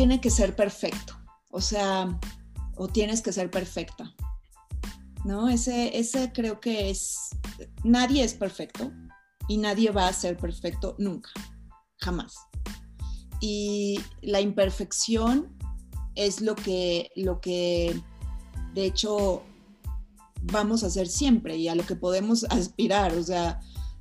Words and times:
tiene 0.00 0.18
que 0.18 0.30
ser 0.30 0.56
perfecto, 0.56 1.12
o 1.50 1.60
sea, 1.60 2.18
o 2.74 2.88
tienes 2.88 3.20
que 3.20 3.34
ser 3.34 3.50
perfecta, 3.50 4.14
¿no? 5.26 5.50
Ese, 5.50 5.98
ese 5.98 6.32
creo 6.32 6.58
que 6.58 6.88
es, 6.88 7.36
nadie 7.84 8.24
es 8.24 8.32
perfecto 8.32 8.90
y 9.46 9.58
nadie 9.58 9.90
va 9.90 10.08
a 10.08 10.12
ser 10.14 10.38
perfecto 10.38 10.96
nunca, 10.98 11.28
jamás. 11.98 12.34
Y 13.42 14.00
la 14.22 14.40
imperfección 14.40 15.54
es 16.14 16.40
lo 16.40 16.56
que, 16.56 17.10
lo 17.14 17.42
que 17.42 17.94
de 18.72 18.86
hecho 18.86 19.42
vamos 20.44 20.82
a 20.82 20.86
hacer 20.86 21.08
siempre 21.08 21.58
y 21.58 21.68
a 21.68 21.74
lo 21.74 21.84
que 21.84 21.94
podemos 21.94 22.44
aspirar, 22.48 23.12
o 23.18 23.22
sea, 23.22 23.60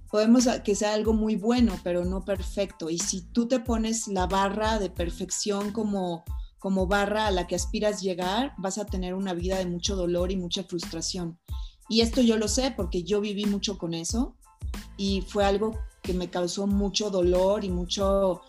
podemos 0.10 0.48
que 0.64 0.76
sea 0.76 0.94
algo 0.94 1.14
muy 1.14 1.36
bueno, 1.36 1.80
pero 1.84 2.04
no 2.04 2.26
perfecto. 2.26 2.90
Y 2.90 2.98
si 2.98 3.22
tú 3.22 3.48
te 3.48 3.60
pones 3.60 4.08
la 4.08 4.26
barra 4.26 4.80
de 4.80 4.90
perfección 4.90 5.72
como, 5.72 6.24
como 6.58 6.88
barra 6.88 7.28
a 7.28 7.32
la 7.32 7.48
que 7.48 7.56
aspiras 7.56 8.02
llegar, 8.02 8.54
vas 8.58 8.78
a 8.78 8.86
tener 8.86 9.14
una 9.14 9.34
vida 9.34 9.58
de 9.58 9.66
mucho 9.66 9.96
dolor 9.96 10.32
y 10.32 10.38
mucha 10.38 10.64
frustración. 10.64 11.40
Y 11.88 12.02
esto 12.02 12.22
yo 12.22 12.38
lo 12.38 12.48
sé 12.48 12.72
porque 12.76 13.04
yo 13.04 13.22
viví 13.22 13.46
mucho 13.46 13.78
con 13.78 13.94
eso 13.94 14.36
y 14.98 15.22
fue 15.22 15.46
algo 15.46 15.78
que 16.02 16.14
me 16.14 16.30
causó 16.30 16.68
mucho 16.68 17.10
dolor 17.10 17.64
y 17.64 17.70
mucho, 17.70 18.42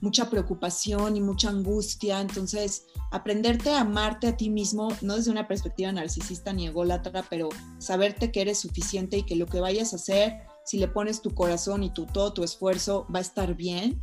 mucha 0.00 0.30
preocupación 0.30 1.16
y 1.16 1.20
mucha 1.20 1.50
angustia. 1.50 2.20
Entonces, 2.20 2.84
aprenderte 3.10 3.70
a 3.70 3.80
amarte 3.80 4.28
a 4.28 4.36
ti 4.36 4.50
mismo, 4.50 4.88
no 5.02 5.16
desde 5.16 5.30
una 5.30 5.48
perspectiva 5.48 5.92
narcisista 5.92 6.52
ni 6.52 6.66
ególatra, 6.66 7.24
pero 7.28 7.48
saberte 7.78 8.30
que 8.30 8.42
eres 8.42 8.60
suficiente 8.60 9.18
y 9.18 9.22
que 9.24 9.36
lo 9.36 9.46
que 9.46 9.60
vayas 9.60 9.92
a 9.92 9.96
hacer 9.96 10.51
si 10.64 10.78
le 10.78 10.88
pones 10.88 11.22
tu 11.22 11.34
corazón 11.34 11.82
y 11.82 11.90
tu, 11.90 12.06
todo 12.06 12.32
tu 12.32 12.44
esfuerzo, 12.44 13.06
va 13.14 13.18
a 13.18 13.22
estar 13.22 13.54
bien. 13.54 13.98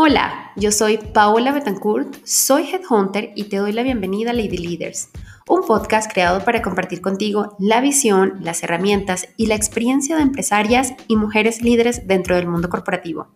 Hola, 0.00 0.52
yo 0.56 0.70
soy 0.70 0.98
Paola 0.98 1.50
Betancourt, 1.52 2.24
soy 2.24 2.62
Headhunter 2.62 3.32
y 3.34 3.44
te 3.44 3.56
doy 3.56 3.72
la 3.72 3.82
bienvenida 3.82 4.30
a 4.30 4.32
Lady 4.32 4.56
Leaders, 4.56 5.08
un 5.48 5.66
podcast 5.66 6.10
creado 6.10 6.44
para 6.44 6.62
compartir 6.62 7.00
contigo 7.00 7.56
la 7.58 7.80
visión, 7.80 8.38
las 8.40 8.62
herramientas 8.62 9.26
y 9.36 9.46
la 9.46 9.56
experiencia 9.56 10.16
de 10.16 10.22
empresarias 10.22 10.94
y 11.08 11.16
mujeres 11.16 11.62
líderes 11.62 12.06
dentro 12.06 12.36
del 12.36 12.46
mundo 12.46 12.68
corporativo. 12.68 13.26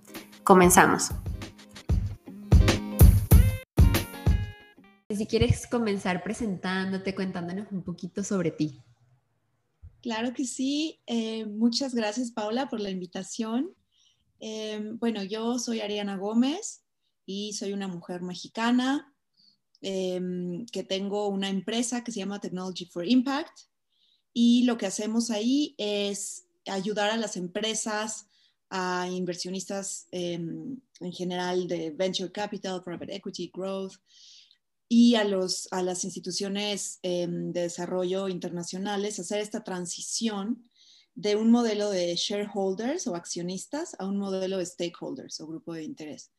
Comenzamos. 0.44 1.11
Si 5.17 5.27
quieres 5.27 5.67
comenzar 5.67 6.23
presentándote, 6.23 7.15
contándonos 7.15 7.71
un 7.71 7.83
poquito 7.83 8.25
sobre 8.25 8.51
ti. 8.51 8.81
Claro 10.01 10.33
que 10.33 10.45
sí. 10.45 11.01
Eh, 11.07 11.45
muchas 11.45 11.95
gracias, 11.95 12.31
Paula, 12.31 12.69
por 12.69 12.81
la 12.81 12.91
invitación. 12.91 13.75
Eh, 14.41 14.81
bueno, 14.95 15.23
yo 15.23 15.59
soy 15.59 15.81
Ariana 15.81 16.17
Gómez 16.17 16.83
y 17.27 17.53
soy 17.53 17.73
una 17.73 17.89
mujer 17.89 18.23
mexicana 18.23 19.15
em, 19.81 20.67
que 20.67 20.83
tengo 20.83 21.29
una 21.29 21.49
empresa 21.49 22.03
que 22.03 22.11
se 22.11 22.21
llama 22.21 22.41
Technology 22.41 22.87
for 22.87 23.07
Impact 23.07 23.61
y 24.33 24.65
lo 24.65 24.77
que 24.77 24.87
hacemos 24.87 25.31
ahí 25.31 25.75
es 25.79 26.47
ayudar 26.67 27.11
a 27.11 27.17
las 27.17 27.37
empresas, 27.37 28.27
a 28.71 29.07
inversionistas 29.09 30.09
em, 30.11 30.81
en 31.01 31.13
general 31.13 31.69
de 31.69 31.91
venture 31.91 32.33
capital, 32.33 32.83
private 32.83 33.15
equity, 33.15 33.51
growth, 33.55 33.95
y 34.95 35.15
a, 35.15 35.25
los, 35.25 35.69
a 35.71 35.83
las 35.83 36.05
instituciones 36.05 36.98
em, 37.03 37.51
de 37.51 37.62
desarrollo 37.62 38.29
internacionales 38.29 39.19
hacer 39.19 39.41
esta 39.41 39.65
transición 39.65 40.69
de 41.15 41.34
un 41.34 41.51
modelo 41.51 41.89
de 41.89 42.15
shareholders 42.15 43.06
o 43.06 43.15
accionistas 43.15 43.97
a 43.99 44.05
un 44.05 44.19
modelo 44.19 44.59
de 44.59 44.66
stakeholders 44.66 45.41
o 45.41 45.47
grupo 45.47 45.72
de 45.72 45.84
interés. 45.84 46.31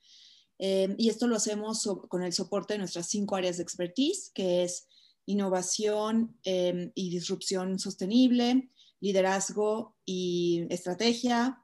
Em, 0.60 0.94
y 1.00 1.10
esto 1.10 1.26
lo 1.26 1.38
hacemos 1.38 1.90
con 2.08 2.22
el 2.22 2.32
soporte 2.32 2.76
de 2.76 2.78
nuestras 2.78 3.08
cinco 3.08 3.36
áreas 3.36 3.58
de 3.58 3.64
expertise, 3.64 4.30
que 4.36 4.64
es 4.64 4.88
innovación 5.26 6.38
em, 6.44 6.92
y 6.94 7.10
disrupción 7.10 7.80
sostenible, 7.80 8.70
liderazgo 9.00 9.98
y 10.06 10.68
estrategia, 10.70 11.60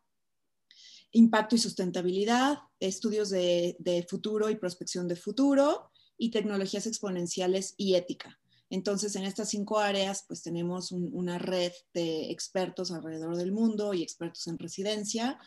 impacto 1.11 1.55
y 1.55 1.59
sustentabilidad, 1.59 2.57
estudios 2.79 3.29
de, 3.29 3.75
de 3.77 4.07
futuro 4.09 4.49
y 4.49 4.55
prospección 4.55 5.07
de 5.07 5.15
futuro, 5.15 5.91
y 6.19 6.29
tecnologías 6.29 6.85
exponenciales 6.85 7.73
y 7.77 7.95
ética. 7.95 8.39
Entonces, 8.69 9.15
en 9.15 9.23
estas 9.23 9.49
cinco 9.49 9.79
áreas, 9.79 10.25
pues 10.27 10.43
tenemos 10.43 10.91
una 10.91 11.39
red 11.39 11.71
de 11.93 12.29
expertos 12.29 12.91
alrededor 12.91 13.35
del 13.35 13.51
mundo 13.51 13.95
y 13.95 14.03
expertos 14.03 14.45
en 14.45 14.59
residencia. 14.59 15.39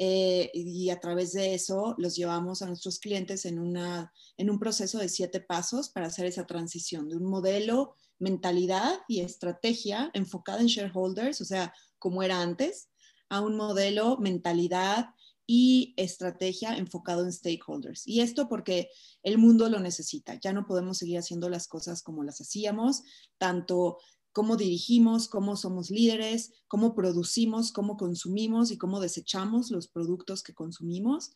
Eh, 0.00 0.52
y 0.54 0.90
a 0.90 1.00
través 1.00 1.32
de 1.32 1.54
eso 1.54 1.96
los 1.98 2.14
llevamos 2.14 2.62
a 2.62 2.66
nuestros 2.66 3.00
clientes 3.00 3.44
en, 3.46 3.58
una, 3.58 4.12
en 4.36 4.48
un 4.48 4.60
proceso 4.60 4.98
de 4.98 5.08
siete 5.08 5.40
pasos 5.40 5.88
para 5.88 6.06
hacer 6.06 6.26
esa 6.26 6.46
transición 6.46 7.08
de 7.08 7.16
un 7.16 7.24
modelo, 7.24 7.96
mentalidad 8.20 9.00
y 9.08 9.20
estrategia 9.20 10.12
enfocada 10.14 10.60
en 10.60 10.68
shareholders, 10.68 11.40
o 11.40 11.44
sea, 11.44 11.74
como 11.98 12.22
era 12.22 12.40
antes, 12.40 12.90
a 13.28 13.40
un 13.40 13.56
modelo, 13.56 14.18
mentalidad, 14.18 15.10
y 15.50 15.94
estrategia 15.96 16.76
enfocado 16.76 17.24
en 17.24 17.32
stakeholders. 17.32 18.06
Y 18.06 18.20
esto 18.20 18.50
porque 18.50 18.90
el 19.22 19.38
mundo 19.38 19.70
lo 19.70 19.80
necesita. 19.80 20.38
Ya 20.38 20.52
no 20.52 20.66
podemos 20.66 20.98
seguir 20.98 21.16
haciendo 21.16 21.48
las 21.48 21.66
cosas 21.66 22.02
como 22.02 22.22
las 22.22 22.42
hacíamos, 22.42 23.02
tanto 23.38 23.96
cómo 24.32 24.58
dirigimos, 24.58 25.26
cómo 25.26 25.56
somos 25.56 25.90
líderes, 25.90 26.52
cómo 26.68 26.94
producimos, 26.94 27.72
cómo 27.72 27.96
consumimos 27.96 28.70
y 28.70 28.76
cómo 28.76 29.00
desechamos 29.00 29.70
los 29.70 29.88
productos 29.88 30.42
que 30.42 30.52
consumimos. 30.52 31.30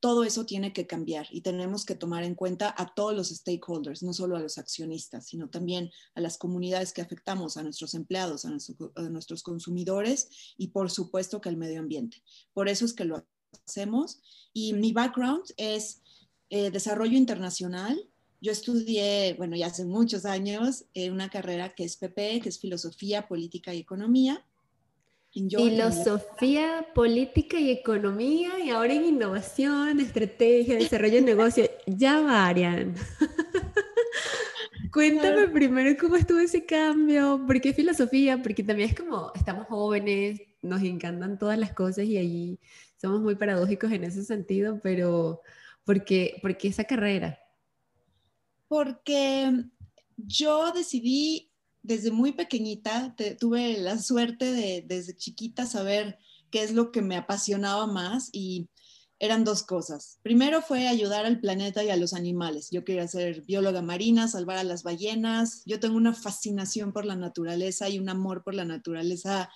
Todo 0.00 0.24
eso 0.24 0.46
tiene 0.46 0.72
que 0.72 0.86
cambiar 0.86 1.26
y 1.30 1.42
tenemos 1.42 1.84
que 1.84 1.94
tomar 1.94 2.24
en 2.24 2.34
cuenta 2.34 2.74
a 2.78 2.94
todos 2.94 3.14
los 3.14 3.28
stakeholders, 3.28 4.02
no 4.02 4.14
solo 4.14 4.36
a 4.36 4.40
los 4.40 4.56
accionistas, 4.56 5.26
sino 5.26 5.50
también 5.50 5.90
a 6.14 6.22
las 6.22 6.38
comunidades 6.38 6.94
que 6.94 7.02
afectamos, 7.02 7.58
a 7.58 7.62
nuestros 7.62 7.92
empleados, 7.92 8.46
a, 8.46 8.50
nuestros 9.10 9.42
consumidores 9.42 10.54
y 10.56 10.68
por 10.68 10.90
supuesto 10.90 11.42
que 11.42 11.50
al 11.50 11.58
medio 11.58 11.80
ambiente. 11.80 12.22
Por 12.54 12.70
eso 12.70 12.86
es 12.86 12.94
que 12.94 13.04
lo 13.04 13.26
hacemos. 13.66 14.20
Y 14.52 14.72
mi 14.72 14.92
background 14.92 15.44
es 15.56 16.02
eh, 16.50 16.70
desarrollo 16.70 17.16
internacional. 17.16 17.98
Yo 18.40 18.52
estudié, 18.52 19.34
bueno, 19.34 19.56
ya 19.56 19.66
hace 19.66 19.84
muchos 19.84 20.24
años, 20.24 20.84
eh, 20.94 21.10
una 21.10 21.30
carrera 21.30 21.74
que 21.74 21.84
es 21.84 21.96
PP, 21.96 22.40
que 22.42 22.48
es 22.48 22.60
Filosofía, 22.60 23.26
Política 23.26 23.72
y 23.74 23.80
Economía. 23.80 24.44
Filosofía, 25.34 26.86
política 26.94 27.58
y 27.58 27.72
economía, 27.72 28.50
y 28.64 28.70
ahora 28.70 28.94
en 28.94 29.04
innovación, 29.04 29.98
estrategia, 29.98 30.76
desarrollo 30.76 31.14
de 31.14 31.22
negocio. 31.22 31.68
Ya 31.88 32.20
varian. 32.20 32.94
Cuéntame 34.92 35.48
primero 35.48 35.96
cómo 36.00 36.14
estuvo 36.14 36.38
ese 36.38 36.64
cambio, 36.64 37.42
por 37.48 37.60
qué 37.60 37.72
filosofía, 37.72 38.40
porque 38.40 38.62
también 38.62 38.90
es 38.90 38.94
como, 38.94 39.32
estamos 39.34 39.66
jóvenes, 39.66 40.40
nos 40.62 40.82
encantan 40.82 41.36
todas 41.36 41.58
las 41.58 41.72
cosas 41.72 42.04
y 42.04 42.16
allí 42.16 42.60
somos 43.04 43.20
muy 43.20 43.34
paradójicos 43.34 43.92
en 43.92 44.02
ese 44.02 44.24
sentido, 44.24 44.80
pero 44.82 45.42
¿por 45.84 46.06
qué, 46.06 46.40
esa 46.62 46.84
carrera? 46.84 47.38
Porque 48.66 49.52
yo 50.16 50.72
decidí 50.72 51.52
desde 51.82 52.10
muy 52.10 52.32
pequeñita, 52.32 53.14
tuve 53.38 53.76
la 53.76 53.98
suerte 53.98 54.52
de 54.52 54.82
desde 54.86 55.14
chiquita 55.14 55.66
saber 55.66 56.18
qué 56.50 56.62
es 56.62 56.72
lo 56.72 56.92
que 56.92 57.02
me 57.02 57.16
apasionaba 57.16 57.86
más 57.86 58.30
y 58.32 58.70
eran 59.18 59.44
dos 59.44 59.64
cosas. 59.64 60.18
Primero 60.22 60.62
fue 60.62 60.88
ayudar 60.88 61.26
al 61.26 61.40
planeta 61.40 61.84
y 61.84 61.90
a 61.90 61.96
los 61.96 62.14
animales. 62.14 62.70
Yo 62.70 62.84
quería 62.84 63.06
ser 63.06 63.42
bióloga 63.42 63.82
marina, 63.82 64.28
salvar 64.28 64.56
a 64.56 64.64
las 64.64 64.82
ballenas. 64.82 65.62
Yo 65.66 65.78
tengo 65.78 65.96
una 65.96 66.14
fascinación 66.14 66.94
por 66.94 67.04
la 67.04 67.16
naturaleza 67.16 67.90
y 67.90 67.98
un 67.98 68.08
amor 68.08 68.42
por 68.42 68.54
la 68.54 68.64
naturaleza 68.64 69.50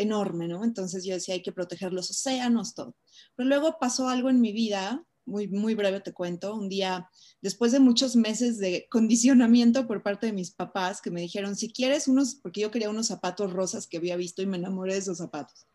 enorme, 0.00 0.48
¿no? 0.48 0.64
Entonces 0.64 1.04
yo 1.04 1.14
decía, 1.14 1.34
hay 1.34 1.42
que 1.42 1.52
proteger 1.52 1.92
los 1.92 2.10
océanos, 2.10 2.74
todo. 2.74 2.96
Pero 3.34 3.48
luego 3.48 3.78
pasó 3.80 4.08
algo 4.08 4.30
en 4.30 4.40
mi 4.40 4.52
vida, 4.52 5.04
muy, 5.26 5.48
muy 5.48 5.74
breve 5.74 6.00
te 6.00 6.12
cuento, 6.12 6.54
un 6.54 6.68
día, 6.68 7.10
después 7.42 7.72
de 7.72 7.80
muchos 7.80 8.16
meses 8.16 8.58
de 8.58 8.86
condicionamiento 8.90 9.86
por 9.86 10.02
parte 10.02 10.26
de 10.26 10.32
mis 10.32 10.52
papás, 10.52 11.02
que 11.02 11.10
me 11.10 11.20
dijeron, 11.20 11.56
si 11.56 11.72
quieres 11.72 12.08
unos, 12.08 12.36
porque 12.36 12.60
yo 12.60 12.70
quería 12.70 12.90
unos 12.90 13.08
zapatos 13.08 13.52
rosas 13.52 13.86
que 13.86 13.98
había 13.98 14.16
visto 14.16 14.40
y 14.42 14.46
me 14.46 14.56
enamoré 14.56 14.94
de 14.94 15.00
esos 15.00 15.18
zapatos. 15.18 15.66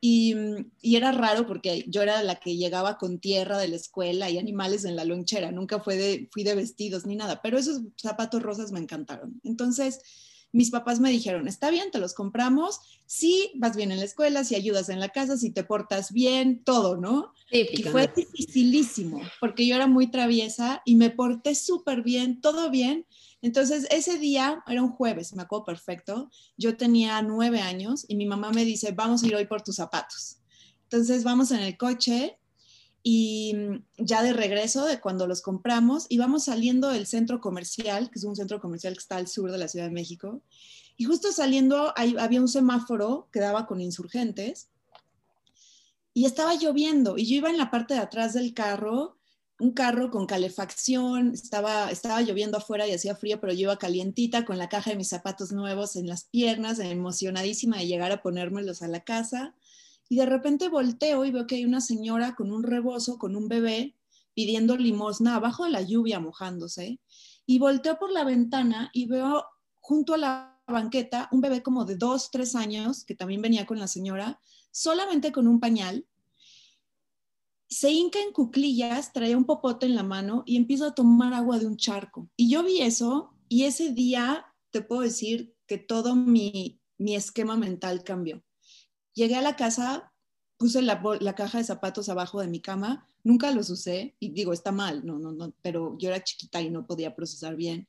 Y, 0.00 0.34
y, 0.82 0.96
era 0.96 1.10
raro 1.10 1.46
porque 1.46 1.84
yo 1.88 2.02
era 2.02 2.22
la 2.22 2.36
que 2.36 2.56
llegaba 2.56 2.98
con 2.98 3.18
tierra 3.18 3.58
de 3.58 3.68
la 3.68 3.76
escuela 3.76 4.28
y 4.28 4.38
animales 4.38 4.84
en 4.84 4.94
la 4.94 5.04
lonchera, 5.04 5.52
nunca 5.52 5.80
fue 5.80 5.96
de, 5.96 6.28
fui 6.32 6.42
de 6.42 6.54
vestidos 6.54 7.06
ni 7.06 7.16
nada, 7.16 7.40
pero 7.42 7.58
esos 7.58 7.80
zapatos 7.96 8.42
rosas 8.42 8.72
me 8.72 8.80
encantaron. 8.80 9.40
Entonces 9.42 10.00
mis 10.52 10.70
papás 10.70 11.00
me 11.00 11.10
dijeron, 11.10 11.48
está 11.48 11.70
bien, 11.70 11.90
te 11.90 11.98
los 11.98 12.14
compramos, 12.14 12.80
si 13.04 13.52
vas 13.56 13.76
bien 13.76 13.92
en 13.92 13.98
la 13.98 14.04
escuela, 14.04 14.44
si 14.44 14.54
ayudas 14.54 14.88
en 14.88 15.00
la 15.00 15.10
casa, 15.10 15.36
si 15.36 15.50
te 15.50 15.64
portas 15.64 16.12
bien, 16.12 16.62
todo, 16.64 16.96
¿no? 16.96 17.32
y 17.50 17.82
fue 17.84 18.10
dificilísimo, 18.14 19.20
porque 19.40 19.66
yo 19.66 19.76
era 19.76 19.86
muy 19.86 20.10
traviesa 20.10 20.82
y 20.84 20.96
me 20.96 21.10
porté 21.10 21.54
súper 21.54 22.02
bien, 22.02 22.40
todo 22.40 22.70
bien. 22.70 23.06
Entonces, 23.42 23.86
ese 23.90 24.18
día, 24.18 24.62
era 24.66 24.82
un 24.82 24.90
jueves, 24.90 25.34
me 25.34 25.42
acuerdo 25.42 25.66
perfecto, 25.66 26.30
yo 26.56 26.76
tenía 26.76 27.20
nueve 27.22 27.60
años 27.60 28.04
y 28.08 28.16
mi 28.16 28.26
mamá 28.26 28.50
me 28.50 28.64
dice, 28.64 28.92
vamos 28.92 29.22
a 29.22 29.26
ir 29.26 29.36
hoy 29.36 29.46
por 29.46 29.62
tus 29.62 29.76
zapatos. 29.76 30.38
Entonces, 30.84 31.22
vamos 31.22 31.50
en 31.50 31.60
el 31.60 31.76
coche 31.76 32.38
y 33.08 33.54
ya 33.98 34.20
de 34.24 34.32
regreso 34.32 34.84
de 34.84 34.98
cuando 34.98 35.28
los 35.28 35.40
compramos, 35.40 36.06
íbamos 36.08 36.46
saliendo 36.46 36.88
del 36.88 37.06
centro 37.06 37.40
comercial, 37.40 38.10
que 38.10 38.18
es 38.18 38.24
un 38.24 38.34
centro 38.34 38.60
comercial 38.60 38.94
que 38.94 38.98
está 38.98 39.14
al 39.14 39.28
sur 39.28 39.52
de 39.52 39.58
la 39.58 39.68
Ciudad 39.68 39.86
de 39.86 39.92
México, 39.92 40.42
y 40.96 41.04
justo 41.04 41.30
saliendo 41.30 41.94
había 41.96 42.40
un 42.40 42.48
semáforo 42.48 43.28
que 43.30 43.38
daba 43.38 43.68
con 43.68 43.80
insurgentes, 43.80 44.70
y 46.14 46.24
estaba 46.24 46.56
lloviendo, 46.56 47.16
y 47.16 47.26
yo 47.26 47.36
iba 47.36 47.48
en 47.48 47.58
la 47.58 47.70
parte 47.70 47.94
de 47.94 48.00
atrás 48.00 48.34
del 48.34 48.54
carro, 48.54 49.16
un 49.60 49.70
carro 49.70 50.10
con 50.10 50.26
calefacción, 50.26 51.32
estaba, 51.32 51.92
estaba 51.92 52.22
lloviendo 52.22 52.58
afuera 52.58 52.88
y 52.88 52.92
hacía 52.92 53.14
frío, 53.14 53.40
pero 53.40 53.52
yo 53.52 53.60
iba 53.60 53.78
calientita 53.78 54.44
con 54.44 54.58
la 54.58 54.68
caja 54.68 54.90
de 54.90 54.96
mis 54.96 55.10
zapatos 55.10 55.52
nuevos 55.52 55.94
en 55.94 56.08
las 56.08 56.24
piernas, 56.24 56.80
emocionadísima 56.80 57.76
de 57.78 57.86
llegar 57.86 58.10
a 58.10 58.20
ponérmelos 58.20 58.82
a 58.82 58.88
la 58.88 59.04
casa 59.04 59.54
y 60.08 60.16
de 60.16 60.26
repente 60.26 60.68
volteo 60.68 61.24
y 61.24 61.30
veo 61.30 61.46
que 61.46 61.56
hay 61.56 61.64
una 61.64 61.80
señora 61.80 62.34
con 62.34 62.52
un 62.52 62.62
rebozo, 62.62 63.18
con 63.18 63.36
un 63.36 63.48
bebé, 63.48 63.96
pidiendo 64.34 64.76
limosna 64.76 65.36
abajo 65.36 65.64
de 65.64 65.70
la 65.70 65.82
lluvia 65.82 66.20
mojándose. 66.20 67.00
Y 67.46 67.58
volteo 67.58 67.98
por 67.98 68.12
la 68.12 68.24
ventana 68.24 68.90
y 68.92 69.06
veo 69.06 69.44
junto 69.80 70.14
a 70.14 70.18
la 70.18 70.62
banqueta 70.66 71.28
un 71.32 71.40
bebé 71.40 71.62
como 71.62 71.84
de 71.84 71.96
dos, 71.96 72.30
tres 72.30 72.54
años, 72.54 73.04
que 73.04 73.14
también 73.14 73.42
venía 73.42 73.66
con 73.66 73.78
la 73.78 73.88
señora, 73.88 74.40
solamente 74.70 75.32
con 75.32 75.46
un 75.46 75.60
pañal. 75.60 76.06
Se 77.68 77.90
hinca 77.90 78.20
en 78.20 78.32
cuclillas, 78.32 79.12
traía 79.12 79.36
un 79.36 79.44
popote 79.44 79.86
en 79.86 79.94
la 79.94 80.02
mano 80.02 80.42
y 80.46 80.56
empieza 80.56 80.88
a 80.88 80.94
tomar 80.94 81.34
agua 81.34 81.58
de 81.58 81.66
un 81.66 81.76
charco. 81.76 82.28
Y 82.36 82.50
yo 82.50 82.62
vi 82.62 82.82
eso 82.82 83.32
y 83.48 83.64
ese 83.64 83.92
día 83.92 84.46
te 84.70 84.82
puedo 84.82 85.02
decir 85.02 85.54
que 85.66 85.78
todo 85.78 86.14
mi, 86.14 86.80
mi 86.98 87.16
esquema 87.16 87.56
mental 87.56 88.04
cambió. 88.04 88.42
Llegué 89.16 89.34
a 89.34 89.40
la 89.40 89.56
casa, 89.56 90.12
puse 90.58 90.82
la, 90.82 91.00
caja 91.34 91.56
de 91.56 91.64
zapatos 91.64 92.10
abajo 92.10 92.38
de 92.42 92.48
mi 92.48 92.60
cama, 92.60 93.08
nunca 93.24 93.50
los 93.50 93.70
usé 93.70 94.14
y 94.20 94.28
digo, 94.28 94.52
está 94.52 94.72
mal, 94.72 95.06
no, 95.06 95.18
no, 95.18 95.32
no, 95.32 95.54
pero 95.62 95.96
yo 95.98 96.10
era 96.10 96.22
chiquita 96.22 96.60
y 96.60 96.68
no 96.68 96.86
podía 96.86 97.16
procesar 97.16 97.56
bien. 97.56 97.88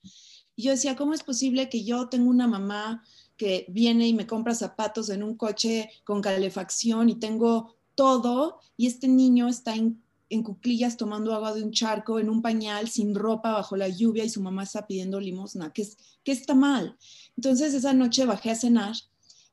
Y 0.56 0.64
yo 0.64 0.72
decía, 0.72 0.96
¿cómo 0.96 1.14
es 1.14 1.24
posible 1.24 1.68
que 1.68 1.84
yo 1.84 2.08
tengo 2.08 2.30
una 2.30 2.48
mamá 2.48 3.04
que 3.36 3.66
viene 3.68 4.08
y 4.08 4.14
me 4.14 4.26
compra 4.26 4.56
zapatos 4.56 5.10
en 5.10 5.22
un 5.22 5.36
coche 5.36 5.90
con 6.06 6.22
calefacción 6.22 7.10
y 7.10 7.16
tengo 7.16 7.76
todo 7.94 8.62
y 8.78 8.88
este 8.88 9.10
niño 9.10 9.50
está 9.50 9.76
en, 9.76 10.02
cuclillas 10.44 10.96
tomando 10.96 11.34
agua 11.34 11.54
de 11.54 11.62
un 11.62 11.74
charco, 11.74 12.20
en 12.20 12.30
un 12.30 12.42
pañal, 12.42 12.88
sin 12.88 13.14
ropa, 13.14 13.52
bajo 13.52 13.76
la 13.76 13.90
lluvia 13.90 14.24
y 14.24 14.30
su 14.30 14.42
mamá 14.42 14.64
está 14.64 14.88
pidiendo 14.88 15.20
limosna? 15.20 15.74
¿Qué, 15.74 15.86
qué 16.24 16.32
está 16.32 16.56
mal? 16.56 16.98
Entonces 17.36 17.74
esa 17.74 17.92
noche 17.92 18.26
bajé 18.26 18.52
a 18.52 18.56
cenar 18.56 18.96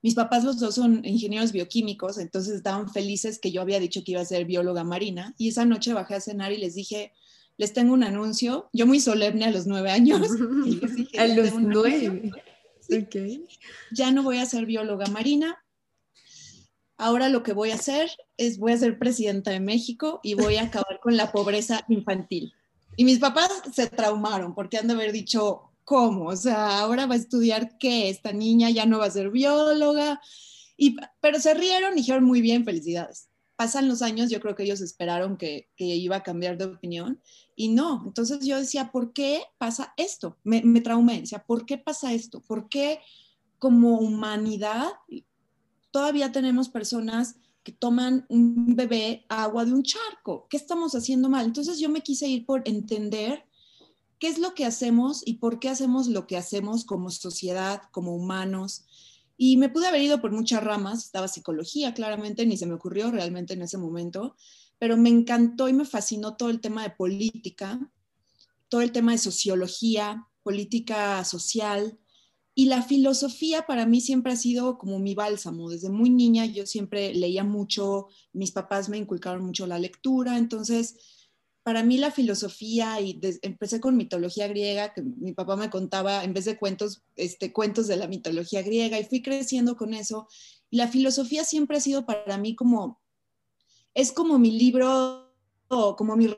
mis 0.04 0.14
papás 0.14 0.44
los 0.44 0.60
dos 0.60 0.74
son 0.74 1.02
ingenieros 1.02 1.50
bioquímicos, 1.50 2.18
entonces 2.18 2.56
estaban 2.56 2.90
felices 2.90 3.38
que 3.38 3.50
yo 3.50 3.62
había 3.62 3.80
dicho 3.80 4.04
que 4.04 4.12
iba 4.12 4.20
a 4.20 4.26
ser 4.26 4.44
bióloga 4.44 4.84
marina. 4.84 5.34
Y 5.38 5.48
esa 5.48 5.64
noche 5.64 5.94
bajé 5.94 6.16
a 6.16 6.20
cenar 6.20 6.52
y 6.52 6.58
les 6.58 6.74
dije, 6.74 7.14
les 7.56 7.72
tengo 7.72 7.94
un 7.94 8.04
anuncio. 8.04 8.68
Yo 8.74 8.86
muy 8.86 9.00
solemne 9.00 9.46
a 9.46 9.50
los 9.50 9.66
nueve 9.66 9.90
años. 9.90 10.20
a 11.18 11.26
los 11.26 11.54
nueve. 11.54 12.30
Ya 13.92 14.10
no 14.10 14.22
voy 14.22 14.36
a 14.36 14.44
ser 14.44 14.66
bióloga 14.66 15.06
marina. 15.06 15.56
Ahora 16.98 17.30
lo 17.30 17.42
que 17.42 17.54
voy 17.54 17.70
a 17.70 17.76
hacer 17.76 18.10
es, 18.36 18.58
voy 18.58 18.72
a 18.72 18.76
ser 18.76 18.98
presidenta 18.98 19.52
de 19.52 19.60
México 19.60 20.20
y 20.22 20.34
voy 20.34 20.56
a 20.56 20.64
acabar 20.64 21.00
con 21.02 21.16
la 21.16 21.32
pobreza 21.32 21.82
infantil. 21.88 22.52
Y 22.98 23.06
mis 23.06 23.20
papás 23.20 23.50
se 23.72 23.86
traumaron 23.86 24.54
porque 24.54 24.76
han 24.76 24.86
de 24.86 24.92
haber 24.92 25.12
dicho, 25.12 25.73
¿cómo? 25.84 26.26
O 26.26 26.36
sea, 26.36 26.80
ahora 26.80 27.06
va 27.06 27.14
a 27.14 27.18
estudiar 27.18 27.76
qué, 27.78 28.08
esta 28.08 28.32
niña 28.32 28.70
ya 28.70 28.86
no 28.86 28.98
va 28.98 29.06
a 29.06 29.10
ser 29.10 29.30
bióloga. 29.30 30.20
Y, 30.76 30.96
pero 31.20 31.38
se 31.38 31.54
rieron 31.54 31.92
y 31.92 31.96
dijeron 31.96 32.24
muy 32.24 32.40
bien, 32.40 32.64
felicidades. 32.64 33.28
Pasan 33.56 33.88
los 33.88 34.02
años, 34.02 34.30
yo 34.30 34.40
creo 34.40 34.56
que 34.56 34.64
ellos 34.64 34.80
esperaron 34.80 35.36
que, 35.36 35.68
iba 35.76 36.16
a 36.16 36.22
cambiar 36.22 36.58
de 36.58 36.64
opinión 36.64 37.20
y 37.54 37.68
no. 37.68 38.02
Entonces 38.06 38.44
yo 38.44 38.58
decía, 38.58 38.90
¿por 38.90 39.12
qué 39.12 39.42
pasa 39.58 39.94
esto? 39.96 40.38
Me, 40.42 40.62
me 40.62 40.80
traumé, 40.80 41.20
decía, 41.20 41.44
¿por 41.46 41.64
qué 41.64 41.78
pasa 41.78 42.12
esto? 42.12 42.40
¿Por 42.40 42.68
qué 42.68 42.98
como 43.58 44.00
humanidad 44.00 44.88
todavía 45.92 46.32
tenemos 46.32 46.68
personas 46.68 47.36
que 47.62 47.70
toman 47.70 48.26
un 48.28 48.74
bebé 48.74 49.24
agua 49.28 49.64
de 49.64 49.72
un 49.72 49.84
charco? 49.84 50.48
¿Qué 50.50 50.56
estamos 50.56 50.94
haciendo 50.96 51.28
mal? 51.28 51.46
Entonces 51.46 51.78
yo 51.78 51.88
me 51.88 52.00
quise 52.00 52.26
ir 52.26 52.44
por 52.44 52.62
entender 52.68 53.44
qué 54.24 54.30
es 54.30 54.38
lo 54.38 54.54
que 54.54 54.64
hacemos 54.64 55.20
y 55.26 55.34
por 55.34 55.60
qué 55.60 55.68
hacemos 55.68 56.06
lo 56.06 56.26
que 56.26 56.38
hacemos 56.38 56.86
como 56.86 57.10
sociedad, 57.10 57.82
como 57.90 58.16
humanos. 58.16 58.86
Y 59.36 59.58
me 59.58 59.68
pude 59.68 59.86
haber 59.86 60.00
ido 60.00 60.22
por 60.22 60.32
muchas 60.32 60.64
ramas, 60.64 61.04
estaba 61.04 61.28
psicología, 61.28 61.92
claramente, 61.92 62.46
ni 62.46 62.56
se 62.56 62.64
me 62.64 62.72
ocurrió 62.72 63.10
realmente 63.10 63.52
en 63.52 63.60
ese 63.60 63.76
momento, 63.76 64.34
pero 64.78 64.96
me 64.96 65.10
encantó 65.10 65.68
y 65.68 65.74
me 65.74 65.84
fascinó 65.84 66.36
todo 66.36 66.48
el 66.48 66.62
tema 66.62 66.84
de 66.84 66.88
política, 66.88 67.78
todo 68.70 68.80
el 68.80 68.92
tema 68.92 69.12
de 69.12 69.18
sociología, 69.18 70.26
política 70.42 71.22
social. 71.26 71.98
Y 72.54 72.64
la 72.64 72.80
filosofía 72.80 73.66
para 73.66 73.84
mí 73.84 74.00
siempre 74.00 74.32
ha 74.32 74.36
sido 74.36 74.78
como 74.78 74.98
mi 75.00 75.14
bálsamo. 75.14 75.68
Desde 75.68 75.90
muy 75.90 76.08
niña 76.08 76.46
yo 76.46 76.64
siempre 76.64 77.12
leía 77.12 77.44
mucho, 77.44 78.06
mis 78.32 78.52
papás 78.52 78.88
me 78.88 78.96
inculcaron 78.96 79.44
mucho 79.44 79.66
la 79.66 79.78
lectura, 79.78 80.38
entonces 80.38 80.96
para 81.64 81.82
mí 81.82 81.96
la 81.96 82.10
filosofía, 82.10 83.00
y 83.00 83.18
empecé 83.40 83.80
con 83.80 83.96
mitología 83.96 84.46
griega, 84.46 84.92
que 84.92 85.02
mi 85.02 85.32
papá 85.32 85.56
me 85.56 85.70
contaba, 85.70 86.22
en 86.22 86.34
vez 86.34 86.44
de 86.44 86.58
cuentos, 86.58 87.02
este, 87.16 87.54
cuentos 87.54 87.86
de 87.86 87.96
la 87.96 88.06
mitología 88.06 88.62
griega, 88.62 89.00
y 89.00 89.04
fui 89.04 89.22
creciendo 89.22 89.74
con 89.74 89.94
eso. 89.94 90.28
Y 90.68 90.76
la 90.76 90.88
filosofía 90.88 91.42
siempre 91.42 91.78
ha 91.78 91.80
sido 91.80 92.04
para 92.04 92.36
mí 92.36 92.54
como, 92.54 93.00
es 93.94 94.12
como 94.12 94.38
mi 94.38 94.50
libro, 94.50 95.34
como 95.96 96.16
mi 96.16 96.36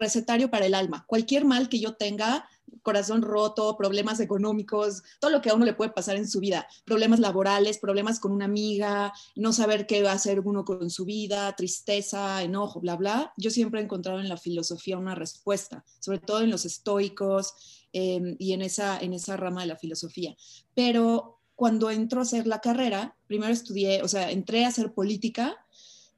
recetario 0.00 0.50
para 0.50 0.66
el 0.66 0.74
alma. 0.74 1.04
Cualquier 1.06 1.44
mal 1.44 1.68
que 1.68 1.78
yo 1.78 1.94
tenga, 1.94 2.48
corazón 2.82 3.22
roto, 3.22 3.76
problemas 3.76 4.20
económicos, 4.20 5.02
todo 5.20 5.30
lo 5.30 5.40
que 5.40 5.50
a 5.50 5.54
uno 5.54 5.64
le 5.64 5.74
puede 5.74 5.90
pasar 5.90 6.16
en 6.16 6.28
su 6.28 6.40
vida, 6.40 6.66
problemas 6.84 7.20
laborales, 7.20 7.78
problemas 7.78 8.20
con 8.20 8.32
una 8.32 8.44
amiga, 8.44 9.12
no 9.36 9.52
saber 9.52 9.86
qué 9.86 10.02
va 10.02 10.12
a 10.12 10.16
hacer 10.16 10.40
uno 10.40 10.64
con 10.64 10.90
su 10.90 11.04
vida, 11.04 11.54
tristeza, 11.56 12.42
enojo, 12.42 12.80
bla, 12.80 12.96
bla. 12.96 13.32
Yo 13.36 13.50
siempre 13.50 13.80
he 13.80 13.84
encontrado 13.84 14.20
en 14.20 14.28
la 14.28 14.36
filosofía 14.36 14.98
una 14.98 15.14
respuesta, 15.14 15.84
sobre 15.98 16.18
todo 16.18 16.42
en 16.42 16.50
los 16.50 16.64
estoicos 16.64 17.54
em, 17.92 18.36
y 18.38 18.52
en 18.52 18.62
esa, 18.62 18.98
en 18.98 19.12
esa 19.14 19.36
rama 19.36 19.62
de 19.62 19.68
la 19.68 19.76
filosofía. 19.76 20.36
Pero 20.74 21.40
cuando 21.54 21.90
entro 21.90 22.20
a 22.20 22.24
hacer 22.24 22.46
la 22.46 22.60
carrera, 22.60 23.16
primero 23.26 23.52
estudié, 23.52 24.02
o 24.02 24.08
sea, 24.08 24.30
entré 24.30 24.64
a 24.64 24.68
hacer 24.68 24.92
política 24.92 25.64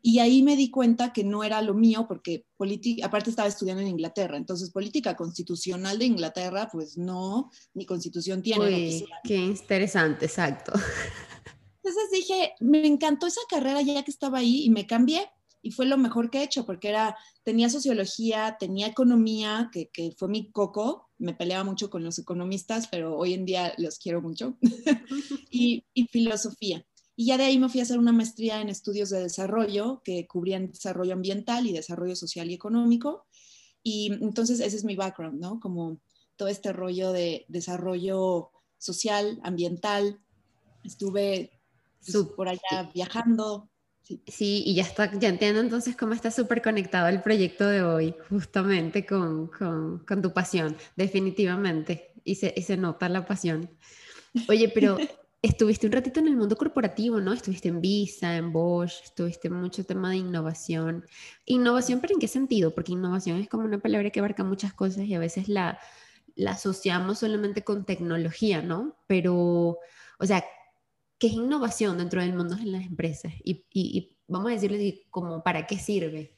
y 0.06 0.20
ahí 0.20 0.40
me 0.40 0.54
di 0.54 0.70
cuenta 0.70 1.12
que 1.12 1.25
no 1.25 1.42
era 1.42 1.60
lo 1.62 1.75
mío 1.75 2.06
porque 2.06 2.46
aparte 3.02 3.28
estaba 3.28 3.48
estudiando 3.48 3.82
en 3.82 3.88
Inglaterra, 3.88 4.36
entonces 4.36 4.70
política 4.70 5.16
constitucional 5.16 5.98
de 5.98 6.04
Inglaterra, 6.04 6.68
pues 6.70 6.96
no, 6.96 7.50
ni 7.75 7.86
constitución 7.86 8.40
tiene. 8.40 8.64
Uy, 8.64 9.06
qué 9.25 9.34
interesante, 9.34 10.26
exacto. 10.26 10.75
Entonces 11.82 12.10
dije, 12.12 12.52
me 12.60 12.86
encantó 12.86 13.26
esa 13.26 13.40
carrera 13.50 13.82
ya 13.82 14.04
que 14.04 14.12
estaba 14.12 14.38
ahí 14.38 14.62
y 14.62 14.70
me 14.70 14.86
cambié 14.86 15.28
y 15.60 15.72
fue 15.72 15.86
lo 15.86 15.98
mejor 15.98 16.30
que 16.30 16.38
he 16.38 16.44
hecho 16.44 16.64
porque 16.64 16.88
era, 16.88 17.16
tenía 17.42 17.68
sociología, 17.68 18.58
tenía 18.60 18.86
economía, 18.86 19.70
que, 19.72 19.88
que 19.92 20.12
fue 20.16 20.28
mi 20.28 20.52
coco, 20.52 21.10
me 21.18 21.34
peleaba 21.34 21.64
mucho 21.64 21.90
con 21.90 22.04
los 22.04 22.20
economistas, 22.20 22.86
pero 22.86 23.16
hoy 23.16 23.34
en 23.34 23.44
día 23.44 23.75
los 23.76 23.98
quiero 23.98 24.22
mucho, 24.22 24.56
y, 25.50 25.84
y 25.94 26.06
filosofía. 26.06 26.86
Y 27.16 27.26
ya 27.26 27.38
de 27.38 27.44
ahí 27.44 27.58
me 27.58 27.70
fui 27.70 27.80
a 27.80 27.85
hacer 27.85 27.99
una 27.99 28.12
maestría 28.12 28.61
en 28.61 28.68
estudios 28.68 29.08
de 29.08 29.20
desarrollo 29.20 30.02
que 30.04 30.26
cubrían 30.26 30.70
desarrollo 30.70 31.14
ambiental 31.14 31.66
y 31.66 31.73
desarrollo 31.73 32.14
social 32.14 32.50
y 32.50 32.54
económico. 32.54 33.26
Y 33.82 34.12
entonces 34.20 34.61
ese 34.61 34.76
es 34.76 34.85
mi 34.85 34.96
background, 34.96 35.40
¿no? 35.40 35.58
Como 35.58 35.99
todo 36.37 36.49
este 36.49 36.75
rollo 36.75 37.12
de 37.12 37.46
desarrollo 37.49 38.50
social, 38.76 39.40
ambiental. 39.42 40.20
Estuve 40.85 41.58
pues, 42.04 42.16
por 42.37 42.49
allá 42.49 42.90
viajando. 42.94 43.70
Sí. 44.28 44.62
y 44.64 44.75
ya 44.76 44.85
está, 44.85 45.18
ya 45.18 45.28
entiendo 45.28 45.58
entonces 45.58 45.96
cómo 45.96 46.12
está 46.12 46.30
súper 46.30 46.62
conectado 46.62 47.08
el 47.08 47.23
proyecto 47.23 47.66
de 47.66 47.82
hoy, 47.82 48.14
justamente 48.28 49.04
con, 49.04 49.49
con, 49.49 49.99
con 50.06 50.23
tu 50.23 50.32
pasión, 50.32 50.76
definitivamente. 50.94 52.12
Y 52.23 52.37
se, 52.37 52.52
y 52.56 52.62
se 52.62 52.76
nota 52.76 53.08
la 53.08 53.25
pasión. 53.26 53.70
Oye, 54.49 54.68
pero 54.68 54.96
estuviste 55.43 55.87
un 55.87 55.93
ratito 55.93 56.21
en 56.21 56.28
el 56.28 56.37
mundo 56.37 56.57
corporativo, 56.57 57.21
¿no? 57.21 57.33
Estuviste 57.33 57.69
en 57.69 57.81
Visa, 57.81 58.37
en 58.37 58.52
Bosch, 58.52 59.02
estuviste 59.05 59.49
en 59.49 59.55
mucho 59.55 59.85
tema 59.85 60.11
de 60.11 60.16
innovación. 60.16 61.05
¿Innovación, 61.45 62.00
pero 62.00 62.14
en 62.14 62.21
qué 62.21 62.28
sentido? 62.28 62.75
Porque 62.75 62.93
innovación 62.93 63.38
es 63.40 63.49
como 63.49 63.64
una 63.64 63.78
palabra 63.78 64.11
que 64.11 64.21
abarca 64.21 64.45
muchas 64.45 64.73
cosas 64.73 65.05
y 65.05 65.14
a 65.14 65.19
veces 65.19 65.49
la, 65.49 65.78
la 66.35 66.52
asociamos 66.52 67.19
solamente 67.19 67.64
con 67.64 67.85
tecnología, 67.85 68.62
¿no? 68.62 68.97
Pero, 69.07 69.78
o 70.19 70.26
sea, 70.26 70.45
¿qué 71.19 71.28
es 71.28 71.35
innovación 71.35 71.99
dentro 71.99 72.21
del 72.21 72.35
mundo 72.35 72.57
de 72.57 72.66
las 72.66 72.85
empresas? 72.85 73.33
Y, 73.45 73.64
y 73.73 74.16
vamos 74.26 74.50
a 74.50 74.55
decirle 74.55 75.07
como, 75.11 75.43
¿para 75.43 75.66
qué 75.66 75.78
sirve? 75.78 76.37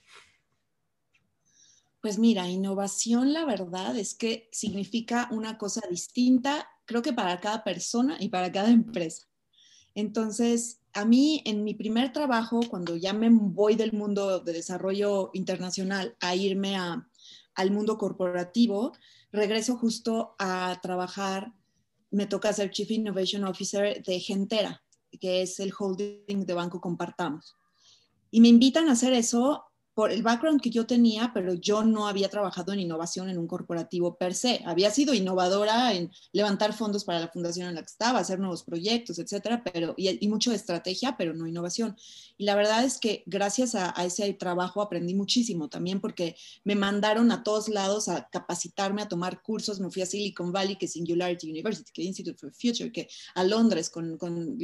Pues 2.00 2.19
mira, 2.19 2.49
innovación, 2.49 3.33
la 3.33 3.45
verdad 3.45 3.97
es 3.97 4.14
que 4.14 4.49
significa 4.52 5.28
una 5.33 5.59
cosa 5.59 5.81
distinta, 5.90 6.69
creo 6.88 7.02
que 7.02 7.12
para 7.12 7.38
cada 7.38 7.62
persona 7.62 8.16
y 8.18 8.30
para 8.30 8.50
cada 8.50 8.71
empresa. 8.71 9.28
Entonces, 9.95 10.80
a 10.95 11.04
mí 11.04 11.42
en 11.45 11.62
mi 11.62 11.75
primer 11.75 12.12
trabajo, 12.12 12.61
cuando 12.68 12.97
ya 12.97 13.12
me 13.12 13.28
voy 13.30 13.76
del 13.76 13.92
mundo 13.92 14.40
de 14.40 14.54
desarrollo 14.54 15.30
internacional 15.35 16.16
a 16.21 16.35
irme 16.35 16.76
al 16.76 17.71
mundo 17.71 17.99
corporativo, 17.99 18.92
regreso 19.30 19.76
justo 19.76 20.35
a 20.38 20.78
trabajar, 20.83 21.52
me 22.11 22.26
toca 22.26 22.54
ser 22.54 22.71
Chief 22.71 22.90
Innovation 22.90 23.45
Officer 23.45 24.02
de 24.02 24.18
Gentera, 24.18 24.83
que 25.21 25.42
es 25.42 25.61
el 25.61 25.75
holding 25.78 26.47
de 26.47 26.54
Banco 26.54 26.80
Compartamos. 26.80 27.54
Y 28.30 28.40
me 28.40 28.49
invitan 28.49 28.88
a 28.88 28.92
hacer 28.92 29.12
eso 29.12 29.67
por 29.99 30.12
el 30.12 30.23
background 30.23 30.61
que 30.61 30.71
yo 30.71 30.87
tenía, 30.87 31.33
pero 31.35 31.55
yo 31.55 31.83
no 31.83 32.07
había 32.07 32.28
trabajado 32.28 32.73
en 32.73 32.78
innovación 32.78 33.31
en 33.31 33.37
un 33.37 33.49
corporativo 33.49 34.17
per 34.17 34.33
se. 34.33 34.62
Había 34.64 34.93
sido 34.93 35.12
innovadora 35.12 35.93
en 35.93 36.12
levantar 36.31 36.73
fondos 36.73 37.02
para 37.02 37.19
la 37.19 37.26
fundación 37.26 37.67
en 37.67 37.75
la 37.75 37.81
que 37.81 37.90
estaba, 37.90 38.21
hacer 38.21 38.38
nuevos 38.38 38.62
proyectos, 38.62 39.19
etcétera, 39.19 39.64
pero, 39.64 39.95
y, 39.97 40.28
mucho 40.28 40.50
de 40.50 40.57
estrategia, 40.57 41.17
pero 41.19 41.35
no 41.35 41.49
innovación. 41.49 41.97
Y 42.37 42.45
la 42.45 42.55
verdad 42.55 42.85
es 42.85 42.99
que 42.99 43.25
gracias 43.26 43.75
a, 43.75 43.93
ese 44.05 44.33
trabajo 44.35 44.83
aprendí 44.83 45.14
muchísimo 45.14 45.69
también 45.69 46.00
porque 46.00 46.37
me 46.62 46.76
mandaron 46.76 47.33
a 47.33 47.43
todos 47.43 47.69
lados 47.69 48.09
a 48.09 48.28
capacitarme, 48.28 49.02
a 49.02 49.09
tomar 49.09 49.43
cursos. 49.43 49.81
Me 49.81 49.90
fui 49.90 50.02
a 50.02 50.07
Silicon 50.07 50.52
Valley, 50.52 50.76
que 50.76 50.87
Singularity 50.87 51.50
University, 51.50 51.90
que 51.93 52.05
Institute 52.05 52.38
for 52.38 52.52
Future, 52.52 52.93
que 52.93 53.09
a 53.35 53.43
Londres 53.43 53.90
con, 53.90 54.17
con 54.17 54.57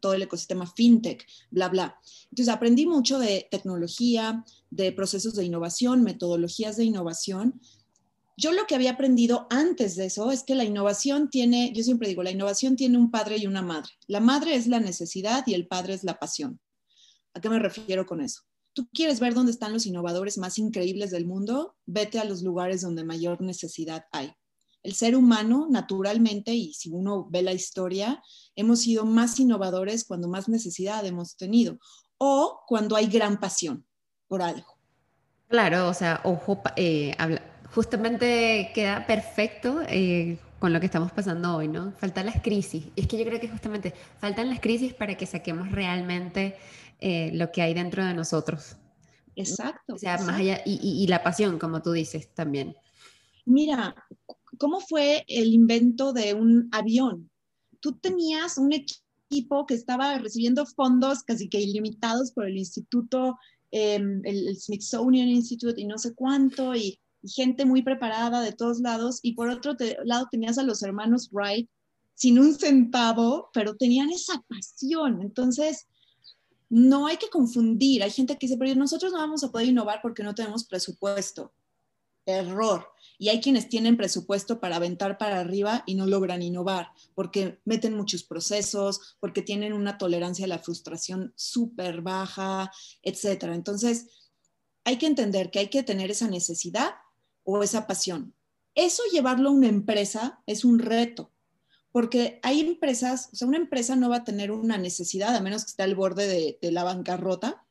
todo 0.00 0.14
el 0.14 0.22
ecosistema 0.22 0.64
fintech, 0.64 1.26
bla, 1.50 1.68
bla. 1.70 1.98
Entonces 2.30 2.54
aprendí 2.54 2.86
mucho 2.86 3.18
de 3.18 3.48
tecnología, 3.50 4.44
de 4.76 4.92
procesos 4.92 5.34
de 5.34 5.44
innovación, 5.44 6.02
metodologías 6.02 6.76
de 6.76 6.84
innovación. 6.84 7.60
Yo 8.36 8.52
lo 8.52 8.66
que 8.66 8.74
había 8.74 8.92
aprendido 8.92 9.46
antes 9.48 9.96
de 9.96 10.06
eso 10.06 10.30
es 10.30 10.44
que 10.44 10.54
la 10.54 10.64
innovación 10.64 11.30
tiene, 11.30 11.72
yo 11.74 11.82
siempre 11.82 12.08
digo, 12.08 12.22
la 12.22 12.30
innovación 12.30 12.76
tiene 12.76 12.98
un 12.98 13.10
padre 13.10 13.38
y 13.38 13.46
una 13.46 13.62
madre. 13.62 13.90
La 14.06 14.20
madre 14.20 14.54
es 14.54 14.66
la 14.66 14.78
necesidad 14.78 15.44
y 15.46 15.54
el 15.54 15.66
padre 15.66 15.94
es 15.94 16.04
la 16.04 16.18
pasión. 16.18 16.60
¿A 17.32 17.40
qué 17.40 17.48
me 17.48 17.58
refiero 17.58 18.04
con 18.04 18.20
eso? 18.20 18.42
¿Tú 18.74 18.86
quieres 18.92 19.20
ver 19.20 19.32
dónde 19.32 19.52
están 19.52 19.72
los 19.72 19.86
innovadores 19.86 20.36
más 20.36 20.58
increíbles 20.58 21.10
del 21.10 21.24
mundo? 21.24 21.76
Vete 21.86 22.18
a 22.18 22.24
los 22.24 22.42
lugares 22.42 22.82
donde 22.82 23.04
mayor 23.04 23.40
necesidad 23.40 24.04
hay. 24.12 24.32
El 24.82 24.92
ser 24.92 25.16
humano, 25.16 25.66
naturalmente, 25.70 26.54
y 26.54 26.74
si 26.74 26.90
uno 26.90 27.26
ve 27.30 27.40
la 27.42 27.54
historia, 27.54 28.22
hemos 28.54 28.80
sido 28.80 29.06
más 29.06 29.40
innovadores 29.40 30.04
cuando 30.04 30.28
más 30.28 30.48
necesidad 30.48 31.04
hemos 31.06 31.36
tenido 31.36 31.78
o 32.18 32.60
cuando 32.68 32.96
hay 32.96 33.06
gran 33.06 33.40
pasión 33.40 33.86
por 34.28 34.42
algo. 34.42 34.76
Claro, 35.48 35.88
o 35.88 35.94
sea, 35.94 36.20
ojo, 36.24 36.60
eh, 36.76 37.14
justamente 37.72 38.70
queda 38.74 39.06
perfecto 39.06 39.80
eh, 39.88 40.38
con 40.58 40.72
lo 40.72 40.80
que 40.80 40.86
estamos 40.86 41.12
pasando 41.12 41.56
hoy, 41.56 41.68
¿no? 41.68 41.92
Faltan 41.92 42.26
las 42.26 42.42
crisis. 42.42 42.84
Es 42.96 43.06
que 43.06 43.18
yo 43.18 43.24
creo 43.24 43.40
que 43.40 43.48
justamente 43.48 43.94
faltan 44.18 44.48
las 44.48 44.60
crisis 44.60 44.94
para 44.94 45.16
que 45.16 45.26
saquemos 45.26 45.70
realmente 45.70 46.56
eh, 47.00 47.30
lo 47.34 47.52
que 47.52 47.62
hay 47.62 47.74
dentro 47.74 48.04
de 48.04 48.14
nosotros. 48.14 48.76
Exacto. 49.36 49.94
O 49.94 49.98
sea, 49.98 50.18
más 50.18 50.40
allá, 50.40 50.62
y, 50.64 50.80
y, 50.82 51.06
la 51.06 51.22
pasión, 51.22 51.58
como 51.58 51.82
tú 51.82 51.92
dices 51.92 52.32
también. 52.34 52.74
Mira, 53.44 53.94
¿cómo 54.58 54.80
fue 54.80 55.24
el 55.28 55.52
invento 55.52 56.12
de 56.12 56.32
un 56.34 56.68
avión? 56.72 57.30
Tú 57.80 57.92
tenías 57.98 58.56
un 58.56 58.72
equipo 58.72 59.66
que 59.66 59.74
estaba 59.74 60.16
recibiendo 60.18 60.64
fondos 60.64 61.22
casi 61.22 61.48
que 61.48 61.60
ilimitados 61.60 62.32
por 62.32 62.46
el 62.46 62.56
Instituto 62.56 63.36
Em, 63.78 64.22
el, 64.24 64.56
Smithsonian 64.56 65.28
Institute 65.28 65.78
y 65.78 65.84
no 65.84 65.98
sé 65.98 66.14
cuánto, 66.14 66.74
y, 66.74 66.98
gente 67.28 67.66
muy 67.66 67.82
preparada 67.82 68.40
de 68.40 68.52
todos 68.52 68.80
lados, 68.80 69.18
y 69.20 69.34
por 69.34 69.50
otro 69.50 69.76
lado 70.04 70.28
tenías 70.30 70.58
a 70.58 70.62
los 70.62 70.82
hermanos 70.82 71.28
Wright 71.32 71.68
sin 72.14 72.38
un 72.38 72.54
centavo, 72.54 73.50
pero 73.52 73.76
tenían 73.76 74.10
esa 74.10 74.40
pasión. 74.48 75.20
Entonces, 75.20 75.88
no 76.70 77.06
hay 77.06 77.16
que 77.16 77.28
confundir. 77.28 78.02
Hay 78.02 78.12
gente 78.12 78.38
que 78.38 78.46
dice, 78.46 78.56
pero 78.56 78.74
nosotros 78.76 79.12
no 79.12 79.18
vamos 79.18 79.42
a 79.42 79.50
poder 79.50 79.66
innovar 79.66 80.00
porque 80.00 80.22
no 80.22 80.34
tenemos 80.34 80.64
presupuesto. 80.64 81.52
Error. 82.24 82.86
Y 83.18 83.28
hay 83.28 83.40
quienes 83.40 83.68
tienen 83.68 83.96
presupuesto 83.96 84.60
para 84.60 84.76
aventar 84.76 85.18
para 85.18 85.40
arriba 85.40 85.82
y 85.86 85.94
no 85.94 86.06
logran 86.06 86.42
innovar 86.42 86.90
porque 87.14 87.60
meten 87.64 87.94
muchos 87.94 88.22
procesos, 88.22 89.16
porque 89.20 89.42
tienen 89.42 89.72
una 89.72 89.98
tolerancia 89.98 90.44
a 90.44 90.48
la 90.48 90.58
frustración 90.58 91.32
súper 91.36 92.02
baja, 92.02 92.70
etc. 93.02 93.44
Entonces, 93.52 94.06
hay 94.84 94.98
que 94.98 95.06
entender 95.06 95.50
que 95.50 95.58
hay 95.58 95.68
que 95.68 95.82
tener 95.82 96.10
esa 96.10 96.28
necesidad 96.28 96.94
o 97.42 97.62
esa 97.62 97.86
pasión. 97.86 98.34
Eso 98.74 99.02
llevarlo 99.10 99.48
a 99.48 99.52
una 99.52 99.68
empresa 99.68 100.42
es 100.46 100.64
un 100.64 100.78
reto, 100.78 101.32
porque 101.90 102.38
hay 102.42 102.60
empresas, 102.60 103.30
o 103.32 103.36
sea, 103.36 103.48
una 103.48 103.56
empresa 103.56 103.96
no 103.96 104.10
va 104.10 104.16
a 104.16 104.24
tener 104.24 104.50
una 104.50 104.76
necesidad 104.76 105.34
a 105.34 105.40
menos 105.40 105.64
que 105.64 105.70
esté 105.70 105.82
al 105.82 105.94
borde 105.94 106.28
de, 106.28 106.58
de 106.60 106.70
la 106.70 106.84
bancarrota, 106.84 107.65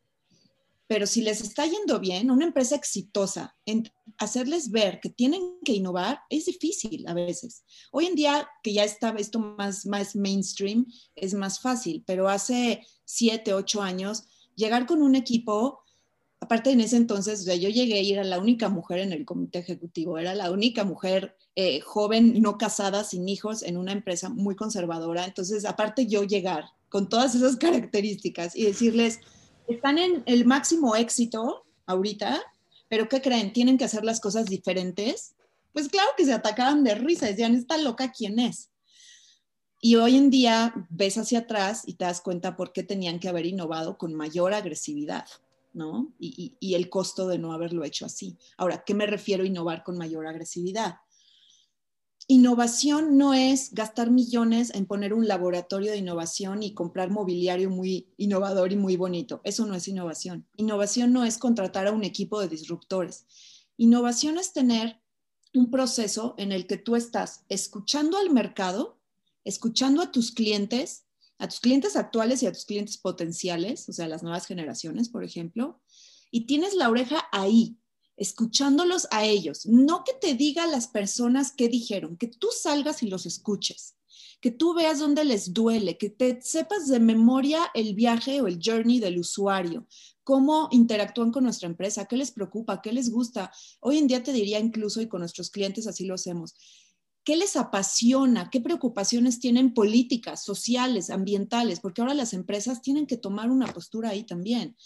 pero 0.88 1.08
si 1.08 1.22
les 1.22 1.42
está 1.42 1.66
yendo 1.66 2.00
bien, 2.00 2.30
una 2.30 2.46
empresa 2.46 2.76
exitosa, 2.76 3.56
en 3.66 3.92
hacerles 4.18 4.70
ver 4.70 5.00
que 5.00 5.10
tienen 5.10 5.58
que 5.64 5.74
innovar 5.74 6.20
es 6.30 6.46
difícil 6.46 7.08
a 7.08 7.14
veces. 7.14 7.64
Hoy 7.92 8.06
en 8.06 8.16
día, 8.16 8.48
que 8.62 8.74
ya 8.74 8.84
está 8.84 9.10
esto 9.18 9.40
más, 9.40 9.86
más 9.86 10.16
mainstream, 10.16 10.86
es 11.16 11.34
más 11.34 11.60
fácil, 11.60 12.04
pero 12.06 12.30
hace 12.30 12.86
siete, 13.04 13.54
ocho 13.54 13.82
años, 13.82 14.26
llegar 14.56 14.86
con 14.86 15.02
un 15.02 15.16
equipo, 15.16 15.82
aparte 16.40 16.70
en 16.70 16.82
ese 16.82 16.98
entonces, 16.98 17.46
yo 17.46 17.70
llegué 17.70 18.02
y 18.02 18.14
era 18.14 18.24
la 18.24 18.40
única 18.40 18.70
mujer 18.70 19.00
en 19.00 19.12
el 19.12 19.26
comité 19.26 19.60
ejecutivo, 19.60 20.20
era 20.20 20.36
la 20.36 20.52
única 20.52 20.84
mujer 20.84 21.36
eh, 21.56 21.80
joven, 21.80 22.42
no 22.42 22.58
casada, 22.60 23.04
sin 23.04 23.28
hijos, 23.28 23.64
en 23.64 23.78
una 23.78 23.92
empresa 23.92 24.30
muy 24.30 24.56
conservadora. 24.56 25.26
Entonces, 25.26 25.66
aparte 25.66 26.06
yo 26.06 26.24
llegar 26.24 26.66
con 26.90 27.10
todas 27.10 27.34
esas 27.34 27.56
características 27.58 28.56
y 28.56 28.66
decirles, 28.66 29.20
están 29.68 29.98
en 29.98 30.24
el 30.26 30.46
máximo 30.46 30.96
éxito 30.96 31.66
ahorita, 31.86 32.42
pero 32.88 33.10
¿qué 33.10 33.22
creen? 33.22 33.54
Tienen 33.54 33.78
que 33.78 33.86
hacer 33.86 34.04
las 34.04 34.20
cosas 34.20 34.46
diferentes. 34.46 35.36
Pues 35.74 35.90
claro 35.90 36.10
que 36.18 36.26
se 36.26 36.34
atacaban 36.34 36.84
de 36.84 36.96
risa, 36.96 37.26
decían, 37.26 37.56
esta 37.56 37.78
loca, 37.78 38.12
¿quién 38.12 38.40
es? 38.40 38.70
Y 39.82 39.98
hoy 39.98 40.16
en 40.16 40.30
día 40.30 40.74
ves 40.90 41.18
hacia 41.18 41.40
atrás 41.40 41.84
y 41.86 41.94
te 41.94 42.06
das 42.06 42.22
cuenta 42.22 42.56
por 42.56 42.72
qué 42.72 42.84
tenían 42.84 43.20
que 43.20 43.30
haber 43.30 43.46
innovado 43.46 43.98
con 43.98 44.14
mayor 44.14 44.54
agresividad, 44.54 45.26
¿no? 45.74 46.14
Y, 46.20 46.56
y 46.60 46.74
el 46.76 46.90
costo 46.90 47.28
de 47.28 47.38
no 47.38 47.54
haberlo 47.54 47.84
hecho 47.84 48.06
así. 48.06 48.38
Ahora, 48.58 48.84
¿qué 48.86 48.94
me 48.94 49.06
refiero 49.06 49.44
a 49.44 49.48
innovar 49.48 49.84
con 49.84 49.98
mayor 49.98 50.28
agresividad? 50.28 50.96
Innovación 52.28 53.18
no 53.18 53.36
es 53.36 53.72
gastar 53.74 54.10
millones 54.10 54.74
en 54.74 54.88
poner 54.88 55.14
un 55.14 55.28
laboratorio 55.28 55.92
de 55.92 56.00
innovación 56.00 56.64
y 56.64 56.74
comprar 56.74 57.12
mobiliario 57.12 57.70
muy 57.70 58.12
innovador 58.18 58.72
y 58.72 58.78
muy 58.78 58.98
bonito. 58.98 59.42
Eso 59.44 59.68
no 59.68 59.76
es 59.76 59.88
innovación. 59.88 60.48
Innovación 60.56 61.14
no 61.14 61.24
es 61.24 61.38
contratar 61.38 61.86
a 61.86 61.92
un 61.92 62.04
equipo 62.04 62.42
de 62.42 62.48
disruptores. 62.48 63.28
Innovación 63.78 64.40
es 64.40 64.54
tener 64.54 65.00
un 65.54 65.70
proceso 65.70 66.34
en 66.40 66.52
el 66.52 66.66
que 66.66 66.78
tú 66.78 66.96
estás 66.96 67.46
escuchando 67.48 68.18
al 68.18 68.32
mercado, 68.32 69.00
escuchando 69.44 70.02
a 70.02 70.12
tus 70.12 70.32
clientes, 70.32 71.06
a 71.38 71.48
tus 71.48 71.60
clientes 71.60 71.96
actuales 71.96 72.42
y 72.42 72.48
a 72.48 72.52
tus 72.52 72.66
clientes 72.66 72.98
potenciales, 72.98 73.88
o 73.88 73.94
sea, 73.94 74.08
las 74.08 74.24
nuevas 74.24 74.48
generaciones, 74.48 75.10
por 75.10 75.24
ejemplo, 75.24 75.80
y 76.32 76.48
tienes 76.48 76.74
la 76.74 76.90
oreja 76.90 77.28
ahí, 77.32 77.78
escuchándolos 78.18 79.08
a 79.12 79.26
ellos, 79.26 79.66
no 79.66 80.04
que 80.04 80.14
te 80.14 80.36
diga 80.36 80.68
las 80.68 80.88
personas 80.88 81.54
qué 81.56 81.68
dijeron, 81.68 82.18
que 82.18 82.28
tú 82.28 82.48
salgas 82.52 83.04
y 83.04 83.08
los 83.08 83.26
escuches, 83.26 83.96
que 84.42 84.52
tú 84.52 84.74
veas 84.74 85.00
dónde 85.00 85.26
les 85.26 85.54
duele, 85.54 85.98
que 85.98 86.10
te 86.10 86.42
sepas 86.42 86.88
de 86.88 87.00
memoria 87.00 87.72
el 87.74 87.94
viaje 87.96 88.42
o 88.42 88.48
el 88.48 88.60
journey 88.64 89.00
del 89.00 89.20
usuario, 89.20 89.88
cómo 90.24 90.70
interactúan 90.72 91.32
con 91.32 91.44
nuestra 91.44 91.68
empresa, 91.68 92.06
qué 92.06 92.18
les 92.18 92.32
preocupa, 92.32 92.82
qué 92.82 92.94
les 92.94 93.10
gusta. 93.10 93.52
Hoy 93.80 93.98
en 93.98 94.08
día 94.08 94.24
te 94.24 94.34
diría 94.34 94.60
incluso, 94.60 95.02
y 95.02 95.08
con 95.08 95.20
nuestros 95.20 95.50
clientes 95.50 95.88
así 95.88 96.06
lo 96.06 96.16
hacemos, 96.16 96.56
¿Qué 97.26 97.36
les 97.36 97.56
apasiona? 97.56 98.52
¿Qué 98.52 98.62
preocupaciones 98.62 99.40
tienen 99.40 99.74
políticas, 99.74 100.46
sociales, 100.46 101.10
ambientales? 101.10 101.80
Porque 101.80 102.02
ahora 102.02 102.14
las 102.14 102.34
empresas 102.34 102.84
tienen 102.84 103.08
que 103.08 103.18
tomar 103.18 103.50
una 103.50 103.66
postura 103.74 104.10
ahí 104.10 104.24
también. 104.24 104.78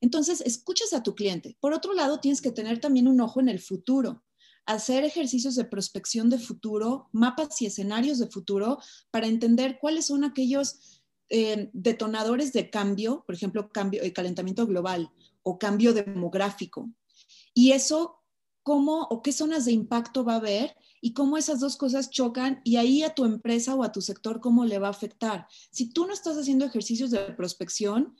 Entonces, 0.00 0.40
escuchas 0.40 0.92
a 0.92 1.02
tu 1.02 1.14
cliente. 1.14 1.56
Por 1.60 1.72
otro 1.72 1.92
lado, 1.92 2.20
tienes 2.20 2.40
que 2.40 2.52
tener 2.52 2.80
también 2.80 3.08
un 3.08 3.20
ojo 3.20 3.40
en 3.40 3.48
el 3.48 3.60
futuro, 3.60 4.24
hacer 4.66 5.04
ejercicios 5.04 5.54
de 5.54 5.64
prospección 5.64 6.28
de 6.30 6.38
futuro, 6.38 7.08
mapas 7.12 7.60
y 7.62 7.66
escenarios 7.66 8.18
de 8.18 8.28
futuro 8.28 8.78
para 9.10 9.26
entender 9.26 9.78
cuáles 9.80 10.06
son 10.06 10.24
aquellos 10.24 11.02
eh, 11.30 11.70
detonadores 11.72 12.52
de 12.52 12.70
cambio, 12.70 13.24
por 13.26 13.34
ejemplo, 13.34 13.70
cambio, 13.70 14.02
eh, 14.02 14.12
calentamiento 14.12 14.66
global 14.66 15.10
o 15.42 15.58
cambio 15.58 15.94
demográfico. 15.94 16.90
Y 17.54 17.72
eso 17.72 18.18
cómo 18.62 19.06
o 19.10 19.22
qué 19.22 19.32
zonas 19.32 19.64
de 19.64 19.72
impacto 19.72 20.24
va 20.24 20.34
a 20.34 20.36
haber 20.36 20.76
y 21.00 21.14
cómo 21.14 21.38
esas 21.38 21.60
dos 21.60 21.78
cosas 21.78 22.10
chocan 22.10 22.60
y 22.64 22.76
ahí 22.76 23.02
a 23.02 23.14
tu 23.14 23.24
empresa 23.24 23.74
o 23.74 23.82
a 23.82 23.92
tu 23.92 24.02
sector 24.02 24.40
cómo 24.40 24.66
le 24.66 24.78
va 24.78 24.88
a 24.88 24.90
afectar. 24.90 25.46
Si 25.70 25.88
tú 25.88 26.06
no 26.06 26.12
estás 26.12 26.36
haciendo 26.36 26.66
ejercicios 26.66 27.10
de 27.10 27.20
prospección, 27.32 28.14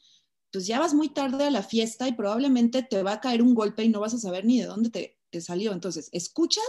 pues 0.53 0.67
ya 0.67 0.79
vas 0.79 0.95
muy 0.95 1.11
tarde 1.11 1.45
a 1.45 1.51
la 1.51 1.63
fiesta 1.63 2.09
y 2.09 2.13
probablemente 2.13 2.83
te 2.83 3.03
va 3.03 3.13
a 3.13 3.21
caer 3.21 3.43
un 3.43 3.55
golpe 3.55 3.85
y 3.85 3.89
no 3.89 4.01
vas 4.01 4.15
a 4.15 4.19
saber 4.19 4.45
ni 4.45 4.61
de 4.61 4.67
dónde 4.67 4.91
te, 4.91 5.41
salió. 5.41 5.73
Entonces, 5.73 6.09
escuchas 6.13 6.65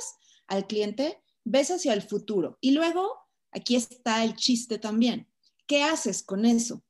al 0.48 0.67
cliente, 0.67 1.21
ves 1.45 1.71
hacia 1.71 1.93
el 1.93 2.01
futuro 2.01 2.57
y 2.62 2.71
luego 2.71 3.15
aquí 3.51 3.75
está 3.75 4.24
el 4.24 4.36
chiste 4.36 4.77
también. 4.77 5.27
¿Qué 5.65 5.83
haces 5.83 6.24
con 6.24 6.45
eso? 6.45 6.83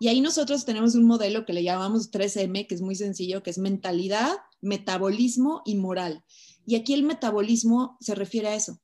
Y 0.00 0.08
ahí 0.08 0.20
nosotros 0.20 0.64
tenemos 0.64 0.94
un 0.94 1.04
modelo 1.04 1.44
que 1.44 1.52
le 1.52 1.62
llamamos 1.62 2.10
3M, 2.10 2.66
que 2.66 2.74
es 2.74 2.80
muy 2.80 2.94
sencillo, 2.94 3.42
que 3.42 3.50
es 3.50 3.58
mentalidad, 3.58 4.36
metabolismo 4.60 5.62
y 5.64 5.76
moral. 5.76 6.24
Y 6.66 6.76
aquí 6.76 6.94
el 6.94 7.02
metabolismo 7.02 7.98
se 8.00 8.14
refiere 8.14 8.48
a 8.48 8.54
eso. 8.54 8.80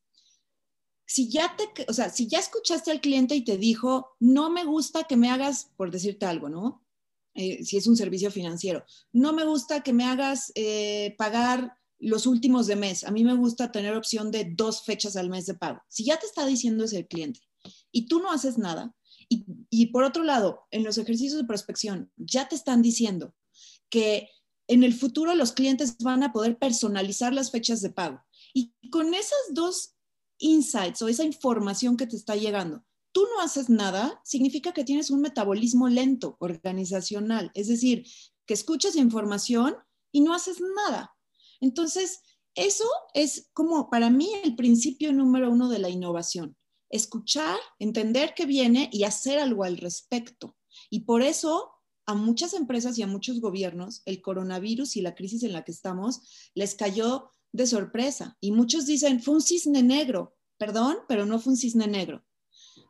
Si 1.06 1.30
ya 1.30 1.56
te, 1.56 1.86
o 1.88 1.92
sea, 1.94 2.10
si 2.10 2.28
ya 2.28 2.38
escuchaste 2.38 2.90
al 2.90 3.00
cliente 3.00 3.34
y 3.34 3.42
te 3.42 3.56
dijo, 3.56 4.16
no 4.20 4.50
me 4.50 4.64
gusta 4.64 5.04
que 5.04 5.16
me 5.16 5.30
hagas, 5.30 5.70
por 5.76 5.90
decirte 5.90 6.26
algo, 6.26 6.48
¿no? 6.48 6.84
Eh, 7.38 7.64
si 7.64 7.76
es 7.76 7.86
un 7.86 7.96
servicio 7.96 8.32
financiero, 8.32 8.84
no 9.12 9.32
me 9.32 9.44
gusta 9.44 9.84
que 9.84 9.92
me 9.92 10.04
hagas 10.04 10.50
eh, 10.56 11.14
pagar 11.16 11.72
los 12.00 12.26
últimos 12.26 12.66
de 12.66 12.74
mes. 12.74 13.04
A 13.04 13.12
mí 13.12 13.22
me 13.22 13.36
gusta 13.36 13.70
tener 13.70 13.94
opción 13.94 14.32
de 14.32 14.52
dos 14.56 14.82
fechas 14.82 15.14
al 15.14 15.30
mes 15.30 15.46
de 15.46 15.54
pago. 15.54 15.80
Si 15.88 16.04
ya 16.04 16.18
te 16.18 16.26
está 16.26 16.44
diciendo 16.44 16.82
ese 16.82 17.06
cliente 17.06 17.40
y 17.92 18.08
tú 18.08 18.18
no 18.18 18.32
haces 18.32 18.58
nada, 18.58 18.92
y, 19.28 19.46
y 19.70 19.86
por 19.86 20.02
otro 20.02 20.24
lado, 20.24 20.66
en 20.72 20.82
los 20.82 20.98
ejercicios 20.98 21.40
de 21.40 21.46
prospección 21.46 22.10
ya 22.16 22.48
te 22.48 22.56
están 22.56 22.82
diciendo 22.82 23.36
que 23.88 24.30
en 24.66 24.82
el 24.82 24.92
futuro 24.92 25.32
los 25.36 25.52
clientes 25.52 25.96
van 25.98 26.24
a 26.24 26.32
poder 26.32 26.58
personalizar 26.58 27.32
las 27.32 27.52
fechas 27.52 27.80
de 27.82 27.90
pago. 27.90 28.20
Y 28.52 28.74
con 28.90 29.14
esas 29.14 29.38
dos 29.52 29.94
insights 30.38 31.02
o 31.02 31.08
esa 31.08 31.22
información 31.22 31.96
que 31.96 32.08
te 32.08 32.16
está 32.16 32.34
llegando, 32.34 32.84
tú 33.18 33.26
no 33.34 33.42
haces 33.42 33.68
nada, 33.68 34.20
significa 34.22 34.72
que 34.72 34.84
tienes 34.84 35.10
un 35.10 35.20
metabolismo 35.20 35.88
lento 35.88 36.36
organizacional, 36.38 37.50
es 37.54 37.66
decir, 37.66 38.06
que 38.46 38.54
escuchas 38.54 38.94
información 38.94 39.74
y 40.12 40.20
no 40.20 40.34
haces 40.34 40.58
nada. 40.76 41.16
Entonces, 41.60 42.20
eso 42.54 42.84
es 43.14 43.50
como 43.54 43.90
para 43.90 44.08
mí 44.08 44.30
el 44.44 44.54
principio 44.54 45.12
número 45.12 45.50
uno 45.50 45.68
de 45.68 45.80
la 45.80 45.88
innovación. 45.88 46.56
Escuchar, 46.90 47.58
entender 47.80 48.34
qué 48.36 48.46
viene 48.46 48.88
y 48.92 49.02
hacer 49.02 49.40
algo 49.40 49.64
al 49.64 49.78
respecto. 49.78 50.56
Y 50.88 51.00
por 51.00 51.22
eso 51.22 51.72
a 52.06 52.14
muchas 52.14 52.54
empresas 52.54 52.96
y 52.98 53.02
a 53.02 53.08
muchos 53.08 53.40
gobiernos 53.40 54.02
el 54.04 54.22
coronavirus 54.22 54.96
y 54.96 55.00
la 55.00 55.16
crisis 55.16 55.42
en 55.42 55.54
la 55.54 55.64
que 55.64 55.72
estamos 55.72 56.52
les 56.54 56.76
cayó 56.76 57.32
de 57.50 57.66
sorpresa. 57.66 58.36
Y 58.40 58.52
muchos 58.52 58.86
dicen, 58.86 59.20
fue 59.20 59.34
un 59.34 59.42
cisne 59.42 59.82
negro. 59.82 60.36
Perdón, 60.56 60.98
pero 61.08 61.26
no 61.26 61.40
fue 61.40 61.54
un 61.54 61.56
cisne 61.56 61.88
negro. 61.88 62.24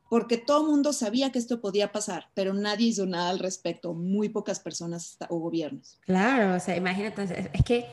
Porque 0.08 0.38
todo 0.38 0.62
el 0.62 0.68
mundo 0.68 0.92
sabía 0.92 1.30
que 1.32 1.38
esto 1.38 1.60
podía 1.60 1.92
pasar, 1.92 2.30
pero 2.34 2.54
nadie 2.54 2.88
hizo 2.88 3.06
nada 3.06 3.30
al 3.30 3.38
respecto, 3.38 3.94
muy 3.94 4.28
pocas 4.28 4.60
personas 4.60 5.18
o 5.28 5.38
gobiernos. 5.38 5.98
Claro, 6.06 6.56
o 6.56 6.60
sea, 6.60 6.76
imagínate, 6.76 7.50
es 7.52 7.64
que 7.64 7.86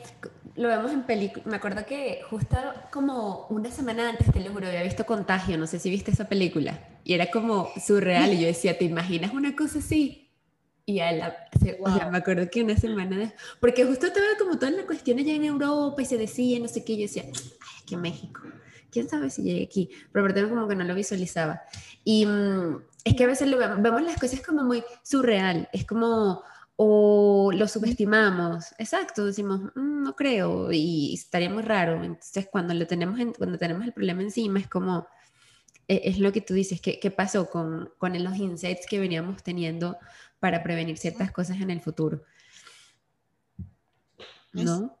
lo 0.54 0.68
vemos 0.68 0.92
en 0.92 1.02
película. 1.02 1.44
Me 1.46 1.56
acuerdo 1.56 1.84
que 1.84 2.20
justo 2.30 2.56
como 2.90 3.46
una 3.48 3.70
semana 3.70 4.08
antes, 4.08 4.32
te 4.32 4.40
lo 4.40 4.50
juro, 4.52 4.66
había 4.66 4.82
visto 4.82 5.04
Contagio, 5.04 5.58
no 5.58 5.66
sé 5.66 5.78
si 5.78 5.90
viste 5.90 6.10
esa 6.10 6.28
película, 6.28 6.80
y 7.04 7.14
era 7.14 7.30
como 7.30 7.68
surreal, 7.84 8.32
y 8.32 8.40
yo 8.40 8.46
decía, 8.46 8.78
¿te 8.78 8.84
imaginas 8.86 9.34
una 9.34 9.54
cosa 9.54 9.80
así? 9.80 10.22
Y 10.88 11.00
a 11.00 11.10
la, 11.10 11.36
o 11.80 11.90
sea, 11.90 12.10
me 12.10 12.18
acuerdo 12.18 12.48
que 12.48 12.62
una 12.62 12.76
semana 12.76 13.18
de, 13.18 13.32
porque 13.60 13.84
justo 13.84 14.06
estaba 14.06 14.26
como 14.38 14.56
toda 14.56 14.70
la 14.70 14.86
cuestión 14.86 15.18
allá 15.18 15.34
en 15.34 15.44
Europa 15.44 16.00
y 16.00 16.04
se 16.04 16.16
decía, 16.16 16.60
no 16.60 16.68
sé 16.68 16.84
qué, 16.84 16.96
yo 16.96 17.02
decía, 17.02 17.24
ay, 17.26 17.32
es 17.32 17.82
que 17.84 17.96
México, 17.96 18.40
quién 18.96 19.08
sabe 19.08 19.30
si 19.30 19.42
llegué 19.42 19.64
aquí, 19.64 19.90
pero 20.12 20.24
aparte 20.24 20.48
como 20.48 20.66
que 20.66 20.76
no 20.76 20.84
lo 20.84 20.94
visualizaba. 20.94 21.62
Y 22.04 22.26
mm, 22.26 22.82
es 23.04 23.14
que 23.14 23.24
a 23.24 23.26
veces 23.26 23.48
lo 23.48 23.58
vemos, 23.58 23.82
vemos 23.82 24.02
las 24.02 24.18
cosas 24.18 24.40
como 24.40 24.64
muy 24.64 24.82
surreal, 25.02 25.68
es 25.72 25.84
como, 25.84 26.42
o 26.76 27.50
lo 27.52 27.68
subestimamos, 27.68 28.74
exacto, 28.78 29.26
decimos, 29.26 29.60
mm, 29.74 30.02
no 30.02 30.16
creo, 30.16 30.72
y 30.72 31.14
estaría 31.14 31.50
muy 31.50 31.62
raro. 31.62 32.02
Entonces, 32.02 32.48
cuando, 32.50 32.74
lo 32.74 32.86
tenemos 32.86 33.20
cuando 33.36 33.58
tenemos 33.58 33.84
el 33.84 33.92
problema 33.92 34.22
encima, 34.22 34.58
es 34.58 34.68
como, 34.68 35.06
e, 35.88 36.02
es, 36.04 36.18
lo 36.18 36.32
que 36.32 36.40
tú 36.40 36.54
dices, 36.54 36.80
¿qué, 36.80 36.98
qué 36.98 37.10
pasó 37.10 37.50
con, 37.50 37.90
con 37.98 38.22
los 38.22 38.36
insights 38.36 38.86
que 38.86 38.98
veníamos 38.98 39.42
teniendo? 39.42 39.98
para 40.40 40.62
prevenir 40.62 40.98
ciertas 40.98 41.32
cosas 41.32 41.60
en 41.60 41.70
el 41.70 41.80
futuro. 41.80 42.22
¿No? 44.52 44.96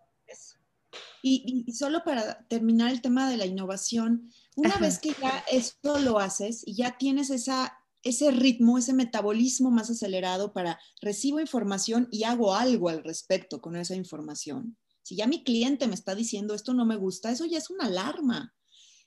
Y, 1.28 1.72
solo 1.72 2.04
para 2.04 2.46
terminar 2.46 2.92
el 2.92 3.00
tema 3.00 3.28
de 3.28 3.36
la 3.36 3.46
innovación, 3.46 4.30
una 4.54 4.76
vez 4.76 5.00
que 5.00 5.08
ya 5.20 5.44
esto 5.50 5.98
lo 5.98 6.20
haces 6.20 6.62
y 6.64 6.76
ya 6.76 6.98
tienes 6.98 7.30
esa, 7.30 7.76
ese 8.04 8.30
ritmo, 8.30 8.78
ese 8.78 8.92
metabolismo 8.92 9.72
más 9.72 9.90
acelerado 9.90 10.52
para 10.52 10.78
recibo 11.02 11.40
información 11.40 12.06
y 12.12 12.22
hago 12.22 12.54
algo 12.54 12.90
al 12.90 13.02
respecto 13.02 13.60
con 13.60 13.74
esa 13.74 13.96
información. 13.96 14.76
Si 15.02 15.16
ya 15.16 15.26
mi 15.26 15.42
cliente 15.42 15.88
me 15.88 15.96
está 15.96 16.14
diciendo 16.14 16.54
esto 16.54 16.74
no 16.74 16.86
me 16.86 16.94
gusta, 16.94 17.32
eso 17.32 17.44
ya 17.44 17.58
es 17.58 17.70
una 17.70 17.86
alarma. 17.86 18.54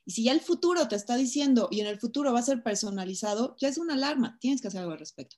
Y 0.04 0.12
si 0.12 0.26
ya 0.26 0.34
el 0.34 0.42
futuro 0.42 0.90
te 0.90 0.98
está 0.98 1.16
diciendo 1.16 1.70
y 1.72 1.80
en 1.80 1.88
el 1.88 2.02
futuro 2.02 2.34
va 2.34 2.40
a 2.40 2.44
ser 2.44 2.64
personalizado, 2.64 3.56
ya 3.62 3.70
es 3.70 3.78
una 3.78 3.94
alarma. 3.94 4.38
Tienes 4.42 4.60
que 4.60 4.68
hacer 4.68 4.82
algo 4.82 4.92
al 4.92 5.00
respecto. 5.00 5.38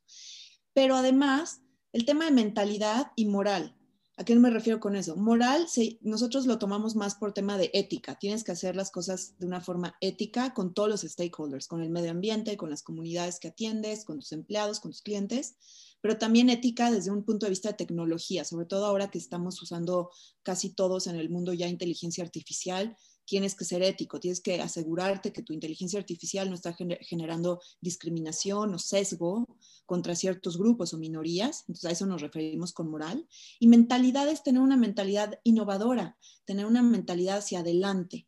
Pero 0.74 0.96
además, 0.96 1.62
el 1.94 2.06
tema 2.06 2.26
de 2.26 2.32
mentalidad 2.32 3.12
y 3.16 3.26
moral. 3.26 3.78
¿A 4.22 4.24
qué 4.24 4.36
me 4.36 4.52
refiero 4.52 4.80
con 4.80 4.96
eso? 4.96 5.16
Moral, 5.16 5.66
nosotros 6.02 6.46
lo 6.46 6.60
tomamos 6.60 6.96
más 6.96 7.16
por 7.16 7.34
tema 7.34 7.58
de 7.58 7.72
ética. 7.74 8.20
Tienes 8.20 8.44
que 8.44 8.52
hacer 8.52 8.76
las 8.76 8.92
cosas 8.92 9.34
de 9.40 9.48
una 9.48 9.62
forma 9.62 9.96
ética 10.00 10.54
con 10.54 10.76
todos 10.76 10.90
los 10.90 11.02
stakeholders, 11.02 11.68
con 11.68 11.82
el 11.82 11.90
medio 11.90 12.12
ambiente, 12.12 12.56
con 12.56 12.70
las 12.70 12.84
comunidades 12.84 13.40
que 13.40 13.48
atiendes, 13.48 14.06
con 14.06 14.20
tus 14.20 14.32
empleados, 14.32 14.80
con 14.80 14.92
tus 14.92 15.02
clientes, 15.02 15.56
pero 16.02 16.20
también 16.20 16.52
ética 16.52 16.92
desde 16.92 17.10
un 17.10 17.24
punto 17.24 17.48
de 17.48 17.50
vista 17.50 17.70
de 17.70 17.78
tecnología, 17.78 18.46
sobre 18.46 18.68
todo 18.68 18.86
ahora 18.86 19.10
que 19.10 19.18
estamos 19.18 19.60
usando 19.60 20.12
casi 20.44 20.70
todos 20.70 21.08
en 21.08 21.16
el 21.16 21.32
mundo 21.32 21.54
ya 21.54 21.68
inteligencia 21.68 22.24
artificial 22.24 22.96
tienes 23.32 23.56
que 23.56 23.64
ser 23.64 23.82
ético, 23.82 24.20
tienes 24.20 24.42
que 24.42 24.60
asegurarte 24.60 25.32
que 25.32 25.42
tu 25.42 25.54
inteligencia 25.54 25.98
artificial 25.98 26.50
no 26.50 26.56
está 26.56 26.76
generando 27.00 27.62
discriminación 27.80 28.74
o 28.74 28.78
sesgo 28.78 29.48
contra 29.86 30.16
ciertos 30.16 30.58
grupos 30.58 30.94
o 30.94 30.98
minorías. 30.98 31.64
Entonces 31.70 31.86
a 31.86 31.94
eso 31.94 32.06
nos 32.06 32.20
referimos 32.20 32.74
con 32.74 32.92
moral. 32.92 33.26
Y 33.58 33.70
mentalidad 33.70 34.28
es 34.28 34.44
tener 34.44 34.62
una 34.62 34.76
mentalidad 34.76 35.40
innovadora, 35.46 36.18
tener 36.44 36.66
una 36.66 36.84
mentalidad 36.84 37.38
hacia 37.38 37.60
adelante. 37.60 38.28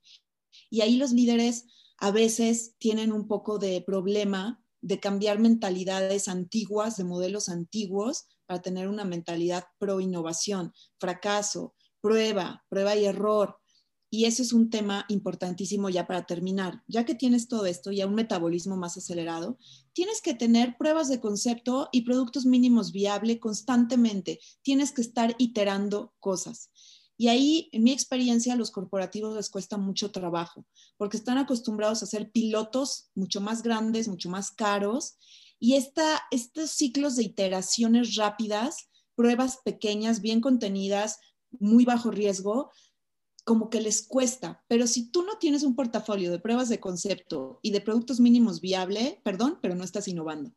Y 0.70 0.80
ahí 0.80 0.96
los 0.96 1.12
líderes 1.12 1.66
a 1.98 2.12
veces 2.12 2.76
tienen 2.78 3.12
un 3.12 3.28
poco 3.28 3.60
de 3.60 3.82
problema 3.82 4.64
de 4.80 5.02
cambiar 5.02 5.38
mentalidades 5.38 6.30
antiguas, 6.30 6.96
de 6.96 7.04
modelos 7.04 7.50
antiguos, 7.50 8.28
para 8.46 8.62
tener 8.62 8.88
una 8.88 9.04
mentalidad 9.04 9.66
pro 9.80 10.00
innovación, 10.00 10.72
fracaso, 10.98 11.76
prueba, 12.00 12.64
prueba 12.70 12.96
y 12.96 13.04
error, 13.04 13.58
y 14.14 14.26
eso 14.26 14.44
es 14.44 14.54
un 14.54 14.70
tema 14.70 15.06
importantísimo 15.10 15.90
ya 15.90 16.06
para 16.06 16.28
terminar. 16.28 16.84
Ya 16.88 17.04
que 17.04 17.16
tienes 17.16 17.48
todo 17.48 17.66
esto, 17.66 17.92
y 17.92 18.04
un 18.04 18.14
metabolismo 18.14 18.78
más 18.78 18.96
acelerado, 18.96 19.58
tienes 19.92 20.22
que 20.22 20.36
tener 20.36 20.78
pruebas 20.78 21.10
de 21.10 21.20
concepto 21.20 21.90
y 21.92 22.02
productos 22.02 22.46
mínimos 22.46 22.92
viables 22.92 23.40
constantemente. 23.40 24.40
Tienes 24.62 24.92
que 24.92 25.02
estar 25.02 25.34
iterando 25.40 26.14
cosas. 26.20 26.70
Y 27.18 27.30
ahí, 27.30 27.70
en 27.72 27.82
mi 27.82 27.92
experiencia, 27.92 28.54
a 28.54 28.56
los 28.56 28.70
corporativos 28.70 29.36
les 29.36 29.50
cuesta 29.50 29.78
mucho 29.78 30.12
trabajo, 30.12 30.64
porque 30.96 31.18
están 31.18 31.40
acostumbrados 31.40 32.04
a 32.04 32.06
hacer 32.06 32.30
pilotos 32.30 33.10
mucho 33.16 33.42
más 33.42 33.64
grandes, 33.64 34.08
mucho 34.08 34.30
más 34.30 34.52
caros, 34.52 35.16
y 35.60 35.74
esta, 35.74 36.22
estos 36.30 36.70
ciclos 36.70 37.16
de 37.16 37.24
iteraciones 37.24 38.16
rápidas, 38.16 38.90
pruebas 39.16 39.58
pequeñas, 39.66 40.22
bien 40.22 40.40
contenidas, 40.40 41.18
muy 41.60 41.84
bajo 41.84 42.12
riesgo, 42.12 42.70
como 43.44 43.70
que 43.70 43.82
les 43.82 44.02
cuesta, 44.02 44.64
pero 44.68 44.88
si 44.88 45.10
tú 45.12 45.24
no 45.24 45.38
tienes 45.38 45.64
un 45.64 45.76
portafolio 45.76 46.32
de 46.32 46.40
pruebas 46.40 46.70
de 46.70 46.80
concepto 46.80 47.60
y 47.62 47.72
de 47.72 47.82
productos 47.82 48.20
mínimos 48.20 48.62
viable, 48.62 49.20
perdón, 49.24 49.60
pero 49.62 49.76
no 49.76 49.84
estás 49.84 50.08
innovando. 50.08 50.54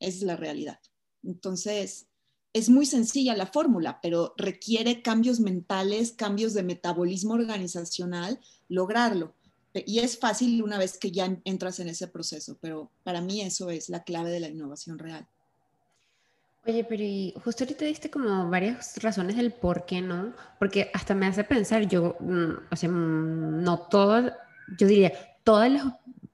Es 0.00 0.22
la 0.22 0.36
realidad. 0.36 0.80
Entonces, 1.22 2.06
es 2.52 2.70
muy 2.70 2.86
sencilla 2.86 3.36
la 3.36 3.46
fórmula, 3.46 4.00
pero 4.02 4.34
requiere 4.36 5.02
cambios 5.02 5.40
mentales, 5.40 6.12
cambios 6.12 6.54
de 6.54 6.62
metabolismo 6.62 7.34
organizacional, 7.34 8.40
lograrlo. 8.68 9.34
Y 9.74 9.98
es 9.98 10.18
fácil 10.18 10.62
una 10.62 10.78
vez 10.78 10.98
que 10.98 11.10
ya 11.10 11.38
entras 11.44 11.78
en 11.78 11.88
ese 11.88 12.08
proceso, 12.08 12.56
pero 12.60 12.90
para 13.04 13.20
mí 13.20 13.42
eso 13.42 13.70
es 13.70 13.90
la 13.90 14.02
clave 14.02 14.30
de 14.30 14.40
la 14.40 14.48
innovación 14.48 14.98
real. 14.98 15.28
Oye, 16.66 16.84
pero 16.84 17.02
y 17.02 17.34
justo 17.42 17.64
ahorita 17.64 17.84
diste 17.86 18.10
como 18.10 18.50
varias 18.50 19.02
razones 19.02 19.36
del 19.36 19.52
por 19.52 19.86
qué 19.86 20.02
no, 20.02 20.34
porque 20.58 20.90
hasta 20.92 21.14
me 21.14 21.26
hace 21.26 21.44
pensar, 21.44 21.88
yo, 21.88 22.16
mm, 22.20 22.52
o 22.70 22.76
sea, 22.76 22.88
mm, 22.90 23.62
no 23.62 23.78
todas, 23.90 24.34
yo 24.78 24.86
diría, 24.86 25.12
todas 25.44 25.70
las 25.70 25.84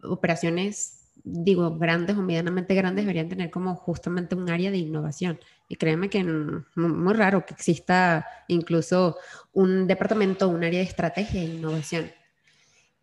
operaciones, 0.03 1.13
digo, 1.23 1.79
grandes 1.79 2.17
o 2.17 2.23
medianamente 2.23 2.75
grandes 2.75 3.05
deberían 3.05 3.29
tener 3.29 3.51
como 3.51 3.77
justamente 3.77 4.35
un 4.35 4.51
área 4.51 4.71
de 4.71 4.79
innovación. 4.79 5.39
Y 5.69 5.77
créeme 5.77 6.11
que 6.11 6.19
es 6.19 6.27
muy 6.77 7.15
raro 7.15 7.47
que 7.47 7.55
exista 7.55 8.27
incluso 8.49 9.17
un 9.53 9.87
departamento, 9.87 10.49
un 10.49 10.65
área 10.65 10.81
de 10.81 10.87
estrategia 10.87 11.41
e 11.43 11.45
innovación. 11.45 12.11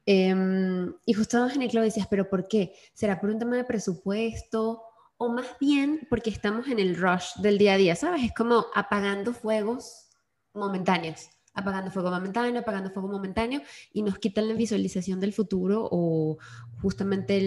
Em, 0.06 0.94
y 1.06 1.14
justo 1.14 1.48
Geniclo 1.50 1.82
decías, 1.82 2.08
pero 2.08 2.28
¿por 2.30 2.48
qué? 2.48 2.74
¿Será 2.94 3.20
por 3.20 3.30
un 3.30 3.40
tema 3.40 3.56
de 3.56 3.64
presupuesto? 3.64 4.82
O 5.24 5.30
más 5.30 5.56
bien 5.60 6.08
porque 6.10 6.32
estamos 6.32 6.68
en 6.68 6.80
el 6.80 6.96
rush 6.96 7.36
del 7.44 7.60
día 7.60 7.76
a 7.76 7.78
día, 7.78 7.96
¿sabes? 7.96 8.24
Es 8.24 8.34
como 8.34 8.66
apagando 8.74 9.34
fuegos 9.34 10.10
momentáneos, 10.52 11.30
apagando 11.54 11.92
fuego 11.92 12.10
momentáneo, 12.10 12.60
apagando 12.60 12.90
fuego 12.90 13.08
momentáneo, 13.08 13.62
y 13.94 14.02
nos 14.02 14.18
quitan 14.18 14.48
la 14.48 14.56
visualización 14.56 15.20
del 15.20 15.32
futuro 15.32 15.88
o 15.92 16.40
justamente 16.82 17.40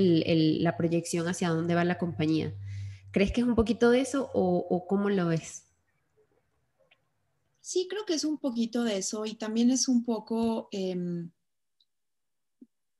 la 0.61 0.77
proyección 0.77 1.27
hacia 1.27 1.49
dónde 1.49 1.75
va 1.75 1.85
la 1.85 1.99
compañía. 1.99 2.55
¿Crees 3.11 3.33
que 3.33 3.41
es 3.41 3.47
un 3.49 3.57
poquito 3.57 3.91
de 3.91 4.03
eso 4.03 4.31
o, 4.33 4.87
cómo 4.87 5.11
lo 5.11 5.27
ves? 5.27 5.65
Sí, 7.59 7.89
creo 7.91 8.05
que 8.05 8.15
es 8.15 8.25
un 8.25 8.39
poquito 8.39 8.85
de 8.85 8.99
eso 8.99 9.27
y 9.27 9.35
también 9.35 9.73
es 9.73 9.89
un 9.89 10.05
poco... 10.05 10.69
Em, 10.71 11.33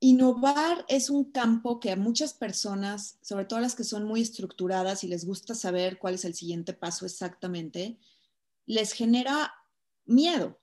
innovar 0.05 0.85
es 0.89 1.09
un 1.09 1.33
campo 1.33 1.81
que 1.81 1.91
a 1.91 1.97
muchas 1.97 2.35
personas, 2.35 3.19
sobre 3.23 3.47
todo 3.47 3.61
las 3.61 3.75
que 3.75 3.85
son 3.85 4.05
muy 4.05 4.21
estructuradas 4.21 5.03
y 5.03 5.09
les 5.09 5.25
gusta 5.25 5.55
saber 5.55 5.99
cuál 5.99 6.17
es 6.17 6.27
el 6.27 6.35
siguiente 6.35 6.75
paso 6.75 7.07
exactamente, 7.07 7.99
les 8.67 8.93
genera 8.93 9.55
miedo, 10.05 10.61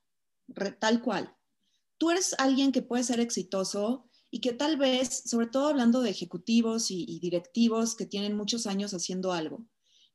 tal 0.80 1.02
cual. 1.02 1.36
Tú 1.98 2.12
eres 2.12 2.36
alguien 2.38 2.72
que 2.72 2.84
puede 2.84 3.04
ser 3.04 3.20
exitoso 3.20 4.08
y 4.30 4.42
que 4.42 4.54
tal 4.54 4.78
vez, 4.78 5.24
sobre 5.26 5.48
todo 5.48 5.70
hablando 5.70 6.02
de 6.02 6.12
ejecutivos 6.12 6.92
y, 6.92 7.20
directivos 7.20 7.96
que 7.96 8.06
tienen 8.06 8.38
muchos 8.38 8.68
años 8.68 8.94
haciendo 8.94 9.34
algo, 9.34 9.66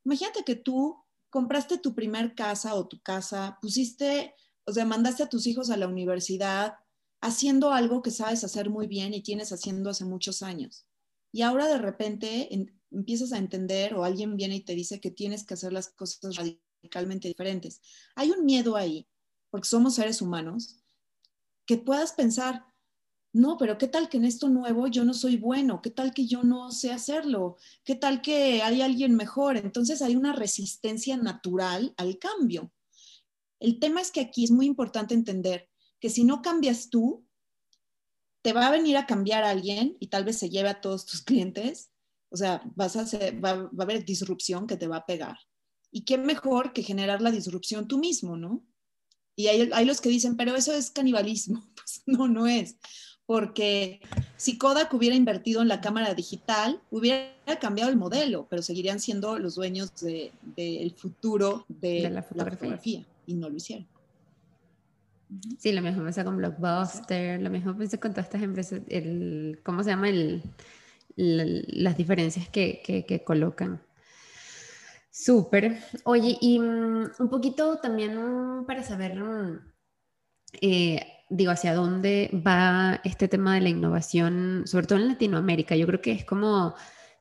imagínate 0.04 0.44
que 0.44 0.54
tú 0.54 1.02
compraste 1.30 1.78
tu 1.78 1.96
primer 1.96 2.36
casa 2.36 2.76
o 2.76 2.86
tu 2.86 3.00
casa, 3.00 3.58
pusiste, 3.60 4.36
o 4.66 4.72
sea, 4.72 4.84
mandaste 4.84 5.24
a 5.24 5.28
tus 5.28 5.48
hijos 5.48 5.70
a 5.70 5.76
la 5.76 5.88
universidad 5.88 6.76
haciendo 7.20 7.72
algo 7.72 8.02
que 8.02 8.10
sabes 8.10 8.44
hacer 8.44 8.70
muy 8.70 8.86
bien 8.86 9.14
y 9.14 9.22
tienes 9.22 9.52
haciendo 9.52 9.90
hace 9.90 10.04
muchos 10.04 10.42
años. 10.42 10.86
Y 11.32 11.42
ahora 11.42 11.66
de 11.66 11.78
repente 11.78 12.48
empiezas 12.90 13.32
a 13.32 13.38
entender 13.38 13.94
o 13.94 14.04
alguien 14.04 14.36
viene 14.36 14.56
y 14.56 14.60
te 14.60 14.74
dice 14.74 15.00
que 15.00 15.10
tienes 15.10 15.44
que 15.44 15.54
hacer 15.54 15.72
las 15.72 15.88
cosas 15.88 16.36
radicalmente 16.36 17.28
diferentes. 17.28 17.80
Hay 18.14 18.30
un 18.30 18.44
miedo 18.44 18.76
ahí, 18.76 19.06
porque 19.50 19.68
somos 19.68 19.94
seres 19.94 20.22
humanos, 20.22 20.76
que 21.66 21.76
puedas 21.76 22.12
pensar, 22.12 22.64
no, 23.32 23.58
pero 23.58 23.76
¿qué 23.76 23.86
tal 23.86 24.08
que 24.08 24.16
en 24.16 24.24
esto 24.24 24.48
nuevo 24.48 24.86
yo 24.86 25.04
no 25.04 25.12
soy 25.12 25.36
bueno? 25.36 25.82
¿Qué 25.82 25.90
tal 25.90 26.14
que 26.14 26.26
yo 26.26 26.42
no 26.42 26.70
sé 26.70 26.90
hacerlo? 26.90 27.56
¿Qué 27.84 27.94
tal 27.94 28.22
que 28.22 28.62
hay 28.62 28.80
alguien 28.80 29.14
mejor? 29.14 29.58
Entonces 29.58 30.00
hay 30.00 30.16
una 30.16 30.32
resistencia 30.32 31.16
natural 31.18 31.92
al 31.98 32.18
cambio. 32.18 32.72
El 33.60 33.78
tema 33.78 34.00
es 34.00 34.10
que 34.10 34.20
aquí 34.20 34.44
es 34.44 34.50
muy 34.50 34.66
importante 34.66 35.12
entender 35.12 35.68
que 36.00 36.10
si 36.10 36.24
no 36.24 36.42
cambias 36.42 36.90
tú, 36.90 37.26
te 38.42 38.52
va 38.52 38.66
a 38.66 38.70
venir 38.70 38.96
a 38.96 39.06
cambiar 39.06 39.44
alguien 39.44 39.96
y 40.00 40.08
tal 40.08 40.24
vez 40.24 40.38
se 40.38 40.50
lleve 40.50 40.68
a 40.68 40.80
todos 40.80 41.06
tus 41.06 41.22
clientes. 41.22 41.90
O 42.30 42.36
sea, 42.36 42.62
vas 42.74 42.96
a 42.96 43.04
va, 43.32 43.54
va 43.54 43.70
a 43.78 43.82
haber 43.82 44.04
disrupción 44.04 44.66
que 44.66 44.76
te 44.76 44.86
va 44.86 44.98
a 44.98 45.06
pegar. 45.06 45.36
Y 45.90 46.04
qué 46.04 46.18
mejor 46.18 46.72
que 46.72 46.82
generar 46.82 47.22
la 47.22 47.30
disrupción 47.30 47.88
tú 47.88 47.98
mismo, 47.98 48.36
¿no? 48.36 48.64
Y 49.36 49.48
hay, 49.48 49.70
hay, 49.72 49.84
los 49.84 50.00
que 50.00 50.08
dicen, 50.08 50.36
pero 50.36 50.54
eso 50.54 50.72
es 50.72 50.90
canibalismo. 50.90 51.66
Pues 51.76 52.02
no, 52.06 52.26
no 52.26 52.46
es 52.48 52.76
porque 53.26 54.00
si 54.36 54.56
Kodak 54.56 54.94
hubiera 54.94 55.16
invertido 55.16 55.60
en 55.60 55.68
la 55.68 55.80
cámara 55.80 56.14
digital, 56.14 56.80
hubiera 56.90 57.34
cambiado 57.60 57.90
el 57.90 57.96
modelo, 57.96 58.46
pero 58.48 58.62
seguirían 58.62 59.00
siendo 59.00 59.38
los 59.38 59.56
dueños 59.56 59.90
del 60.00 60.94
futuro 60.96 61.66
de, 61.68 62.08
la, 62.08 62.22
fotografía. 62.22 63.04
y 63.26 63.34
no 63.34 63.50
lo 63.50 63.56
hicieron. 63.56 63.86
Sí, 65.58 65.72
lo 65.72 65.82
mismo 65.82 66.04
pasa 66.04 66.24
con 66.24 66.36
Blockbuster, 66.36 67.40
lo 67.40 67.50
mismo 67.50 67.76
pasa 67.76 67.98
con 67.98 68.12
todas 68.12 68.26
estas 68.26 68.42
empresas, 68.42 68.82
el, 68.88 69.60
¿cómo 69.64 69.82
se 69.82 69.90
llama? 69.90 70.08
El, 70.08 70.42
las 71.16 71.96
diferencias 71.96 72.48
que, 72.48 72.82
que, 72.84 73.24
colocan. 73.24 73.80
Súper. 75.10 75.78
Oye, 76.04 76.36
y 76.40 76.58
mm, 76.58 77.10
un 77.18 77.30
poquito 77.30 77.78
también 77.78 78.64
para 78.66 78.82
saber, 78.82 79.16
mm, 79.16 79.60
eh, 80.60 81.06
digo, 81.30 81.50
hacia 81.52 81.74
dónde 81.74 82.30
va 82.46 83.00
este 83.02 83.28
tema 83.28 83.54
de 83.54 83.62
la 83.62 83.70
innovación, 83.70 84.64
sobre 84.66 84.86
todo 84.86 84.98
en 84.98 85.08
Latinoamérica. 85.08 85.74
Yo 85.74 85.86
creo 85.86 86.02
que 86.02 86.12
es 86.12 86.24
como 86.24 86.74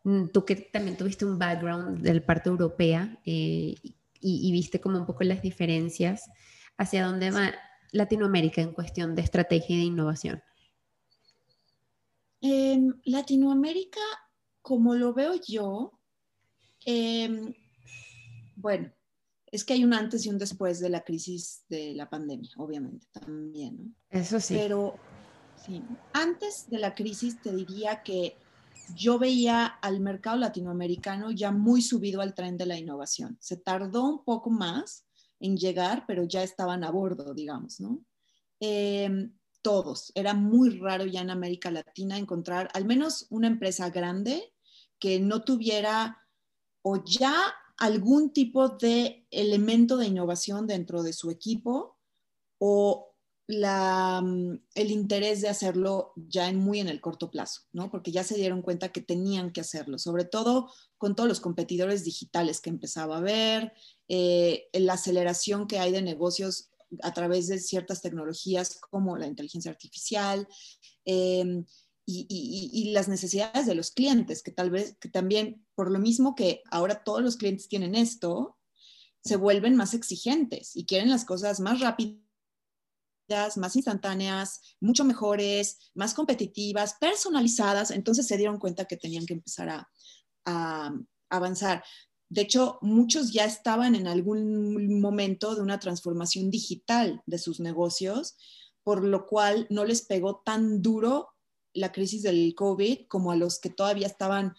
mm, 0.03 0.27
tú 0.33 0.45
que 0.45 0.55
también 0.57 0.97
tuviste 0.97 1.25
un 1.25 1.39
background 1.39 2.01
del 2.01 2.21
parte 2.21 2.49
europea 2.49 3.17
eh, 3.25 3.75
y, 4.19 4.51
viste 4.51 4.81
como 4.81 4.97
un 4.99 5.05
poco 5.05 5.23
las 5.23 5.41
diferencias, 5.41 6.29
hacia 6.77 7.05
dónde 7.05 7.31
va 7.31 7.53
Latinoamérica 7.95 8.61
en 8.61 8.73
cuestión 8.73 9.15
de 9.15 9.21
estrategia 9.21 9.75
y 9.75 9.79
de 9.79 9.85
innovación. 9.85 10.43
En 12.41 13.01
Latinoamérica, 13.05 14.01
como 14.61 14.95
lo 14.95 15.13
veo 15.13 15.35
yo, 15.47 15.99
em, 16.85 17.53
bueno, 18.55 18.91
es 19.47 19.63
que 19.63 19.73
hay 19.73 19.83
un 19.83 19.93
antes 19.93 20.25
y 20.25 20.29
un 20.29 20.37
después 20.37 20.79
de 20.79 20.89
la 20.89 21.03
crisis 21.03 21.63
de 21.69 21.93
la 21.95 22.09
pandemia, 22.09 22.51
obviamente, 22.57 23.07
también, 23.13 23.77
¿no? 23.77 23.93
Eso 24.09 24.39
sí. 24.39 24.55
Pero 24.55 24.95
sí, 25.65 25.81
antes 26.13 26.69
de 26.69 26.79
la 26.79 26.93
crisis 26.93 27.41
te 27.41 27.55
diría 27.55 28.03
que 28.03 28.35
yo 28.93 29.17
veía 29.17 29.65
al 29.65 30.01
mercado 30.01 30.37
latinoamericano 30.37 31.31
ya 31.31 31.51
muy 31.51 31.81
subido 31.81 32.21
al 32.21 32.35
tren 32.35 32.57
de 32.57 32.65
la 32.65 32.77
innovación. 32.77 33.37
Se 33.39 33.57
tardó 33.57 34.03
un 34.03 34.23
poco 34.23 34.49
más 34.49 35.04
en 35.45 35.57
llegar, 35.57 36.05
pero 36.07 36.23
ya 36.23 36.43
estaban 36.43 36.83
a 36.83 36.91
bordo, 36.91 37.33
digamos, 37.33 37.79
¿no? 37.79 38.03
Em, 38.59 39.33
todos. 39.61 40.11
Era 40.13 40.33
muy 40.33 40.77
raro 40.77 41.05
ya 41.05 41.21
en 41.21 41.31
América 41.31 41.71
Latina 41.71 42.17
encontrar 42.17 42.69
al 42.73 42.85
menos 42.85 43.25
una 43.31 43.47
empresa 43.47 43.89
grande 43.89 44.53
que 44.99 45.19
no 45.19 45.43
tuviera 45.43 46.19
o 46.83 47.03
ya 47.03 47.33
algún 47.77 48.31
tipo 48.31 48.69
de 48.69 49.25
elemento 49.31 49.97
de 49.97 50.05
innovación 50.05 50.67
dentro 50.67 51.01
de 51.01 51.13
su 51.13 51.31
equipo 51.31 51.97
o 52.59 53.15
mm, 53.47 54.53
el 54.75 54.91
interés 54.91 55.41
de 55.41 55.49
hacerlo 55.49 56.13
ya 56.15 56.47
en, 56.47 56.57
muy 56.57 56.79
en 56.79 56.87
el 56.87 57.01
corto 57.01 57.31
plazo, 57.31 57.61
¿no? 57.73 57.89
Porque 57.89 58.11
ya 58.11 58.23
se 58.23 58.35
dieron 58.35 58.61
cuenta 58.61 58.91
que 58.91 59.01
tenían 59.01 59.51
que 59.51 59.61
hacerlo, 59.61 59.97
sobre 59.97 60.25
todo 60.25 60.71
con 60.97 61.15
todos 61.15 61.27
los 61.27 61.39
competidores 61.39 62.03
digitales 62.03 62.61
que 62.61 62.69
empezaba 62.69 63.17
a 63.17 63.21
ver, 63.21 63.73
eh, 64.07 64.67
la 64.73 64.93
aceleración 64.93 65.67
que 65.67 65.79
hay 65.79 65.91
de 65.91 66.01
negocios 66.01 66.69
a 67.01 67.13
través 67.13 67.47
de 67.47 67.59
ciertas 67.59 68.01
tecnologías 68.01 68.79
como 68.89 69.17
la 69.17 69.27
inteligencia 69.27 69.71
artificial. 69.71 70.47
Em, 71.05 71.65
y, 72.07 72.91
las 72.93 73.07
necesidades 73.07 73.65
de 73.65 73.73
los 73.73 73.91
clientes, 73.91 74.43
que 74.43 74.51
tal 74.51 74.69
vez, 74.69 74.95
también, 75.11 75.65
por 75.73 75.89
lo 75.89 75.97
mismo 75.97 76.35
que 76.35 76.61
ahora 76.69 77.03
todos 77.03 77.23
los 77.23 77.35
clientes 77.35 77.67
tienen 77.67 77.95
esto, 77.95 78.57
se 79.23 79.37
vuelven 79.37 79.75
más 79.75 79.95
exigentes 79.95 80.75
y 80.75 80.85
quieren 80.85 81.09
las 81.09 81.25
cosas 81.25 81.59
más 81.59 81.79
rápidas, 81.79 82.21
más 83.57 83.75
instantáneas, 83.75 84.61
mucho 84.79 85.03
mejores, 85.03 85.79
más 85.95 86.13
competitivas, 86.13 86.93
personalizadas. 86.99 87.89
Entonces 87.89 88.27
se 88.27 88.37
dieron 88.37 88.59
cuenta 88.59 88.85
que 88.85 88.97
tenían 88.97 89.25
que 89.25 89.33
empezar 89.33 89.87
a 90.45 90.93
avanzar. 91.31 91.83
De 92.35 92.41
hecho, 92.41 92.79
muchos 92.81 93.31
ya 93.31 93.45
estaban 93.45 93.95
en 93.95 94.07
algún 94.07 94.99
momento 94.99 95.55
de 95.55 95.61
una 95.61 95.79
transformación 95.79 96.51
digital 96.51 97.23
de 97.25 97.37
sus 97.37 97.61
negocios, 97.61 98.35
por 98.83 99.05
lo 99.05 99.25
cual 99.25 99.67
no 99.69 99.85
les 99.85 100.01
pegó 100.01 100.41
tan 100.43 100.81
duro 100.81 101.29
la 101.71 101.93
crisis 101.93 102.23
del 102.23 102.53
COVID 102.53 103.07
como 103.07 103.31
a 103.31 103.37
los 103.37 103.57
que 103.57 103.69
todavía 103.69 104.07
estaban 104.07 104.53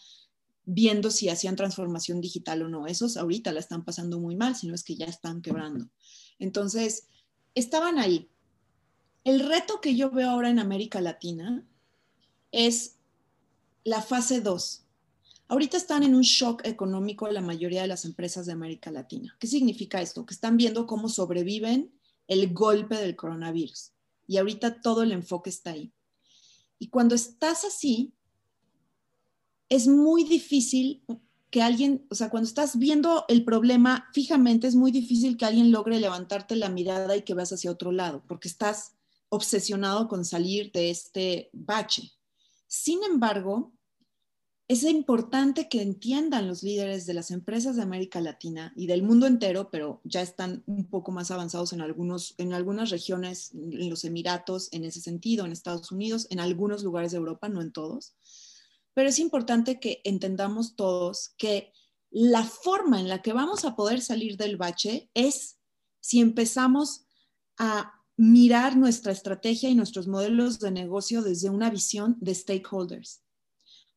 viendo 0.65 1.11
si 1.11 1.29
hacían 1.29 1.55
transformación 1.55 2.23
digital 2.23 2.63
o 2.63 2.71
no. 2.71 2.87
Esos 2.87 3.19
ahorita 3.19 3.53
la 3.53 3.61
están 3.61 3.85
pasando 3.85 4.19
muy 4.21 4.37
mal, 4.37 4.57
sino 4.57 4.75
es 4.75 4.83
que 4.83 4.97
ya 4.97 5.05
están 5.05 5.43
quebrando. 5.43 5.91
Entonces, 6.39 7.09
estaban 7.55 7.99
ahí. 7.99 8.31
El 9.23 9.47
reto 9.47 9.83
que 9.83 9.95
yo 9.95 10.11
veo 10.11 10.31
ahora 10.31 10.49
en 10.49 10.61
América 10.61 11.03
Latina 11.03 11.63
es 12.53 12.97
la 13.85 14.01
fase 14.01 14.41
2. 14.41 14.86
Ahorita 15.49 15.77
están 15.77 16.03
en 16.03 16.15
un 16.15 16.23
shock 16.23 16.67
económico 16.67 17.29
la 17.29 17.41
mayoría 17.41 17.83
de 17.83 17.89
las 17.89 18.05
empresas 18.05 18.47
de 18.47 18.53
América 18.53 18.91
Latina. 18.91 19.37
¿Qué 19.39 19.47
significa 19.47 20.03
esto? 20.03 20.27
Que 20.27 20.35
están 20.35 20.57
viendo 20.57 20.87
cómo 20.87 21.09
sobreviven 21.09 21.93
el 22.27 22.53
golpe 22.53 22.97
del 22.97 23.15
coronavirus. 23.15 23.93
Y 24.27 24.39
ahorita 24.39 24.81
todo 24.81 25.05
el 25.05 25.13
enfoque 25.13 25.51
está 25.51 25.71
ahí. 25.71 25.93
Y 26.79 26.89
cuando 26.89 27.15
estás 27.15 27.65
así, 27.65 28.13
es 29.69 29.87
muy 29.87 30.25
difícil 30.25 31.03
que 31.51 31.63
alguien, 31.63 32.07
o 32.11 32.17
sea, 32.17 32.29
cuando 32.29 32.49
estás 32.49 32.77
viendo 32.77 33.25
el 33.29 33.45
problema 33.45 34.09
fijamente, 34.13 34.67
es 34.67 34.75
muy 34.75 34.91
difícil 34.91 35.37
que 35.37 35.45
alguien 35.45 35.71
logre 35.71 36.01
levantarte 36.01 36.57
la 36.57 36.69
mirada 36.69 37.17
y 37.17 37.23
que 37.23 37.35
vas 37.35 37.53
hacia 37.53 37.71
otro 37.71 37.93
lado, 37.93 38.25
porque 38.27 38.49
estás 38.49 38.95
obsesionado 39.29 40.09
con 40.09 40.25
salir 40.25 40.73
de 40.73 40.91
este 40.91 41.51
bache. 41.53 42.13
Sin 42.67 43.03
embargo, 43.05 43.73
es 44.69 44.83
importante 44.83 45.69
que 45.69 45.81
entiendan 45.81 46.49
los 46.49 46.65
líderes 46.65 47.07
de 47.07 47.15
las 47.15 47.31
empresas 47.31 47.77
de 47.77 47.83
América 47.83 48.21
Latina 48.21 48.73
y 48.75 48.89
del 48.89 49.05
mundo 49.05 49.29
entero, 49.29 49.71
pero 49.71 50.01
ya 50.03 50.23
están 50.23 50.65
un 50.67 50.87
poco 50.87 51.13
más 51.13 51.31
avanzados 51.31 51.73
en, 51.73 51.81
algunos, 51.81 52.35
en 52.39 52.53
algunas 52.53 52.91
regiones, 52.91 53.53
en 53.55 53.89
los 53.89 54.05
Emiratos, 54.05 54.69
en 54.73 54.85
ese 54.85 55.01
sentido, 55.01 55.45
en 55.45 55.53
Estados 55.53 55.93
Unidos, 55.93 56.27
en 56.31 56.41
algunos 56.41 56.83
lugares 56.83 57.13
de 57.13 57.19
Europa, 57.19 57.49
no 57.49 57.63
en 57.63 57.71
todos. 57.71 58.17
Pero 58.93 59.09
es 59.09 59.21
importante 59.21 59.79
que 59.79 60.01
entendamos 60.03 60.75
todos 60.75 61.35
que 61.39 61.73
la 62.11 62.43
forma 62.43 62.99
en 62.99 63.09
la 63.09 63.23
que 63.23 63.33
vamos 63.33 63.65
a 63.65 63.77
poder 63.77 64.01
salir 64.01 64.37
del 64.37 64.57
bache 64.57 65.11
es 65.15 65.59
si 66.01 66.19
empezamos 66.19 67.07
a 67.57 67.93
mirar 68.17 68.77
nuestra 68.77 69.13
estrategia 69.13 69.69
y 69.69 69.77
nuestros 69.77 70.09
modelos 70.09 70.59
de 70.59 70.73
negocio 70.73 71.23
desde 71.23 71.51
una 71.51 71.71
visión 71.71 72.17
de 72.21 72.35
stakeholders 72.35 73.26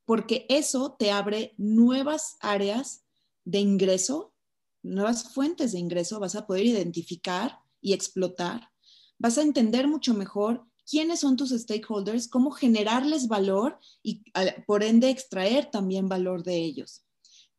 porque 0.10 0.48
eso 0.50 0.96
te 0.98 1.12
abre 1.12 1.54
nuevas 1.58 2.38
áreas 2.40 3.06
de 3.46 3.60
ingreso, 3.60 4.34
nuevas 4.82 5.36
fuentes 5.36 5.74
de 5.74 5.78
ingreso, 5.78 6.20
vas 6.20 6.34
a 6.34 6.48
poder 6.48 6.66
identificar 6.66 7.60
y 7.80 7.94
explotar, 7.94 8.72
vas 9.20 9.38
a 9.38 9.44
entender 9.44 9.88
mucho 9.88 10.16
mejor 10.16 10.66
quiénes 10.84 11.20
son 11.20 11.38
tus 11.38 11.52
stakeholders, 11.52 12.28
cómo 12.28 12.50
generarles 12.50 13.28
valor 13.28 13.78
y 14.02 14.24
por 14.66 14.82
ende 14.82 15.12
extraer 15.12 15.70
también 15.70 16.10
valor 16.10 16.42
de 16.42 16.58
ellos. 16.58 17.04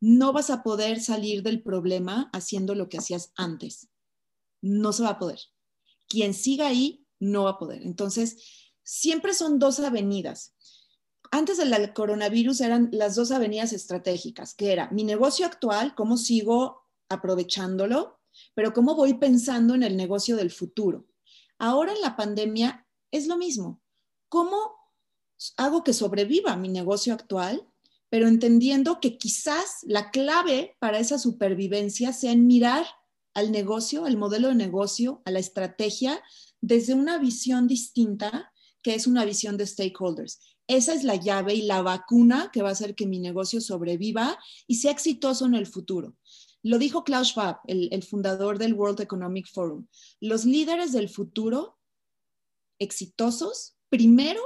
No 0.01 0.33
vas 0.33 0.49
a 0.49 0.61
poder 0.61 0.99
salir 0.99 1.43
del 1.43 1.63
problema 1.63 2.29
haciendo 2.33 2.75
lo 2.75 2.89
que 2.89 2.97
hacías 2.97 3.31
antes. 3.37 3.87
No 4.61 4.91
se 4.91 5.03
va 5.03 5.11
a 5.11 5.19
poder. 5.19 5.39
Quien 6.09 6.33
siga 6.33 6.67
ahí 6.67 7.05
no 7.17 7.45
va 7.45 7.51
a 7.51 7.59
poder. 7.59 7.81
Entonces, 7.83 8.35
siempre 8.83 9.33
son 9.33 9.57
dos 9.57 9.79
avenidas 9.79 10.53
antes 11.31 11.57
del 11.57 11.93
coronavirus 11.93 12.61
eran 12.61 12.89
las 12.91 13.15
dos 13.15 13.31
avenidas 13.31 13.73
estratégicas, 13.73 14.53
que 14.53 14.71
era 14.71 14.89
mi 14.91 15.03
negocio 15.03 15.45
actual, 15.45 15.95
cómo 15.95 16.17
sigo 16.17 16.83
aprovechándolo, 17.09 18.19
pero 18.53 18.73
cómo 18.73 18.95
voy 18.95 19.15
pensando 19.15 19.73
en 19.73 19.83
el 19.83 19.97
negocio 19.97 20.35
del 20.35 20.51
futuro. 20.51 21.07
Ahora 21.57 21.93
en 21.93 22.01
la 22.01 22.15
pandemia 22.15 22.87
es 23.11 23.27
lo 23.27 23.37
mismo. 23.37 23.81
¿Cómo 24.29 24.81
hago 25.57 25.83
que 25.83 25.93
sobreviva 25.93 26.55
mi 26.55 26.69
negocio 26.69 27.13
actual, 27.13 27.67
pero 28.09 28.27
entendiendo 28.27 28.99
que 28.99 29.17
quizás 29.17 29.79
la 29.83 30.11
clave 30.11 30.75
para 30.79 30.99
esa 30.99 31.17
supervivencia 31.17 32.13
sea 32.13 32.31
en 32.31 32.45
mirar 32.45 32.85
al 33.33 33.51
negocio, 33.51 34.05
al 34.05 34.17
modelo 34.17 34.49
de 34.49 34.55
negocio, 34.55 35.21
a 35.25 35.31
la 35.31 35.39
estrategia, 35.39 36.21
desde 36.59 36.93
una 36.93 37.17
visión 37.17 37.67
distinta, 37.67 38.51
que 38.83 38.95
es 38.95 39.07
una 39.07 39.25
visión 39.25 39.57
de 39.57 39.65
stakeholders. 39.65 40.39
Esa 40.71 40.93
es 40.93 41.03
la 41.03 41.17
llave 41.17 41.53
y 41.53 41.63
la 41.63 41.81
vacuna 41.81 42.49
que 42.53 42.61
va 42.61 42.69
a 42.69 42.71
hacer 42.71 42.95
que 42.95 43.05
mi 43.05 43.19
negocio 43.19 43.59
sobreviva 43.59 44.39
y 44.67 44.75
sea 44.75 44.93
exitoso 44.93 45.45
en 45.45 45.53
el 45.53 45.67
futuro. 45.67 46.15
Lo 46.63 46.77
dijo 46.77 47.03
Klaus 47.03 47.31
Schwab, 47.31 47.57
el, 47.67 48.01
fundador 48.03 48.57
del 48.57 48.73
World 48.73 49.01
Economic 49.01 49.49
Forum. 49.51 49.87
Los 50.21 50.45
líderes 50.45 50.93
del 50.93 51.09
futuro 51.09 51.77
exitosos, 52.79 53.75
primero 53.89 54.39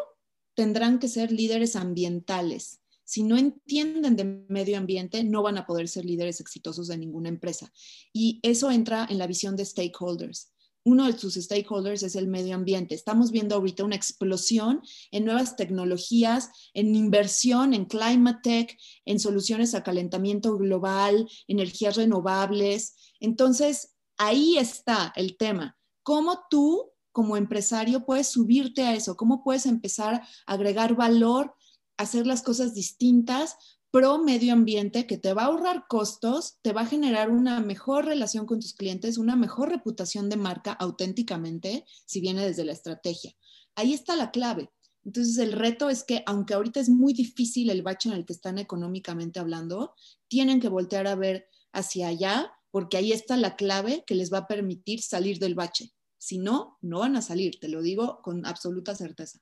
tendrán 0.55 0.97
que 0.97 1.09
ser 1.09 1.31
líderes 1.31 1.75
ambientales. 1.75 2.81
Si 3.03 3.21
no 3.21 3.37
entienden 3.37 4.15
de 4.15 4.23
medio 4.49 4.79
ambiente, 4.79 5.23
no 5.23 5.43
van 5.43 5.59
a 5.59 5.67
poder 5.67 5.87
ser 5.87 6.05
líderes 6.05 6.39
exitosos 6.39 6.87
de 6.87 6.97
ninguna 6.97 7.29
empresa. 7.29 7.71
Y 8.11 8.39
eso 8.41 8.71
entra 8.71 9.05
en 9.07 9.19
la 9.19 9.27
visión 9.27 9.55
de 9.55 9.63
stakeholders 9.63 10.54
uno 10.85 11.07
de 11.07 11.17
sus 11.17 11.33
stakeholders 11.33 12.03
es 12.03 12.15
el 12.15 12.27
medio 12.27 12.55
ambiente. 12.55 12.93
Estamos 12.93 13.31
viendo 13.31 13.55
ahorita 13.55 13.83
una 13.83 13.95
explosión 13.95 14.81
en 15.11 15.25
nuevas 15.25 15.55
tecnologías, 15.55 16.51
en 16.73 16.95
inversión, 16.95 17.73
en 17.73 17.85
climate 17.85 18.39
tech, 18.43 18.77
en 19.03 19.19
soluciones 19.19 19.73
a 19.73 19.83
calentamiento 19.83 20.55
global, 20.57 21.27
energías 21.47 21.95
renovables. 21.97 22.95
Entonces, 23.19 23.95
ahí 24.17 24.57
está 24.59 25.11
el 25.15 25.37
tema. 25.37 25.75
¿Cómo 26.03 26.43
tú, 26.51 26.91
como 27.11 27.35
empresario, 27.35 28.05
puedes 28.05 28.27
subirte 28.27 28.83
a 28.83 28.93
eso? 28.93 29.17
¿Cómo 29.17 29.43
puedes 29.43 29.65
empezar 29.65 30.21
a 30.45 30.53
agregar 30.53 30.95
valor, 30.95 31.55
hacer 31.97 32.27
las 32.27 32.43
cosas 32.43 32.75
distintas 32.75 33.55
pro 33.95 34.21
medio 34.21 34.51
ambiente 34.51 35.07
que 35.07 35.17
te 35.17 35.31
va 35.31 35.43
a 35.43 35.45
ahorrar 35.45 35.85
costos, 35.87 36.57
te 36.61 36.73
va 36.73 36.81
a 36.81 36.85
generar 36.85 37.29
una 37.29 37.61
mejor 37.61 38.03
relación 38.03 38.45
con 38.45 38.59
tus 38.59 38.73
clientes, 38.73 39.17
una 39.17 39.37
mejor 39.37 39.69
reputación 39.69 40.27
de 40.27 40.35
marca 40.35 40.73
auténticamente, 40.73 41.85
si 42.05 42.19
viene 42.19 42.45
desde 42.45 42.65
la 42.65 42.73
estrategia. 42.73 43.31
Ahí 43.73 43.93
está 43.93 44.17
la 44.17 44.31
clave. 44.31 44.69
Entonces 45.05 45.37
el 45.37 45.53
reto 45.53 45.89
es 45.89 46.03
que 46.03 46.23
aunque 46.25 46.55
ahorita 46.55 46.81
es 46.81 46.89
muy 46.89 47.13
difícil 47.13 47.69
el 47.69 47.83
bache 47.83 48.09
en 48.09 48.15
el 48.15 48.25
que 48.25 48.33
están 48.33 48.57
económicamente 48.57 49.39
hablando, 49.39 49.93
tienen 50.27 50.59
que 50.59 50.67
voltear 50.67 51.07
a 51.07 51.15
ver 51.15 51.47
hacia 51.71 52.09
allá 52.09 52.51
porque 52.71 52.97
ahí 52.97 53.13
está 53.13 53.37
la 53.37 53.55
clave 53.55 54.03
que 54.05 54.15
les 54.15 54.29
va 54.29 54.39
a 54.39 54.47
permitir 54.47 55.03
salir 55.03 55.39
del 55.39 55.55
bache. 55.55 55.93
Si 56.17 56.37
no, 56.37 56.77
no 56.81 56.99
van 56.99 57.15
a 57.15 57.21
salir, 57.21 57.61
te 57.61 57.69
lo 57.69 57.81
digo 57.81 58.19
con 58.21 58.45
absoluta 58.45 58.93
certeza. 58.93 59.39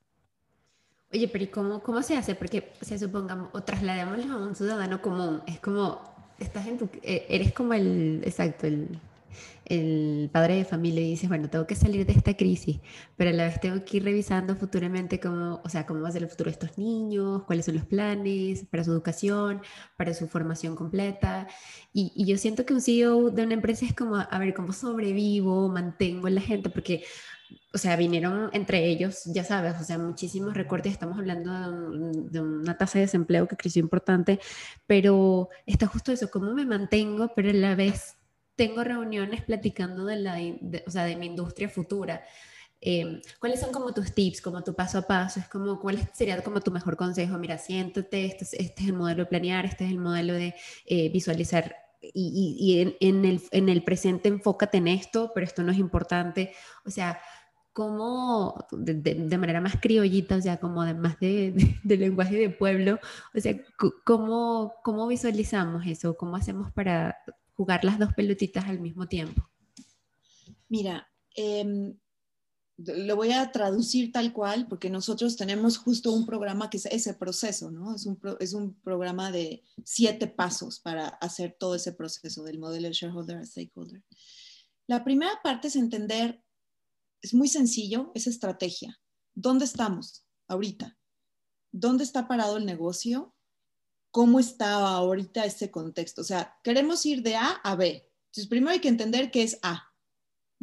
Oye, 1.14 1.28
pero 1.28 1.44
¿y 1.44 1.46
cómo, 1.46 1.80
cómo 1.80 2.02
se 2.02 2.16
hace? 2.16 2.34
Porque, 2.34 2.72
se 2.80 2.98
supongamos, 2.98 3.48
o 3.52 3.62
trasladémoslo 3.62 4.32
a 4.34 4.36
un 4.48 4.56
ciudadano 4.56 5.00
común, 5.00 5.42
es 5.46 5.60
como, 5.60 6.02
estás 6.40 6.66
en 6.66 6.76
tu, 6.76 6.88
eh, 7.02 7.24
eres 7.28 7.52
como 7.52 7.72
el, 7.72 8.20
exacto, 8.24 8.66
el, 8.66 8.98
el 9.66 10.28
padre 10.32 10.56
de 10.56 10.64
familia 10.64 11.02
y 11.02 11.10
dices, 11.10 11.28
bueno, 11.28 11.48
tengo 11.48 11.68
que 11.68 11.76
salir 11.76 12.04
de 12.04 12.12
esta 12.12 12.36
crisis, 12.36 12.80
pero 13.16 13.30
a 13.30 13.32
la 13.32 13.44
vez 13.44 13.60
tengo 13.60 13.84
que 13.84 13.98
ir 13.98 14.04
revisando 14.04 14.56
futuramente 14.56 15.20
cómo, 15.20 15.60
o 15.64 15.68
sea, 15.68 15.86
cómo 15.86 16.00
va 16.00 16.08
a 16.08 16.12
ser 16.12 16.24
el 16.24 16.28
futuro 16.28 16.48
de 16.48 16.52
estos 16.52 16.78
niños, 16.78 17.44
cuáles 17.44 17.66
son 17.66 17.76
los 17.76 17.86
planes 17.86 18.64
para 18.68 18.82
su 18.82 18.90
educación, 18.90 19.62
para 19.96 20.14
su 20.14 20.26
formación 20.26 20.74
completa. 20.74 21.46
Y, 21.92 22.12
y 22.16 22.26
yo 22.26 22.36
siento 22.38 22.66
que 22.66 22.74
un 22.74 22.80
CEO 22.80 23.30
de 23.30 23.44
una 23.44 23.54
empresa 23.54 23.86
es 23.86 23.94
como, 23.94 24.16
a 24.16 24.38
ver, 24.40 24.52
¿cómo 24.52 24.72
sobrevivo, 24.72 25.68
mantengo 25.68 26.26
a 26.26 26.30
la 26.30 26.40
gente? 26.40 26.70
Porque 26.70 27.04
o 27.72 27.78
sea, 27.78 27.96
vinieron 27.96 28.50
entre 28.52 28.86
ellos, 28.86 29.24
ya 29.26 29.44
sabes, 29.44 29.74
o 29.80 29.84
sea, 29.84 29.98
muchísimos 29.98 30.54
recortes, 30.54 30.92
estamos 30.92 31.18
hablando 31.18 31.50
de, 32.30 32.40
una 32.40 32.76
tasa 32.76 32.98
de 32.98 33.06
desempleo 33.06 33.48
que 33.48 33.56
creció 33.56 33.80
importante, 33.80 34.40
pero 34.86 35.48
está 35.66 35.86
justo 35.86 36.12
eso, 36.12 36.30
cómo 36.30 36.54
me 36.54 36.64
mantengo, 36.64 37.32
pero 37.34 37.50
a 37.50 37.52
la 37.52 37.74
vez 37.74 38.16
tengo 38.56 38.84
reuniones 38.84 39.42
platicando 39.42 40.04
de, 40.06 40.16
la, 40.16 40.38
o 40.86 40.90
sea, 40.90 41.04
de 41.04 41.16
mi 41.16 41.26
industria 41.26 41.68
futura. 41.68 42.22
Em, 42.80 43.20
¿Cuáles 43.40 43.60
son 43.60 43.72
como 43.72 43.92
tus 43.94 44.12
tips, 44.14 44.40
como 44.42 44.62
tu 44.62 44.74
paso 44.74 44.98
a 44.98 45.02
paso? 45.02 45.40
Es 45.40 45.48
como, 45.48 45.80
¿cuál 45.80 45.98
sería 46.12 46.42
como 46.42 46.60
tu 46.60 46.70
mejor 46.70 46.96
consejo? 46.96 47.38
Mira, 47.38 47.58
siéntate, 47.58 48.26
este 48.26 48.44
es, 48.44 48.52
este 48.52 48.82
es 48.82 48.88
el 48.88 48.92
modelo 48.94 49.24
de 49.24 49.30
planear, 49.30 49.64
este 49.64 49.84
es 49.86 49.90
el 49.90 49.98
modelo 49.98 50.34
de 50.34 50.54
eh, 50.86 51.08
visualizar 51.08 51.83
y, 52.12 52.56
y, 52.58 52.80
en, 52.80 52.96
en, 53.00 53.24
el, 53.24 53.40
en 53.50 53.68
el 53.68 53.82
presente 53.82 54.28
enfócate 54.28 54.78
en 54.78 54.88
esto, 54.88 55.32
pero 55.34 55.46
esto 55.46 55.62
no 55.62 55.72
es 55.72 55.78
importante. 55.78 56.52
O 56.84 56.90
sea, 56.90 57.20
cómo, 57.74 58.66
de, 58.70 59.36
manera 59.36 59.60
más 59.60 59.76
criollita, 59.80 60.36
o 60.36 60.40
sea, 60.40 60.58
como 60.58 60.84
de 60.84 60.94
más 60.94 61.18
de, 61.18 61.54
lenguaje 61.84 62.36
de 62.36 62.48
pueblo, 62.48 63.00
o 63.34 63.40
sea, 63.40 63.54
cómo, 64.04 64.74
cómo 64.82 65.06
visualizamos 65.08 65.84
eso, 65.86 66.16
cómo 66.16 66.36
hacemos 66.36 66.72
para 66.72 67.18
jugar 67.52 67.84
las 67.84 67.98
dos 67.98 68.14
pelotitas 68.14 68.64
al 68.66 68.78
mismo 68.78 69.06
tiempo. 69.06 69.50
Mira, 70.68 71.08
em, 71.34 71.96
lo 72.76 73.16
voy 73.16 73.32
a 73.32 73.52
traducir 73.52 74.10
tal 74.10 74.32
cual, 74.32 74.66
porque 74.68 74.90
nosotros 74.90 75.36
tenemos 75.36 75.78
justo 75.78 76.12
un 76.12 76.26
programa 76.26 76.70
que 76.70 76.78
es 76.78 76.86
ese 76.86 77.14
proceso, 77.14 77.70
¿no? 77.70 77.94
Es 77.94 78.06
un, 78.06 78.18
es 78.40 78.52
un 78.52 78.74
programa 78.80 79.30
de 79.30 79.62
siete 79.84 80.26
pasos 80.26 80.80
para 80.80 81.06
hacer 81.06 81.56
todo 81.58 81.74
ese 81.74 81.92
proceso 81.92 82.42
del 82.42 82.58
modelo 82.58 82.88
shareholder 82.90 83.38
a 83.38 83.46
stakeholder. 83.46 84.02
La 84.86 85.04
primera 85.04 85.40
parte 85.42 85.68
es 85.68 85.76
entender 85.76 86.44
es 87.24 87.32
muy 87.32 87.48
sencillo, 87.48 88.12
es 88.14 88.26
estrategia. 88.26 89.00
¿Dónde 89.34 89.64
estamos 89.64 90.26
ahorita? 90.46 90.98
¿Dónde 91.72 92.04
está 92.04 92.28
parado 92.28 92.58
el 92.58 92.66
negocio? 92.66 93.34
¿Cómo 94.10 94.38
está 94.38 94.74
ahorita 94.74 95.46
este 95.46 95.70
contexto? 95.70 96.20
O 96.20 96.24
sea, 96.24 96.54
queremos 96.62 97.06
ir 97.06 97.22
de 97.22 97.36
A 97.36 97.48
a 97.64 97.76
B. 97.76 98.06
Entonces, 98.26 98.46
primero 98.46 98.72
hay 98.72 98.80
que 98.80 98.88
entender 98.88 99.30
qué 99.30 99.42
es 99.42 99.58
A. 99.62 99.93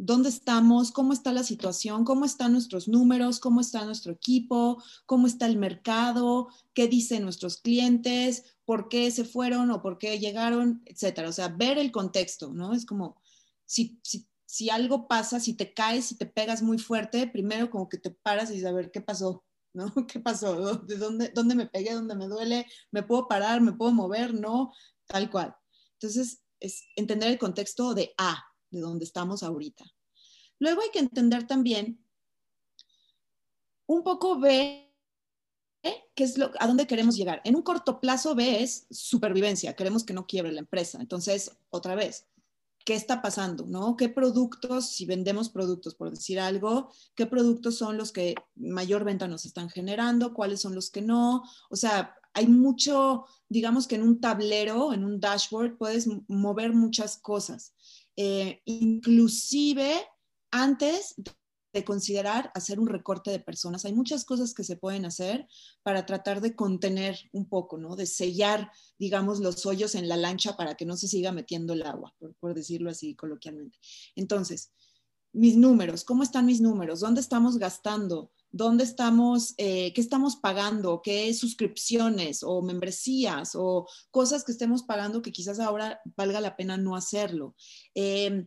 ¿Dónde 0.04 0.30
estamos? 0.30 0.90
¿Cómo 0.90 1.12
está 1.12 1.32
la 1.32 1.44
situación? 1.44 2.04
¿Cómo 2.04 2.24
están 2.24 2.50
nuestros 2.50 2.88
números? 2.88 3.38
¿Cómo 3.38 3.60
está 3.60 3.84
nuestro 3.84 4.10
equipo? 4.10 4.82
¿Cómo 5.06 5.28
está 5.28 5.46
el 5.46 5.56
mercado? 5.56 6.48
¿Qué 6.74 6.88
dicen 6.88 7.22
nuestros 7.22 7.58
clientes? 7.58 8.56
¿Por 8.64 8.88
qué 8.88 9.12
se 9.12 9.24
fueron 9.24 9.70
o 9.70 9.80
por 9.80 9.98
qué 9.98 10.18
llegaron? 10.18 10.82
Etcétera. 10.86 11.28
O 11.28 11.32
sea, 11.32 11.46
ver 11.46 11.78
el 11.78 11.92
contexto, 11.92 12.52
¿no? 12.52 12.74
Es 12.74 12.84
como, 12.84 13.22
si, 13.64 14.00
si 14.44 14.70
algo 14.70 15.06
pasa, 15.06 15.38
si 15.38 15.54
te 15.54 15.72
caes, 15.72 16.06
si 16.06 16.16
te 16.16 16.26
pegas 16.26 16.62
muy 16.62 16.78
fuerte, 16.78 17.28
primero 17.28 17.70
como 17.70 17.88
que 17.88 17.98
te 17.98 18.10
paras 18.10 18.50
y 18.50 18.60
ver, 18.60 18.90
¿qué 18.90 19.02
pasó? 19.02 19.44
¿No? 19.72 19.86
¿Qué 20.08 20.18
pasó? 20.18 20.78
¿De 20.78 20.96
dónde, 20.96 21.28
dónde 21.32 21.54
me 21.54 21.66
pegué? 21.66 21.94
¿Dónde 21.94 22.16
me 22.16 22.26
duele? 22.26 22.66
¿Me 22.90 23.04
puedo 23.04 23.28
parar? 23.28 23.60
¿Me 23.60 23.72
puedo 23.72 23.92
mover? 23.92 24.34
No, 24.34 24.72
tal 25.06 25.30
cual. 25.30 25.54
Entonces, 25.92 26.42
es 26.58 26.88
entender 26.96 27.30
el 27.30 27.38
contexto 27.38 27.94
de 27.94 28.12
A, 28.18 28.51
de 28.72 28.80
donde 28.80 29.04
estamos 29.04 29.42
ahorita. 29.44 29.84
Luego 30.58 30.82
hay 30.82 30.90
que 30.90 30.98
entender 30.98 31.46
también 31.46 32.04
un 33.86 34.02
poco 34.02 34.38
B 34.40 34.88
qué 36.14 36.24
es 36.24 36.38
lo, 36.38 36.50
a 36.58 36.66
dónde 36.66 36.86
queremos 36.86 37.16
llegar. 37.16 37.40
En 37.44 37.56
un 37.56 37.62
corto 37.62 38.00
plazo 38.00 38.34
B 38.34 38.62
es 38.62 38.86
supervivencia, 38.90 39.74
queremos 39.74 40.04
que 40.04 40.14
no 40.14 40.26
quiebre 40.26 40.52
la 40.52 40.60
empresa. 40.60 40.98
Entonces, 41.00 41.50
otra 41.70 41.94
vez, 41.94 42.26
¿qué 42.84 42.94
está 42.94 43.22
pasando? 43.22 43.66
¿no? 43.66 43.96
¿Qué 43.96 44.08
productos, 44.08 44.90
si 44.90 45.06
vendemos 45.06 45.48
productos, 45.48 45.94
por 45.94 46.10
decir 46.10 46.38
algo, 46.40 46.90
qué 47.14 47.26
productos 47.26 47.76
son 47.76 47.96
los 47.96 48.12
que 48.12 48.34
mayor 48.54 49.04
venta 49.04 49.28
nos 49.28 49.44
están 49.44 49.70
generando, 49.70 50.34
cuáles 50.34 50.60
son 50.60 50.74
los 50.74 50.90
que 50.90 51.02
no? 51.02 51.42
O 51.70 51.76
sea, 51.76 52.14
hay 52.34 52.46
mucho, 52.46 53.26
digamos 53.48 53.86
que 53.86 53.96
en 53.96 54.02
un 54.02 54.20
tablero, 54.20 54.92
en 54.92 55.04
un 55.04 55.20
dashboard, 55.20 55.76
puedes 55.76 56.08
mover 56.28 56.72
muchas 56.72 57.16
cosas. 57.16 57.74
Eh, 58.16 58.60
inclusive 58.64 60.06
antes 60.50 61.14
de 61.72 61.84
considerar 61.84 62.50
hacer 62.54 62.78
un 62.78 62.86
recorte 62.86 63.30
de 63.30 63.40
personas. 63.40 63.84
Hay 63.84 63.94
muchas 63.94 64.24
cosas 64.24 64.52
que 64.52 64.64
se 64.64 64.76
pueden 64.76 65.06
hacer 65.06 65.48
para 65.82 66.04
tratar 66.04 66.40
de 66.40 66.54
contener 66.54 67.18
un 67.32 67.48
poco, 67.48 67.78
¿no? 67.78 67.96
De 67.96 68.06
sellar, 68.06 68.70
digamos, 68.98 69.40
los 69.40 69.64
hoyos 69.64 69.94
en 69.94 70.08
la 70.08 70.16
lancha 70.16 70.56
para 70.56 70.74
que 70.74 70.84
no 70.84 70.96
se 70.96 71.08
siga 71.08 71.32
metiendo 71.32 71.72
el 71.72 71.82
agua, 71.82 72.14
por, 72.40 72.54
decirlo 72.54 72.90
así 72.90 73.14
coloquialmente. 73.14 73.78
Entonces, 74.14 74.70
mis 75.32 75.56
números, 75.56 76.04
¿cómo 76.04 76.22
están 76.22 76.44
mis 76.44 76.60
números? 76.60 77.00
¿Dónde 77.00 77.22
estamos 77.22 77.56
gastando? 77.56 78.30
¿Dónde 78.52 78.84
estamos, 78.84 79.54
eh, 79.56 79.92
qué 79.94 80.00
estamos 80.00 80.36
pagando? 80.36 81.00
¿Qué 81.02 81.32
suscripciones 81.32 82.42
o 82.42 82.60
membresías 82.62 83.52
o 83.54 83.88
cosas 84.10 84.44
que 84.44 84.52
estemos 84.52 84.82
pagando 84.82 85.22
que 85.22 85.32
quizás 85.32 85.58
ahora 85.58 86.00
valga 86.16 86.40
la 86.40 86.54
pena 86.54 86.76
no 86.76 86.94
hacerlo? 86.94 87.56
Eh, 87.94 88.46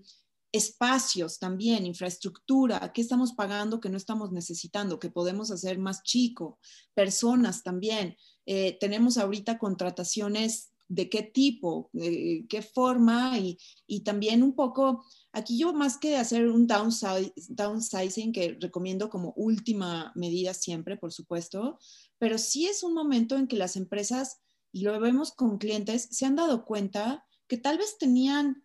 espacios 0.51 1.37
también, 1.37 1.85
infraestructura, 1.85 2.93
qué 2.93 3.01
estamos 3.01 3.33
pagando 3.33 3.81
que 3.81 3.89
no 3.89 3.97
estamos 3.97 4.31
necesitando, 4.31 4.99
que 4.99 5.09
podemos 5.09 5.51
hacer 5.51 5.77
más 5.79 6.01
chico, 6.03 6.59
personas 6.93 7.61
también. 7.61 8.15
Eh, 8.45 8.77
tenemos 8.79 9.17
ahorita 9.17 9.57
contrataciones 9.57 10.71
de 10.87 11.09
qué 11.09 11.23
tipo, 11.23 11.89
qué 11.93 12.61
forma 12.61 13.37
y, 13.39 13.57
y, 13.87 14.01
también 14.01 14.43
un 14.43 14.53
poco, 14.53 15.03
aquí 15.31 15.57
yo 15.57 15.73
más 15.73 15.97
que 15.97 16.17
hacer 16.17 16.47
un 16.47 16.67
downsizing, 16.67 18.31
que 18.31 18.57
recomiendo 18.59 19.09
como 19.09 19.33
última 19.35 20.11
medida 20.15 20.53
siempre, 20.53 20.97
por 20.97 21.11
supuesto, 21.11 21.79
pero 22.17 22.37
sí 22.37 22.67
es 22.67 22.83
un 22.83 22.93
momento 22.93 23.35
en 23.35 23.47
que 23.47 23.57
las 23.57 23.75
empresas, 23.75 24.41
y 24.71 24.81
lo 24.81 24.99
vemos 24.99 25.31
con 25.31 25.57
clientes, 25.57 26.07
se 26.11 26.25
han 26.25 26.35
dado 26.35 26.65
cuenta 26.65 27.25
que 27.47 27.57
tal 27.57 27.77
vez 27.77 27.97
tenían 27.97 28.63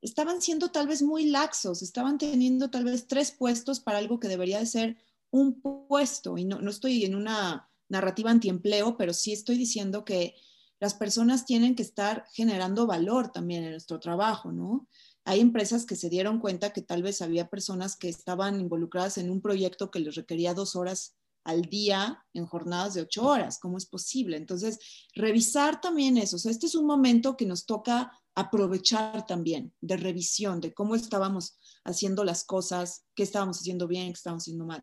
estaban 0.00 0.40
siendo 0.40 0.70
tal 0.70 0.86
vez 0.86 1.02
muy 1.02 1.26
laxos, 1.26 1.82
estaban 1.82 2.18
teniendo 2.18 2.70
tal 2.70 2.84
vez 2.84 3.08
tres 3.08 3.32
puestos 3.32 3.80
para 3.80 3.98
algo 3.98 4.20
que 4.20 4.28
debería 4.28 4.60
de 4.60 4.66
ser 4.66 4.96
un 5.30 5.60
puesto. 5.60 6.38
Y 6.38 6.44
no, 6.44 6.60
no 6.60 6.70
estoy 6.70 7.04
en 7.04 7.14
una 7.14 7.68
narrativa 7.88 8.30
antiempleo, 8.30 8.96
pero 8.96 9.12
sí 9.12 9.32
estoy 9.32 9.56
diciendo 9.58 10.04
que 10.04 10.34
las 10.80 10.94
personas 10.94 11.44
tienen 11.44 11.74
que 11.74 11.82
estar 11.82 12.24
generando 12.32 12.86
valor 12.86 13.30
también 13.30 13.64
en 13.64 13.72
nuestro 13.72 13.98
trabajo, 13.98 14.52
¿no? 14.52 14.86
Hay 15.24 15.40
empresas 15.40 15.84
que 15.84 15.96
se 15.96 16.08
dieron 16.08 16.40
cuenta 16.40 16.72
que 16.72 16.82
tal 16.82 17.02
vez 17.02 17.20
había 17.20 17.48
personas 17.48 17.96
que 17.96 18.08
estaban 18.08 18.60
involucradas 18.60 19.18
en 19.18 19.30
un 19.30 19.40
proyecto 19.40 19.90
que 19.90 20.00
les 20.00 20.14
requería 20.14 20.54
dos 20.54 20.74
horas 20.76 21.16
al 21.44 21.62
día 21.62 22.24
en 22.34 22.46
jornadas 22.46 22.94
de 22.94 23.02
ocho 23.02 23.26
horas. 23.26 23.58
¿Cómo 23.58 23.78
es 23.78 23.86
posible? 23.86 24.36
Entonces, 24.36 24.78
revisar 25.14 25.80
también 25.80 26.16
eso. 26.16 26.36
O 26.36 26.50
este 26.50 26.66
es 26.66 26.74
un 26.74 26.86
momento 26.86 27.36
que 27.36 27.46
nos 27.46 27.66
toca 27.66 28.12
aprovechar 28.34 29.26
también 29.26 29.74
de 29.80 29.96
revisión 29.96 30.60
de 30.60 30.72
cómo 30.72 30.94
estábamos 30.94 31.58
haciendo 31.84 32.22
las 32.22 32.44
cosas, 32.44 33.04
qué 33.14 33.22
estábamos 33.22 33.58
haciendo 33.58 33.88
bien, 33.88 34.08
qué 34.08 34.18
estábamos 34.18 34.44
haciendo 34.44 34.64
mal. 34.64 34.82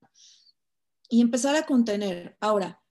Y 1.10 1.22
empezar 1.22 1.56
a 1.56 1.66
contener. 1.66 2.36
Ahora, 2.42 2.84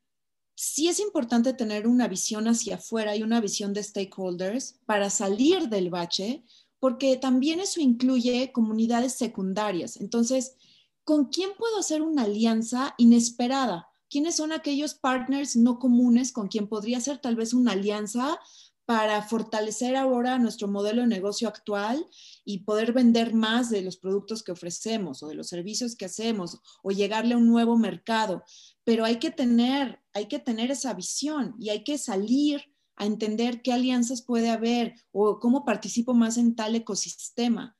sí 0.54 0.88
es 0.88 1.00
importante 1.00 1.52
tener 1.52 1.86
una 1.86 2.08
visión 2.08 2.46
hacia 2.48 2.76
afuera 2.76 3.16
y 3.16 3.22
una 3.22 3.40
visión 3.40 3.72
de 3.72 3.82
stakeholders 3.82 4.80
para 4.86 5.10
salir 5.10 5.68
del 5.68 5.90
bache, 5.90 6.44
porque 6.78 7.16
también 7.16 7.60
eso 7.60 7.80
incluye 7.80 8.52
comunidades 8.52 9.14
secundarias. 9.14 9.96
Entonces, 9.96 10.56
¿con 11.02 11.26
quién 11.26 11.50
puedo 11.58 11.78
hacer 11.78 12.02
una 12.02 12.22
alianza 12.22 12.94
inesperada? 12.98 13.88
¿Quiénes 14.10 14.36
son 14.36 14.52
aquellos 14.52 14.94
partners 14.94 15.56
no 15.56 15.78
comunes 15.78 16.30
con 16.30 16.48
quien 16.48 16.68
podría 16.68 16.98
hacer 16.98 17.18
tal 17.18 17.36
vez 17.36 17.52
una 17.52 17.72
alianza 17.72 18.38
para 18.86 19.22
fortalecer 19.22 19.96
ahora 19.96 20.38
nuestro 20.38 20.68
modelo 20.68 21.02
de 21.02 21.08
negocio 21.08 21.48
actual 21.48 22.06
y 22.44 22.60
poder 22.60 22.92
vender 22.92 23.32
más 23.32 23.70
de 23.70 23.82
los 23.82 23.96
productos 23.96 24.42
que 24.42 24.52
ofrecemos 24.52 25.22
o 25.22 25.28
de 25.28 25.34
los 25.34 25.48
servicios 25.48 25.96
que 25.96 26.04
hacemos 26.04 26.60
o 26.82 26.90
llegarle 26.90 27.34
a 27.34 27.38
un 27.38 27.48
nuevo 27.48 27.78
mercado. 27.78 28.44
Pero 28.84 29.04
hay 29.04 29.18
que 29.18 29.30
tener, 29.30 30.00
hay 30.12 30.26
que 30.26 30.38
tener 30.38 30.70
esa 30.70 30.94
visión 30.94 31.54
y 31.58 31.70
hay 31.70 31.84
que 31.84 31.98
salir 31.98 32.62
a 32.96 33.06
entender 33.06 33.62
qué 33.62 33.72
alianzas 33.72 34.22
puede 34.22 34.50
haber 34.50 34.94
o 35.10 35.40
cómo 35.40 35.64
participo 35.64 36.14
más 36.14 36.36
en 36.36 36.54
tal 36.54 36.74
ecosistema. 36.74 37.76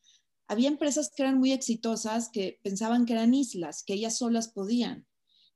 Había 0.49 0.69
empresas 0.69 1.11
que 1.15 1.23
eran 1.23 1.39
muy 1.39 1.53
exitosas 1.53 2.31
que 2.31 2.59
pensaban 2.63 3.07
que 3.07 3.13
eran 3.13 3.35
islas, 3.35 3.83
que 3.85 3.95
ellas 3.95 4.19
solas 4.19 4.49
podían 4.49 5.07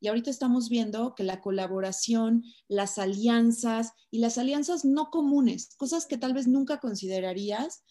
y 0.01 0.09
ahorita 0.09 0.31
estamos 0.31 0.69
viendo 0.69 1.15
que 1.15 1.25
la 1.25 1.41
colaboración, 1.41 2.45
las 2.69 2.99
alianzas 2.99 3.93
y 4.11 4.19
las 4.19 4.39
alianzas 4.39 4.85
no 4.85 5.11
comunes, 5.11 5.75
cosas 5.77 6.07
que 6.07 6.19
tal 6.19 6.35
vez 6.35 6.47
nunca 6.47 6.79
considerarías, 6.79 7.83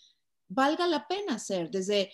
valga 0.47 0.87
la 0.87 1.07
pena 1.07 1.35
hacer, 1.35 1.69
desde 1.69 2.11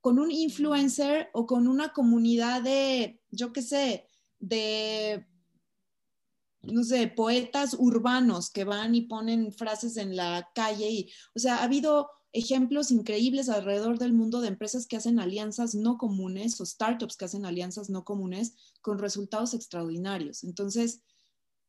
con 0.00 0.18
un 0.18 0.30
influencer 0.30 1.28
o 1.32 1.46
con 1.46 1.66
una 1.66 1.92
comunidad 1.92 2.62
de, 2.62 3.20
yo 3.30 3.52
qué 3.52 3.62
sé, 3.62 4.06
de, 4.48 5.26
no 6.62 6.84
sé, 6.84 7.08
poetas 7.08 7.74
urbanos 7.78 8.50
que 8.50 8.64
van 8.64 8.94
y 8.94 9.02
ponen 9.02 9.52
frases 9.52 9.96
en 9.96 10.16
la 10.16 10.48
calle 10.54 10.90
y, 10.90 11.10
o 11.34 11.38
sea, 11.38 11.58
ha 11.58 11.64
habido 11.64 12.08
ejemplos 12.32 12.90
increíbles 12.90 13.48
alrededor 13.48 13.98
del 13.98 14.12
mundo 14.12 14.40
de 14.40 14.48
empresas 14.48 14.86
que 14.86 14.96
hacen 14.96 15.20
alianzas 15.20 15.74
no 15.74 15.98
comunes 15.98 16.60
o 16.60 16.66
startups 16.66 17.16
que 17.16 17.26
hacen 17.26 17.46
alianzas 17.46 17.90
no 17.90 18.04
comunes 18.04 18.54
con 18.82 18.98
resultados 18.98 19.54
extraordinarios. 19.54 20.42
Entonces, 20.42 21.02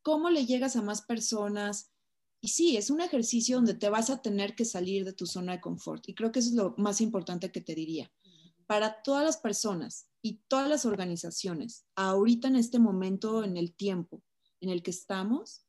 ¿cómo 0.02 0.32
le 0.32 0.46
llegas 0.48 0.76
a 0.76 0.82
más 0.82 1.04
personas? 1.04 1.92
Y 2.42 2.50
sí, 2.50 2.78
es 2.78 2.90
un 2.90 3.00
ejercicio 3.00 3.58
donde 3.58 3.76
te 3.76 3.90
vas 3.90 4.10
a 4.10 4.22
tener 4.22 4.56
que 4.56 4.66
salir 4.66 5.06
de 5.06 5.14
tu 5.14 5.28
zona 5.28 5.54
de 5.54 5.62
confort. 5.62 6.10
Y 6.10 6.16
creo 6.16 6.32
que 6.32 6.40
eso 6.40 6.50
es 6.50 6.56
lo 6.56 6.74
más 6.78 7.00
importante 7.00 7.52
que 7.52 7.62
te 7.62 7.76
diría. 7.76 8.12
Para 8.67 9.04
todas 9.04 9.23
las 9.23 9.38
personas 9.38 10.08
y 10.21 10.41
todas 10.47 10.67
las 10.67 10.86
organizaciones, 10.86 11.86
ahorita 11.95 12.47
en 12.47 12.56
este 12.56 12.80
momento, 12.80 13.43
en 13.43 13.58
el 13.58 13.75
tiempo 13.75 14.23
en 14.60 14.69
el 14.69 14.82
que 14.82 14.91
estamos, 14.91 15.65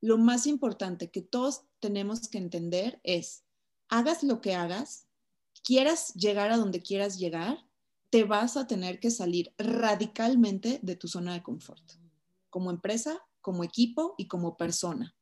lo 0.00 0.18
más 0.18 0.46
importante 0.46 1.10
que 1.10 1.22
todos 1.22 1.64
tenemos 1.78 2.28
que 2.28 2.38
entender 2.38 3.00
es 3.04 3.44
hagas 3.88 4.22
lo 4.22 4.40
que 4.40 4.54
hagas, 4.54 5.06
quieras 5.62 6.14
llegar 6.14 6.50
a 6.50 6.56
donde 6.56 6.82
quieras 6.82 7.18
llegar, 7.18 7.58
te 8.10 8.24
vas 8.24 8.56
a 8.56 8.66
tener 8.66 9.00
que 9.00 9.10
salir 9.10 9.54
radicalmente 9.58 10.80
de 10.82 10.96
tu 10.96 11.08
zona 11.08 11.34
de 11.34 11.42
confort, 11.42 11.82
como 12.50 12.70
empresa, 12.70 13.22
como 13.40 13.64
equipo 13.64 14.14
y 14.18 14.28
como 14.28 14.56
persona. 14.56 15.14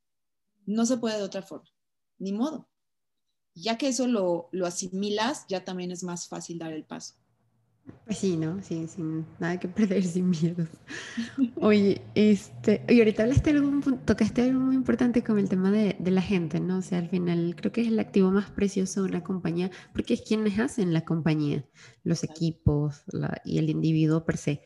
No 0.67 0.87
se 0.87 0.97
puede 0.97 1.19
de 1.19 1.25
otra 1.25 1.43
forma, 1.43 1.69
ni 2.19 2.33
modo. 2.33 2.70
Ya 3.61 3.79
que 3.79 3.89
eso 3.89 4.07
lo, 4.07 4.49
lo 4.53 4.67
asimilas, 4.67 5.45
ya 5.49 5.65
también 5.65 5.91
es 5.91 6.03
más 6.03 6.29
fácil 6.29 6.59
dar 6.59 6.73
el 6.73 6.85
paso. 6.85 7.15
Pues 8.05 8.19
sí, 8.19 8.37
¿no? 8.37 8.63
Sin, 8.63 8.89
sin 8.89 9.27
nada 9.39 9.59
que 9.59 9.69
perder, 9.69 10.03
sin 10.05 10.31
miedo. 10.31 10.67
Oye, 11.57 12.03
este, 12.15 12.85
y 12.89 12.99
ahorita 12.99 13.23
hablaste 13.23 13.51
algo, 13.51 13.71
tocaste 14.05 14.43
algo 14.43 14.61
muy 14.61 14.75
importante 14.75 15.23
con 15.23 15.39
el 15.39 15.49
tema 15.49 15.71
de, 15.71 15.97
de, 15.99 16.11
la 16.11 16.23
gente, 16.23 16.61
¿no? 16.61 16.79
O 16.79 16.83
sea, 16.83 16.99
al 16.99 17.09
final 17.09 17.55
creo 17.57 17.73
que 17.73 17.83
es 17.83 17.89
el 17.89 17.99
activo 17.99 18.31
más 18.31 18.51
precioso 18.51 19.03
de 19.03 19.09
una 19.09 19.23
compañía, 19.23 19.71
porque 19.93 20.15
es 20.15 20.23
quienes 20.23 20.59
hacen 20.59 20.93
la 20.93 21.05
compañía, 21.05 21.65
los 22.03 22.25
equipos 22.25 23.03
y 23.45 23.59
el 23.59 23.71
individuo 23.71 24.25
per 24.25 24.37
se. 24.37 24.63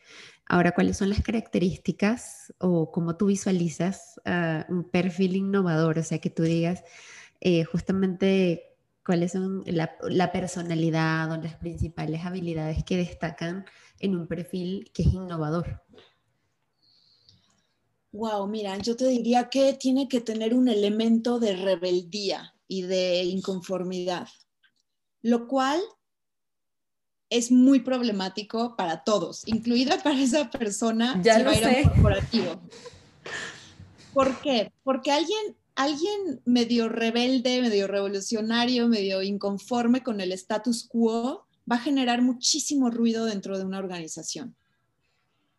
Ahora, 0.46 0.72
¿cuáles 0.72 0.98
son 0.98 1.08
las 1.08 1.22
características 1.22 2.52
o 2.58 2.90
cómo 2.90 3.16
tú 3.16 3.26
visualizas 3.26 4.20
uh, 4.26 4.70
un 4.72 4.84
perfil 4.90 5.36
innovador? 5.36 5.98
O 5.98 6.02
sea, 6.02 6.18
que 6.18 6.28
tú 6.30 6.42
digas 6.42 6.82
eh, 7.40 7.64
justamente 7.64 8.73
cuáles 9.04 9.32
son 9.32 9.62
la, 9.66 10.32
personalidad 10.32 11.30
o 11.30 11.36
las 11.36 11.56
principales 11.56 12.24
habilidades 12.24 12.84
que 12.84 12.96
destacan 12.96 13.64
en 14.00 14.16
un 14.16 14.26
perfil 14.26 14.90
que 14.94 15.02
es 15.02 15.12
innovador. 15.12 15.82
Wow, 18.12 18.46
mira, 18.46 18.78
yo 18.78 18.96
te 18.96 19.06
diría 19.08 19.50
que 19.50 19.74
tiene 19.74 20.08
que 20.08 20.20
tener 20.20 20.54
un 20.54 20.68
elemento 20.68 21.38
de 21.38 21.56
rebeldía 21.56 22.54
y 22.68 22.82
de 22.82 23.24
inconformidad, 23.24 24.28
lo 25.20 25.48
cual 25.48 25.80
es 27.28 27.50
muy 27.50 27.80
problemático 27.80 28.76
para 28.76 29.02
todos, 29.02 29.42
incluida 29.46 30.00
para 30.02 30.20
esa 30.20 30.48
persona 30.50 31.20
ya 31.22 31.40
lo 31.40 31.52
sé. 31.52 31.82
corporativo. 31.82 32.60
¿Por 34.12 34.40
qué? 34.40 34.72
Porque 34.84 35.10
alguien 35.10 35.56
alguien 35.74 36.40
medio 36.44 36.88
rebelde, 36.88 37.62
medio 37.62 37.86
revolucionario, 37.86 38.88
medio 38.88 39.22
inconforme 39.22 40.02
con 40.02 40.20
el 40.20 40.32
status 40.32 40.86
quo 40.88 41.46
va 41.70 41.76
a 41.76 41.80
generar 41.80 42.22
muchísimo 42.22 42.90
ruido 42.90 43.24
dentro 43.24 43.58
de 43.58 43.64
una 43.64 43.78
organización. 43.78 44.56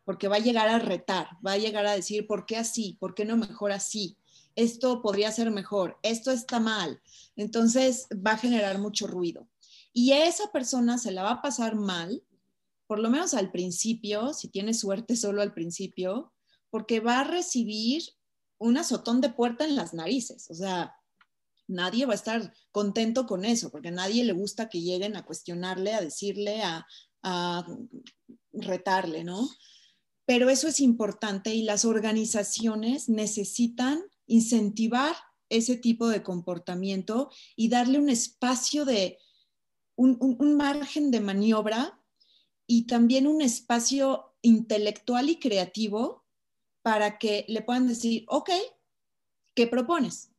porque 0.06 0.28
va 0.28 0.36
a 0.36 0.40
llegar 0.40 0.70
a 0.70 0.78
retar, 0.78 1.28
va 1.46 1.54
a 1.54 1.58
llegar 1.58 1.88
a 1.88 1.96
decir, 1.96 2.28
¿por 2.28 2.46
qué 2.46 2.58
así? 2.58 2.96
¿Por 3.00 3.16
qué 3.16 3.26
no 3.26 3.38
mejor 3.38 3.72
así? 3.72 4.18
Esto 4.56 5.02
podría 5.02 5.32
ser 5.32 5.50
mejor, 5.50 5.98
esto 6.04 6.32
está 6.32 6.60
mal. 6.60 7.02
Entonces 7.36 8.08
va 8.14 8.34
a 8.34 8.38
generar 8.38 8.78
mucho 8.78 9.08
ruido. 9.08 9.50
Y 9.94 10.12
esa 10.12 10.52
persona 10.52 11.00
se 11.00 11.12
la 11.12 11.24
va 11.24 11.32
a 11.32 11.42
pasar 11.42 11.76
mal, 11.76 12.22
por 12.86 13.00
lo 13.00 13.10
menos 13.10 13.34
al 13.34 13.52
principio, 13.52 14.34
si 14.34 14.48
tiene 14.48 14.76
suerte 14.76 15.16
solo 15.16 15.42
al 15.42 15.54
principio, 15.54 16.32
porque 16.70 17.00
va 17.00 17.22
a 17.22 17.24
recibir 17.24 18.04
un 18.58 18.78
azotón 18.78 19.22
de 19.22 19.30
puerta 19.30 19.66
en 19.66 19.76
las 19.76 19.94
narices. 19.94 20.50
O 20.50 20.56
sea, 20.56 20.96
nadie 21.68 22.06
va 22.06 22.14
a 22.14 22.16
estar 22.16 22.54
contento 22.72 23.26
con 23.26 23.46
eso, 23.46 23.72
porque 23.72 23.90
a 23.90 23.92
nadie 23.92 24.24
le 24.24 24.34
gusta 24.34 24.70
que 24.70 24.82
lleguen 24.82 25.16
a 25.16 25.26
cuestionarle, 25.26 25.94
a 25.94 26.02
decirle, 26.02 26.64
a, 26.64 26.86
a 27.24 27.66
retarle, 28.54 29.24
¿no? 29.24 29.50
Pero 30.26 30.50
eso 30.50 30.68
es 30.68 30.80
importante 30.80 31.54
y 31.54 31.64
las 31.64 31.86
organizaciones 31.86 33.10
necesitan 33.10 34.02
incentivar 34.28 35.16
ese 35.50 35.78
tipo 35.78 36.08
de 36.08 36.24
comportamiento 36.24 37.30
y 37.56 37.70
darle 37.70 38.00
un 38.00 38.10
espacio 38.10 38.86
de, 38.86 39.20
un, 39.96 40.18
un, 40.20 40.56
margen 40.56 41.12
de 41.12 41.20
maniobra 41.20 42.02
y 42.68 42.88
también 42.88 43.28
un 43.28 43.42
espacio 43.42 44.36
intelectual 44.42 45.30
y 45.30 45.40
creativo 45.40 46.25
para 46.86 47.18
que 47.18 47.46
le 47.48 47.64
puedan 47.64 47.88
decir, 47.88 48.26
ok, 48.28 48.52
¿qué 49.56 49.66
propones? 49.66 50.30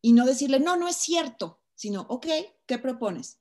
Y 0.00 0.14
no 0.14 0.26
decirle, 0.26 0.58
no, 0.58 0.76
no 0.76 0.88
es 0.88 0.96
cierto, 0.96 1.60
sino, 1.76 2.06
ok, 2.08 2.26
¿qué 2.66 2.78
propones? 2.78 3.38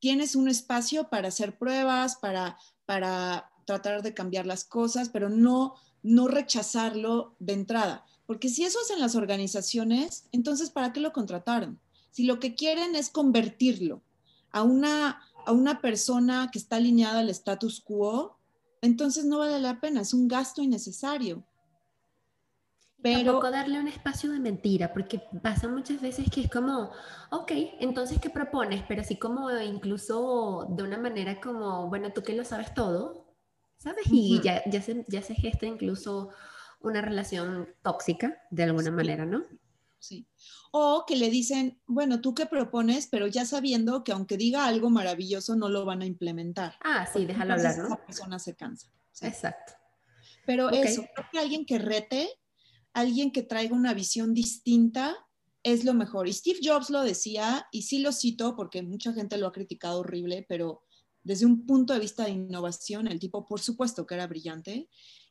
Tienes 0.00 0.36
un 0.36 0.48
espacio 0.48 1.08
para 1.08 1.28
hacer 1.28 1.56
pruebas, 1.56 2.16
para, 2.16 2.58
para 2.84 3.50
tratar 3.64 4.02
de 4.02 4.12
cambiar 4.12 4.44
las 4.44 4.66
cosas, 4.66 5.08
pero 5.08 5.30
no, 5.30 5.76
no 6.02 6.28
rechazarlo 6.28 7.36
de 7.38 7.54
entrada. 7.54 8.04
Porque 8.26 8.50
si 8.50 8.64
eso 8.64 8.80
hacen 8.80 9.00
las 9.00 9.14
organizaciones, 9.14 10.28
entonces 10.30 10.68
¿para 10.68 10.92
qué 10.92 11.00
lo 11.00 11.14
contrataron? 11.14 11.80
Si 12.10 12.24
lo 12.24 12.38
que 12.38 12.54
quieren 12.54 12.96
es 12.96 13.08
convertirlo 13.08 14.02
a 14.50 14.62
una, 14.62 15.22
a 15.46 15.52
una 15.52 15.80
persona 15.80 16.50
que 16.52 16.58
está 16.58 16.76
alineada 16.76 17.20
al 17.20 17.30
status 17.30 17.80
quo, 17.80 18.36
entonces 18.82 19.24
no 19.24 19.38
vale 19.38 19.58
la 19.58 19.80
pena, 19.80 20.02
es 20.02 20.12
un 20.12 20.28
gasto 20.28 20.60
innecesario. 20.60 21.46
Pero 23.04 23.32
tampoco 23.32 23.50
darle 23.50 23.78
un 23.78 23.86
espacio 23.86 24.32
de 24.32 24.40
mentira, 24.40 24.94
porque 24.94 25.20
pasa 25.42 25.68
muchas 25.68 26.00
veces 26.00 26.30
que 26.30 26.40
es 26.40 26.50
como, 26.50 26.90
ok, 27.30 27.52
entonces 27.78 28.18
¿qué 28.18 28.30
propones? 28.30 28.82
Pero 28.88 29.02
así 29.02 29.18
como 29.18 29.50
incluso 29.60 30.66
de 30.70 30.84
una 30.84 30.96
manera 30.96 31.38
como, 31.38 31.90
bueno, 31.90 32.14
tú 32.14 32.22
que 32.22 32.32
lo 32.32 32.46
sabes 32.46 32.72
todo, 32.72 33.36
¿sabes? 33.76 34.06
Y 34.10 34.40
ya, 34.40 34.62
ya, 34.64 34.80
se, 34.80 35.04
ya 35.06 35.20
se 35.20 35.34
gesta 35.34 35.66
incluso 35.66 36.30
una 36.80 37.02
relación 37.02 37.68
tóxica 37.82 38.38
de 38.50 38.62
alguna 38.62 38.90
manera, 38.90 39.26
¿no? 39.26 39.44
Sí. 39.98 40.26
O 40.72 41.04
que 41.06 41.16
le 41.16 41.28
dicen, 41.28 41.78
bueno, 41.86 42.22
tú 42.22 42.34
qué 42.34 42.46
propones, 42.46 43.06
pero 43.06 43.26
ya 43.26 43.44
sabiendo 43.44 44.02
que 44.02 44.12
aunque 44.12 44.38
diga 44.38 44.64
algo 44.64 44.88
maravilloso, 44.88 45.56
no 45.56 45.68
lo 45.68 45.84
van 45.84 46.00
a 46.00 46.06
implementar. 46.06 46.78
Ah, 46.82 47.06
sí, 47.12 47.26
déjalo 47.26 47.52
hablar, 47.52 47.76
¿no? 47.76 47.84
Esa 47.84 48.06
persona 48.06 48.38
se 48.38 48.56
cansa. 48.56 48.88
Exacto. 49.20 49.74
Pero 50.46 50.70
eso, 50.70 51.04
creo 51.14 51.28
que 51.30 51.38
alguien 51.38 51.66
que 51.66 51.78
rete 51.78 52.30
alguien 52.94 53.30
que 53.30 53.42
traiga 53.42 53.74
una 53.74 53.92
visión 53.92 54.32
distinta 54.32 55.16
es 55.62 55.84
lo 55.84 55.94
mejor. 55.94 56.28
Y 56.28 56.32
Steve 56.32 56.60
Jobs 56.62 56.90
lo 56.90 57.02
decía, 57.02 57.66
y 57.72 57.82
sí 57.82 57.98
lo 57.98 58.12
cito 58.12 58.56
porque 58.56 58.82
mucha 58.82 59.12
gente 59.12 59.36
lo 59.36 59.46
ha 59.46 59.52
criticado 59.52 60.00
horrible, 60.00 60.46
pero 60.48 60.82
desde 61.22 61.46
un 61.46 61.66
punto 61.66 61.92
de 61.92 62.00
vista 62.00 62.24
de 62.24 62.30
innovación, 62.30 63.08
el 63.08 63.18
tipo 63.18 63.46
por 63.46 63.60
supuesto 63.60 64.06
que 64.06 64.14
era 64.14 64.26
brillante. 64.26 64.88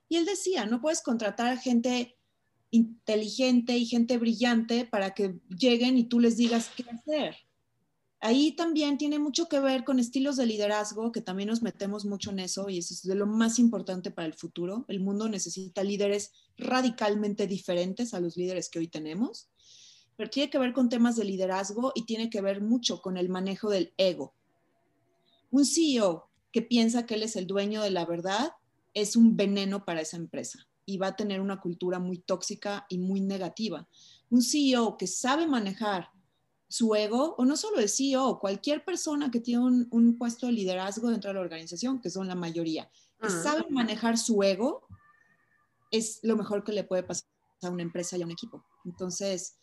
Y 0.09 0.17
él 0.17 0.25
decía, 0.25 0.65
no 0.65 0.81
puedes 0.81 1.01
contratar 1.01 1.47
a 1.47 1.57
gente 1.57 2.17
inteligente 2.71 3.77
y 3.77 3.85
gente 3.85 4.17
brillante 4.17 4.85
para 4.85 5.13
que 5.13 5.39
lleguen 5.49 5.97
y 5.97 6.05
tú 6.05 6.19
les 6.19 6.37
digas 6.37 6.71
qué 6.75 6.83
hacer 6.89 7.35
ahí 8.23 8.53
también 8.53 8.97
tiene 8.97 9.19
mucho 9.19 9.49
que 9.49 9.59
ver 9.59 9.83
con 9.83 9.99
estilos 9.99 10.37
de 10.37 10.45
liderazgo, 10.45 11.11
que 11.11 11.21
también 11.21 11.49
nos 11.49 11.61
metemos 11.61 12.05
mucho 12.05 12.31
en 12.31 12.39
eso 12.39 12.69
y 12.69 12.77
eso 12.77 12.93
es 12.93 13.03
de 13.03 13.15
lo 13.15 13.27
más 13.27 13.59
importante 13.59 14.11
para 14.11 14.25
el 14.25 14.33
futuro. 14.33 14.85
El 14.87 15.01
mundo 15.01 15.27
necesita 15.27 15.83
líderes 15.83 16.31
radicalmente 16.57 17.47
diferentes 17.47 18.13
a 18.13 18.21
los 18.21 18.37
líderes 18.37 18.69
que 18.69 18.79
hoy 18.79 18.87
tenemos, 18.87 19.49
pero 20.15 20.29
tiene 20.29 20.49
que 20.49 20.57
ver 20.57 20.71
con 20.71 20.87
temas 20.87 21.17
de 21.17 21.25
liderazgo 21.25 21.91
y 21.95 22.05
tiene 22.05 22.29
que 22.29 22.39
ver 22.39 22.61
mucho 22.61 23.01
con 23.01 23.17
el 23.17 23.27
manejo 23.27 23.69
del 23.69 23.93
ego. 23.97 24.33
Un 25.51 25.65
CEO 25.65 26.29
que 26.53 26.61
piensa 26.61 27.05
que 27.05 27.15
él 27.15 27.23
es 27.23 27.35
el 27.35 27.45
dueño 27.45 27.83
de 27.83 27.91
la 27.91 28.05
verdad 28.05 28.53
es 28.93 29.17
un 29.17 29.35
veneno 29.35 29.83
para 29.83 29.99
esa 29.99 30.15
empresa 30.15 30.65
y 30.85 30.97
va 30.97 31.07
a 31.07 31.15
tener 31.17 31.41
una 31.41 31.59
cultura 31.59 31.99
muy 31.99 32.19
tóxica 32.19 32.85
y 32.87 32.99
muy 32.99 33.19
negativa. 33.19 33.85
Un 34.29 34.41
CEO 34.41 34.97
que 34.97 35.07
sabe 35.07 35.45
manejar 35.45 36.12
su 36.73 36.95
ego, 36.95 37.35
o 37.37 37.45
no 37.45 37.55
solo 37.55 37.77
el 37.77 37.87
CEO, 37.87 38.39
cualquier 38.39 38.83
persona 38.83 39.29
que 39.29 39.39
tiene 39.39 39.85
un, 39.91 40.17
puesto 40.17 40.47
de 40.47 40.53
liderazgo 40.53 41.11
dentro 41.11 41.29
de 41.29 41.35
la 41.35 41.41
organización, 41.41 42.01
que 42.01 42.09
son 42.09 42.27
la 42.27 42.33
mayoría, 42.33 42.89
que 43.19 43.27
ah. 43.27 43.43
saben 43.43 43.67
manejar 43.69 44.17
su 44.17 44.41
ego, 44.41 44.87
es 45.91 46.17
lo 46.23 46.35
mejor 46.35 46.63
que 46.63 46.71
le 46.71 46.83
puede 46.83 47.03
pasar 47.03 47.27
a 47.61 47.69
una 47.69 47.83
empresa 47.83 48.17
y 48.17 48.23
a 48.23 48.25
un 48.25 48.31
equipo. 48.31 48.65
Entonces, 48.85 49.55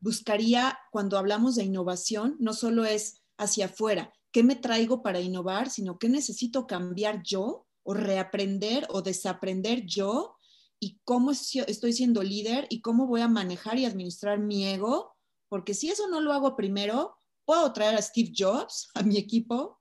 buscaría, 0.00 0.78
cuando 0.92 1.16
hablamos 1.16 1.54
de 1.54 1.64
innovación, 1.64 2.36
no 2.38 2.52
solo 2.52 2.84
es 2.84 3.22
hacia 3.38 3.64
afuera, 3.64 4.12
¿qué 4.30 4.42
me 4.42 4.54
traigo 4.54 5.02
para 5.02 5.20
innovar? 5.20 5.70
Sino 5.70 5.98
qué 5.98 6.10
necesito 6.10 6.66
cambiar 6.66 7.22
yo 7.22 7.66
o 7.82 7.94
reaprender 7.94 8.86
o 8.90 9.00
desaprender 9.00 9.86
yo 9.86 10.36
y 10.78 11.00
cómo 11.04 11.30
estoy 11.30 11.94
siendo 11.94 12.22
líder 12.22 12.66
y 12.68 12.82
cómo 12.82 13.06
voy 13.06 13.22
a 13.22 13.28
manejar 13.28 13.78
y 13.78 13.86
administrar 13.86 14.38
mi 14.38 14.66
ego 14.66 15.14
porque 15.48 15.74
si 15.74 15.90
eso 15.90 16.08
no 16.08 16.20
lo 16.20 16.32
hago 16.32 16.56
primero, 16.56 17.18
puedo 17.44 17.72
traer 17.72 17.96
a 17.96 18.02
Steve 18.02 18.32
Jobs 18.36 18.90
a 18.94 19.02
mi 19.02 19.16
equipo, 19.16 19.80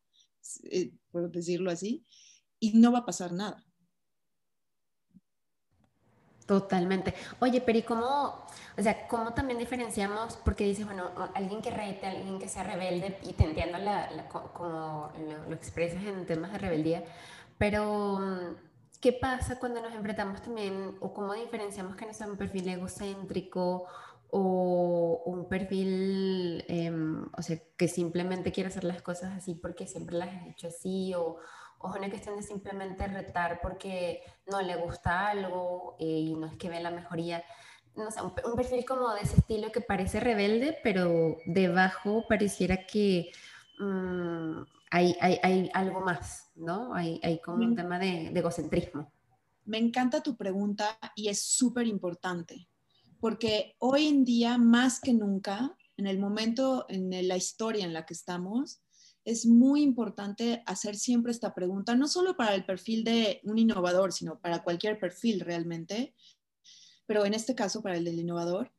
eh, 0.63 0.91
decirlo 1.11 1.71
así, 1.71 2.05
y 2.59 2.73
no 2.79 2.91
va 2.91 2.99
a 2.99 3.05
pasar 3.05 3.33
nada. 3.33 3.63
Totalmente. 6.47 7.13
Oye, 7.41 7.59
pero 7.59 7.77
¿y 7.77 7.81
cómo, 7.81 8.45
o 8.77 8.81
sea, 8.81 9.05
cómo 9.09 9.33
también 9.33 9.59
diferenciamos? 9.59 10.37
Porque 10.37 10.63
dices, 10.63 10.85
bueno, 10.85 11.11
alguien 11.35 11.61
que 11.61 11.71
rete, 11.71 12.07
alguien 12.07 12.39
que 12.39 12.47
sea 12.47 12.63
rebelde, 12.63 13.19
y 13.23 13.33
te 13.33 13.43
entiendo 13.43 13.77
como 14.53 15.11
lo, 15.19 15.49
lo, 15.49 15.53
expresas 15.53 16.01
en 16.03 16.25
temas 16.25 16.53
de 16.53 16.57
rebeldía, 16.59 17.03
pero 17.57 18.55
¿qué 19.01 19.11
pasa 19.11 19.59
cuando 19.59 19.81
nos 19.81 19.93
enfrentamos 19.93 20.41
también, 20.41 20.95
o 21.01 21.13
cómo 21.13 21.33
diferenciamos 21.33 21.97
que 21.97 22.05
no 22.05 22.13
sea 22.13 22.27
un 22.27 22.37
perfil 22.37 22.69
egocéntrico 22.69 23.85
o 24.29 25.23
un 25.25 25.47
perfil, 25.47 26.63
em, 26.67 27.25
o 27.37 27.41
sea, 27.41 27.57
que 27.77 27.87
simplemente 27.87 28.51
quiere 28.51 28.69
hacer 28.69 28.83
las 28.83 29.01
cosas 29.01 29.35
así 29.35 29.55
porque 29.55 29.87
siempre 29.87 30.17
las 30.17 30.29
has 30.29 30.47
hecho 30.47 30.67
así, 30.67 31.13
o, 31.13 31.37
o 31.79 31.95
una 31.95 32.09
cuestión 32.09 32.35
de 32.35 32.43
simplemente 32.43 33.07
retar 33.07 33.59
porque 33.61 34.21
no 34.47 34.61
le 34.61 34.75
gusta 34.75 35.29
algo 35.29 35.95
eh, 35.99 36.05
y 36.05 36.35
no 36.35 36.47
es 36.47 36.57
que 36.57 36.69
ve 36.69 36.79
la 36.81 36.91
mejoría. 36.91 37.43
No 37.95 38.11
sé, 38.11 38.21
un, 38.21 38.55
perfil 38.55 38.85
como 38.85 39.13
de 39.13 39.21
ese 39.21 39.37
estilo 39.37 39.71
que 39.71 39.81
parece 39.81 40.19
rebelde, 40.19 40.77
pero 40.83 41.37
debajo 41.45 42.25
pareciera 42.27 42.85
que 42.85 43.31
mm, 43.79 44.61
hay, 44.91 45.15
hay, 45.19 45.39
hay, 45.41 45.71
algo 45.73 46.01
más, 46.01 46.51
¿no? 46.55 46.93
Hay, 46.93 47.19
hay 47.23 47.39
como 47.41 47.63
un 47.65 47.75
tema 47.75 47.97
de, 47.97 48.29
de 48.31 48.39
egocentrismo. 48.39 49.11
Me 49.65 49.77
encanta 49.79 50.21
tu 50.21 50.37
pregunta 50.37 50.97
y 51.15 51.29
es 51.29 51.41
súper 51.41 51.87
importante 51.87 52.67
porque 53.19 53.75
hoy 53.79 54.07
en 54.07 54.25
día, 54.25 54.57
más 54.57 54.99
que 54.99 55.13
nunca, 55.13 55.77
en 55.97 56.07
el 56.07 56.19
momento, 56.19 56.85
en 56.89 57.27
la 57.27 57.37
historia 57.37 57.85
en 57.85 57.93
la 57.93 58.05
que 58.05 58.13
estamos, 58.13 58.81
es 59.25 59.45
muy 59.45 59.81
importante 59.81 60.63
hacer 60.65 60.95
siempre 60.95 61.31
esta 61.31 61.53
pregunta, 61.53 61.95
no 61.95 62.07
solo 62.07 62.37
para 62.37 62.55
el 62.55 62.65
perfil 62.65 63.03
de 63.03 63.41
un 63.43 63.57
innovador, 63.57 64.13
sino 64.13 64.39
para 64.39 64.63
cualquier 64.63 64.99
perfil 64.99 65.41
realmente, 65.41 66.15
pero 67.05 67.25
en 67.25 67.33
este 67.33 67.53
caso 67.53 67.81
para 67.81 67.97
el 67.97 68.05
del 68.05 68.19
innovador. 68.19 68.71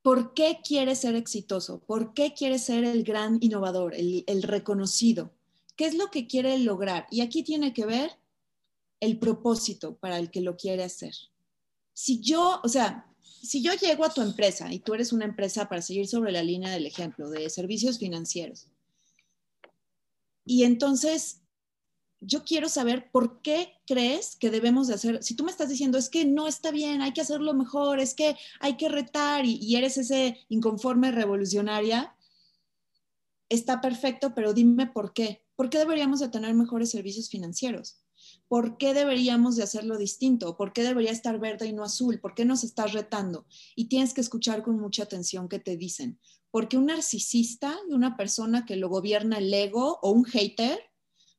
¿Por 0.00 0.34
qué 0.34 0.60
quiere 0.64 0.96
ser 0.96 1.14
exitoso? 1.14 1.80
¿Por 1.80 2.14
qué 2.14 2.32
quiere 2.32 2.58
ser 2.58 2.84
el 2.84 3.04
gran 3.04 3.38
innovador, 3.40 3.94
el, 3.94 4.24
el 4.26 4.42
reconocido? 4.42 5.34
¿Qué 5.76 5.84
es 5.84 5.94
lo 5.94 6.10
que 6.10 6.26
quiere 6.26 6.58
lograr? 6.58 7.06
Y 7.10 7.20
aquí 7.20 7.42
tiene 7.42 7.74
que 7.74 7.84
ver 7.84 8.18
el 9.00 9.18
propósito 9.18 9.96
para 9.96 10.18
el 10.18 10.30
que 10.30 10.40
lo 10.40 10.56
quiere 10.56 10.84
hacer 10.84 11.12
si 11.92 12.20
yo, 12.20 12.60
o 12.62 12.68
sea, 12.68 13.06
si 13.22 13.62
yo 13.62 13.72
llego 13.74 14.04
a 14.04 14.12
tu 14.12 14.22
empresa 14.22 14.72
y 14.72 14.78
tú 14.78 14.94
eres 14.94 15.12
una 15.12 15.24
empresa 15.24 15.68
para 15.68 15.82
seguir 15.82 16.06
sobre 16.06 16.32
la 16.32 16.42
línea 16.42 16.70
del 16.70 16.86
ejemplo 16.86 17.28
de 17.30 17.50
servicios 17.50 17.98
financieros, 17.98 18.68
y 20.44 20.64
entonces 20.64 21.40
yo 22.20 22.44
quiero 22.44 22.68
saber 22.68 23.10
por 23.10 23.42
qué 23.42 23.74
crees 23.86 24.36
que 24.36 24.50
debemos 24.50 24.86
de 24.86 24.94
hacer, 24.94 25.22
si 25.22 25.34
tú 25.34 25.44
me 25.44 25.50
estás 25.50 25.68
diciendo 25.68 25.98
es 25.98 26.08
que 26.08 26.24
no 26.24 26.46
está 26.46 26.70
bien, 26.70 27.02
hay 27.02 27.12
que 27.12 27.20
hacerlo 27.20 27.52
mejor, 27.52 27.98
es 27.98 28.14
que 28.14 28.36
hay 28.60 28.76
que 28.76 28.88
retar 28.88 29.44
y, 29.44 29.56
y 29.56 29.76
eres 29.76 29.98
ese 29.98 30.38
inconforme 30.48 31.10
revolucionaria, 31.10 32.14
está 33.48 33.80
perfecto, 33.80 34.34
pero 34.34 34.54
dime 34.54 34.86
por 34.86 35.12
qué. 35.12 35.44
¿Por 35.56 35.68
qué 35.68 35.78
deberíamos 35.78 36.20
de 36.20 36.28
tener 36.28 36.54
mejores 36.54 36.90
servicios 36.90 37.28
financieros? 37.28 38.02
¿Por 38.52 38.76
qué 38.76 38.92
deberíamos 38.92 39.56
de 39.56 39.62
hacerlo 39.62 39.96
distinto? 39.96 40.58
¿Por 40.58 40.74
qué 40.74 40.82
debería 40.82 41.10
estar 41.10 41.40
verde 41.40 41.68
y 41.68 41.72
no 41.72 41.84
azul? 41.84 42.20
¿Por 42.20 42.34
qué 42.34 42.44
nos 42.44 42.64
estás 42.64 42.92
retando? 42.92 43.46
Y 43.74 43.86
tienes 43.86 44.12
que 44.12 44.20
escuchar 44.20 44.62
con 44.62 44.78
mucha 44.78 45.04
atención 45.04 45.48
qué 45.48 45.58
te 45.58 45.78
dicen. 45.78 46.20
Porque 46.50 46.76
un 46.76 46.84
narcisista 46.84 47.74
y 47.88 47.94
una 47.94 48.14
persona 48.14 48.66
que 48.66 48.76
lo 48.76 48.90
gobierna 48.90 49.38
el 49.38 49.54
ego 49.54 49.98
o 50.02 50.10
un 50.10 50.26
hater, 50.26 50.78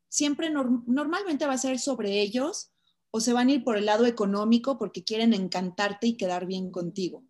siempre 0.09 0.49
normalmente 0.49 1.45
va 1.45 1.53
a 1.53 1.57
ser 1.59 1.77
sobre 1.77 2.19
ellos 2.19 2.71
o 3.11 3.19
se 3.19 3.31
van 3.31 3.49
a 3.49 3.51
ir 3.51 3.63
por 3.63 3.77
el 3.77 3.85
lado 3.85 4.07
económico 4.07 4.79
porque 4.79 5.03
quieren 5.03 5.35
encantarte 5.35 6.07
y 6.07 6.17
quedar 6.17 6.47
bien 6.47 6.71
contigo. 6.71 7.23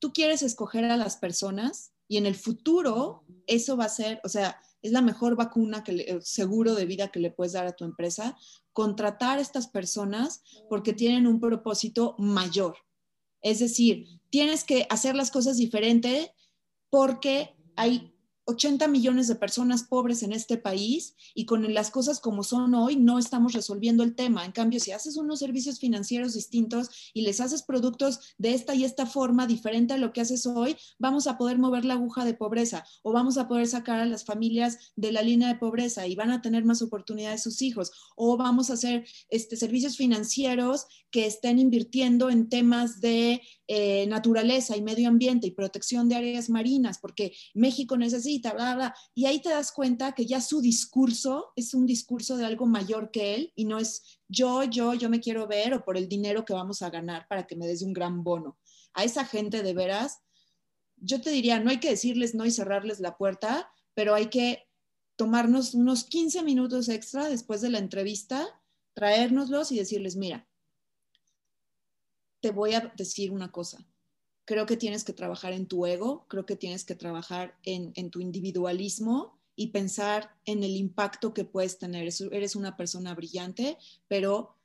Tú 0.00 0.12
quieres 0.12 0.42
escoger 0.42 0.84
a 0.84 0.98
las 0.98 1.16
personas 1.16 1.94
y 2.08 2.18
en 2.18 2.26
el 2.26 2.34
futuro 2.34 3.24
eso 3.46 3.78
va 3.78 3.86
a 3.86 3.88
ser, 3.88 4.20
o 4.22 4.28
sea, 4.28 4.60
es 4.82 4.92
la 4.92 5.02
mejor 5.02 5.36
vacuna 5.36 5.84
que 5.84 6.18
seguro 6.22 6.74
de 6.74 6.86
vida 6.86 7.10
que 7.10 7.20
le 7.20 7.30
puedes 7.30 7.52
dar 7.52 7.66
a 7.66 7.76
tu 7.76 7.84
empresa, 7.84 8.36
contratar 8.72 9.38
a 9.38 9.42
estas 9.42 9.68
personas 9.68 10.42
porque 10.68 10.92
tienen 10.92 11.26
un 11.26 11.40
propósito 11.40 12.14
mayor. 12.18 12.76
Es 13.42 13.58
decir, 13.58 14.06
tienes 14.30 14.64
que 14.64 14.86
hacer 14.90 15.16
las 15.16 15.30
cosas 15.30 15.56
diferente 15.56 16.32
porque 16.88 17.54
hay 17.76 18.09
80 18.50 18.88
millones 18.88 19.28
de 19.28 19.36
personas 19.36 19.84
pobres 19.84 20.22
en 20.22 20.32
este 20.32 20.56
país 20.56 21.14
y 21.34 21.46
con 21.46 21.72
las 21.72 21.90
cosas 21.90 22.20
como 22.20 22.42
son 22.42 22.74
hoy 22.74 22.96
no 22.96 23.18
estamos 23.18 23.52
resolviendo 23.52 24.02
el 24.02 24.14
tema. 24.14 24.44
En 24.44 24.52
cambio, 24.52 24.80
si 24.80 24.92
haces 24.92 25.16
unos 25.16 25.38
servicios 25.38 25.78
financieros 25.78 26.34
distintos 26.34 27.10
y 27.14 27.22
les 27.22 27.40
haces 27.40 27.62
productos 27.62 28.34
de 28.38 28.54
esta 28.54 28.74
y 28.74 28.84
esta 28.84 29.06
forma 29.06 29.46
diferente 29.46 29.94
a 29.94 29.98
lo 29.98 30.12
que 30.12 30.20
haces 30.20 30.46
hoy, 30.46 30.76
vamos 30.98 31.26
a 31.26 31.38
poder 31.38 31.58
mover 31.58 31.84
la 31.84 31.94
aguja 31.94 32.24
de 32.24 32.34
pobreza 32.34 32.84
o 33.02 33.12
vamos 33.12 33.38
a 33.38 33.48
poder 33.48 33.66
sacar 33.66 34.00
a 34.00 34.06
las 34.06 34.24
familias 34.24 34.92
de 34.96 35.12
la 35.12 35.22
línea 35.22 35.48
de 35.48 35.58
pobreza 35.58 36.06
y 36.06 36.14
van 36.14 36.30
a 36.30 36.42
tener 36.42 36.64
más 36.64 36.82
oportunidades 36.82 37.42
sus 37.42 37.62
hijos 37.62 37.92
o 38.16 38.36
vamos 38.36 38.70
a 38.70 38.74
hacer 38.74 39.06
este, 39.30 39.56
servicios 39.56 39.96
financieros 39.96 40.86
que 41.10 41.26
estén 41.26 41.58
invirtiendo 41.58 42.30
en 42.30 42.48
temas 42.48 43.00
de 43.00 43.42
eh, 43.68 44.06
naturaleza 44.08 44.76
y 44.76 44.82
medio 44.82 45.08
ambiente 45.08 45.46
y 45.46 45.52
protección 45.52 46.08
de 46.08 46.16
áreas 46.16 46.50
marinas, 46.50 46.98
porque 46.98 47.32
México 47.54 47.96
necesita, 47.96 48.39
Y 49.14 49.26
ahí 49.26 49.40
te 49.40 49.50
das 49.50 49.72
cuenta 49.72 50.12
que 50.12 50.26
ya 50.26 50.40
su 50.40 50.60
discurso 50.60 51.52
es 51.56 51.74
un 51.74 51.86
discurso 51.86 52.36
de 52.36 52.44
algo 52.44 52.66
mayor 52.66 53.10
que 53.10 53.34
él 53.34 53.52
y 53.54 53.64
no 53.64 53.78
es 53.78 54.20
yo, 54.28 54.64
yo, 54.64 54.94
yo 54.94 55.10
me 55.10 55.20
quiero 55.20 55.46
ver 55.46 55.74
o 55.74 55.84
por 55.84 55.96
el 55.96 56.08
dinero 56.08 56.44
que 56.44 56.52
vamos 56.52 56.82
a 56.82 56.90
ganar 56.90 57.26
para 57.28 57.46
que 57.46 57.56
me 57.56 57.66
des 57.66 57.82
un 57.82 57.92
gran 57.92 58.22
bono. 58.24 58.58
A 58.94 59.04
esa 59.04 59.24
gente 59.24 59.62
de 59.62 59.74
veras, 59.74 60.20
yo 60.96 61.20
te 61.20 61.30
diría, 61.30 61.60
no 61.60 61.70
hay 61.70 61.80
que 61.80 61.90
decirles 61.90 62.34
no 62.34 62.44
y 62.44 62.50
cerrarles 62.50 63.00
la 63.00 63.16
puerta, 63.16 63.70
pero 63.94 64.14
hay 64.14 64.26
que 64.26 64.68
tomarnos 65.16 65.74
unos 65.74 66.04
15 66.04 66.42
minutos 66.42 66.88
extra 66.88 67.28
después 67.28 67.60
de 67.60 67.70
la 67.70 67.78
entrevista, 67.78 68.46
traérnoslos 68.94 69.72
y 69.72 69.78
decirles, 69.78 70.16
mira, 70.16 70.48
te 72.40 72.50
voy 72.50 72.74
a 72.74 72.92
decir 72.96 73.30
una 73.30 73.52
cosa. 73.52 73.84
Creo 74.50 74.66
que 74.66 74.76
tienes 74.76 75.04
que 75.04 75.12
trabajar 75.12 75.52
en 75.52 75.66
tu 75.66 75.86
ego, 75.86 76.26
creo 76.26 76.44
que 76.44 76.56
tienes 76.56 76.84
que 76.84 76.96
trabajar 76.96 77.56
en, 77.62 78.10
tu 78.10 78.20
individualismo 78.20 79.38
y 79.54 79.68
pensar 79.68 80.34
en 80.44 80.64
el 80.64 80.74
impacto 80.74 81.32
que 81.32 81.44
puedes 81.44 81.78
tener. 81.78 82.08
Eres 82.32 82.56
una 82.56 82.76
persona 82.76 83.14
brillante, 83.14 83.78
pero 84.08 84.56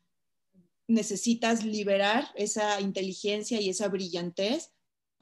necesitas 0.88 1.64
liberar 1.64 2.30
esa 2.34 2.82
inteligencia 2.82 3.62
y 3.62 3.70
esa 3.70 3.88
brillantez 3.88 4.72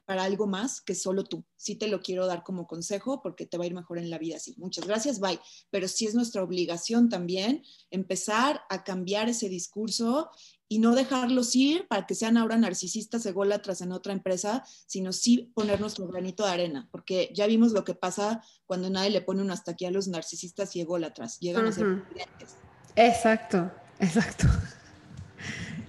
para 0.05 0.23
algo 0.23 0.47
más 0.47 0.81
que 0.81 0.95
solo 0.95 1.23
tú. 1.23 1.45
Sí 1.55 1.75
te 1.75 1.87
lo 1.87 2.01
quiero 2.01 2.25
dar 2.27 2.43
como 2.43 2.67
consejo 2.67 3.21
porque 3.21 3.45
te 3.45 3.57
va 3.57 3.63
a 3.63 3.67
ir 3.67 3.73
mejor 3.73 3.97
en 3.97 4.09
la 4.09 4.17
vida 4.17 4.37
así. 4.37 4.53
Muchas 4.57 4.85
gracias, 4.85 5.19
bye. 5.19 5.39
Pero 5.69 5.87
sí 5.87 6.05
es 6.05 6.15
nuestra 6.15 6.43
obligación 6.43 7.09
también 7.09 7.63
empezar 7.91 8.61
a 8.69 8.83
cambiar 8.83 9.29
ese 9.29 9.49
discurso 9.49 10.29
y 10.67 10.79
no 10.79 10.95
dejarlos 10.95 11.55
ir 11.55 11.87
para 11.87 12.07
que 12.07 12.15
sean 12.15 12.35
ahora 12.35 12.57
narcisistas 12.57 13.25
ególatras 13.25 13.81
en 13.81 13.91
otra 13.91 14.11
empresa, 14.11 14.63
sino 14.87 15.13
sí 15.13 15.51
poner 15.53 15.79
nuestro 15.79 16.07
granito 16.07 16.45
de 16.45 16.51
arena, 16.51 16.89
porque 16.91 17.31
ya 17.33 17.45
vimos 17.45 17.73
lo 17.73 17.83
que 17.83 17.93
pasa 17.93 18.43
cuando 18.65 18.89
nadie 18.89 19.11
le 19.11 19.21
pone 19.21 19.43
un 19.43 19.51
hasta 19.51 19.71
aquí 19.71 19.85
a 19.85 19.91
los 19.91 20.07
narcisistas 20.07 20.75
y 20.75 20.81
ególatras, 20.81 21.39
llegan 21.39 21.67
a 21.67 21.71
ser 21.71 22.03
clientes. 22.09 22.55
Exacto, 22.95 23.71
exacto. 23.99 24.47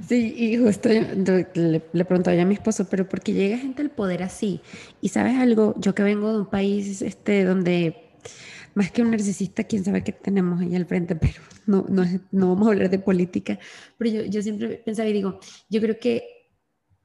Sí, 0.09 0.34
y 0.36 0.57
justo 0.57 0.88
le, 0.88 1.82
le 1.92 2.05
preguntaba 2.05 2.40
a 2.40 2.44
mi 2.44 2.55
esposo, 2.55 2.86
pero 2.90 3.09
¿por 3.09 3.20
qué 3.20 3.32
llega 3.32 3.59
gente 3.59 3.82
al 3.82 3.90
poder 3.90 4.22
así? 4.22 4.61
Y 5.00 5.09
sabes 5.09 5.36
algo, 5.38 5.74
yo 5.78 5.94
que 5.94 6.02
vengo 6.02 6.32
de 6.32 6.38
un 6.40 6.46
país 6.46 7.00
este, 7.00 7.44
donde 7.44 8.05
más 8.74 8.90
que 8.90 9.02
un 9.02 9.11
narcisista, 9.11 9.64
quién 9.64 9.84
sabe 9.84 10.02
qué 10.02 10.12
tenemos 10.12 10.61
ahí 10.61 10.74
al 10.74 10.86
frente, 10.86 11.16
pero 11.16 11.40
no, 11.66 11.86
no, 11.88 12.05
no 12.32 12.48
vamos 12.48 12.68
a 12.68 12.72
hablar 12.72 12.90
de 12.90 12.98
política. 12.98 13.59
Pero 13.98 14.11
yo, 14.11 14.24
yo 14.24 14.42
siempre 14.42 14.82
pensaba 14.84 15.09
y 15.09 15.12
digo, 15.12 15.38
yo 15.68 15.80
creo 15.80 15.98
que 15.98 16.28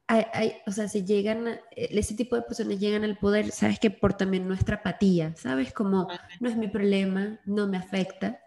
hay, 0.07 0.25
hay, 0.33 0.53
o 0.65 0.71
sea, 0.71 0.87
se 0.87 1.05
llegan, 1.05 1.59
ese 1.75 2.15
tipo 2.15 2.35
de 2.35 2.41
personas 2.41 2.79
llegan 2.79 3.03
al 3.03 3.19
poder, 3.19 3.51
sabes 3.51 3.79
que 3.79 3.91
por 3.91 4.13
también 4.15 4.47
nuestra 4.47 4.77
apatía, 4.77 5.35
sabes, 5.35 5.71
como 5.71 6.07
no 6.39 6.49
es 6.49 6.57
mi 6.57 6.67
problema, 6.67 7.39
no 7.45 7.67
me 7.67 7.77
afecta, 7.77 8.39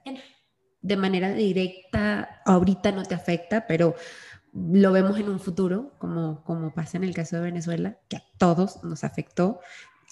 de 0.81 0.97
manera 0.97 1.33
directa, 1.33 2.43
ahorita 2.45 2.91
no 2.91 3.05
te 3.05 3.15
afecta, 3.15 3.65
pero 3.69 3.95
lo 4.53 4.93
vemos 4.93 5.19
en 5.19 5.29
un 5.29 5.41
futuro, 5.41 5.93
como, 5.99 6.45
como 6.45 6.75
pasa 6.75 6.99
en 6.99 7.05
el 7.05 7.15
caso 7.15 7.37
de 7.37 7.43
Venezuela, 7.43 7.99
que 8.09 8.17
a 8.17 8.25
todos 8.39 8.85
nos 8.85 9.05
afectó, 9.05 9.61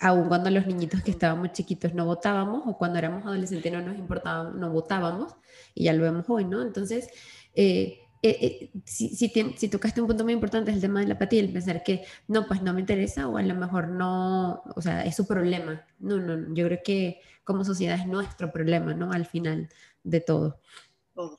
aun 0.00 0.28
cuando 0.28 0.50
los 0.50 0.66
niñitos 0.66 1.02
que 1.02 1.10
estábamos 1.10 1.52
chiquitos 1.52 1.94
no 1.94 2.06
votábamos 2.06 2.62
o 2.66 2.78
cuando 2.78 2.98
éramos 2.98 3.24
adolescentes 3.24 3.70
no 3.70 3.82
nos 3.82 3.98
importaba, 3.98 4.50
no 4.50 4.70
votábamos 4.70 5.36
y 5.74 5.84
ya 5.84 5.92
lo 5.92 6.02
vemos 6.02 6.24
hoy, 6.28 6.46
¿no? 6.46 6.62
Entonces, 6.62 7.08
eh, 7.54 7.98
eh, 8.22 8.38
eh, 8.40 8.70
si, 8.84 9.10
si, 9.10 9.28
si, 9.56 9.68
tocaste 9.68 10.00
un 10.00 10.06
punto 10.06 10.24
muy 10.24 10.32
importante 10.32 10.70
es 10.70 10.76
el 10.76 10.82
tema 10.82 11.00
de 11.00 11.06
la 11.06 11.14
apatía, 11.14 11.40
el 11.40 11.52
pensar 11.52 11.82
que 11.82 12.04
no, 12.28 12.46
pues 12.46 12.62
no 12.62 12.72
me 12.72 12.80
interesa 12.80 13.28
o 13.28 13.36
a 13.36 13.42
lo 13.42 13.54
mejor 13.54 13.88
no, 13.88 14.62
o 14.74 14.80
sea, 14.82 15.04
es 15.04 15.16
su 15.16 15.26
problema. 15.26 15.84
No, 15.98 16.18
no, 16.18 16.54
yo 16.54 16.66
creo 16.66 16.80
que 16.84 17.20
como 17.44 17.64
sociedad 17.64 17.98
es 17.98 18.06
nuestro 18.06 18.52
problema, 18.52 18.94
¿no? 18.94 19.12
Al 19.12 19.26
final 19.26 19.68
de 20.02 20.20
todo. 20.20 20.60
Todo. 21.14 21.38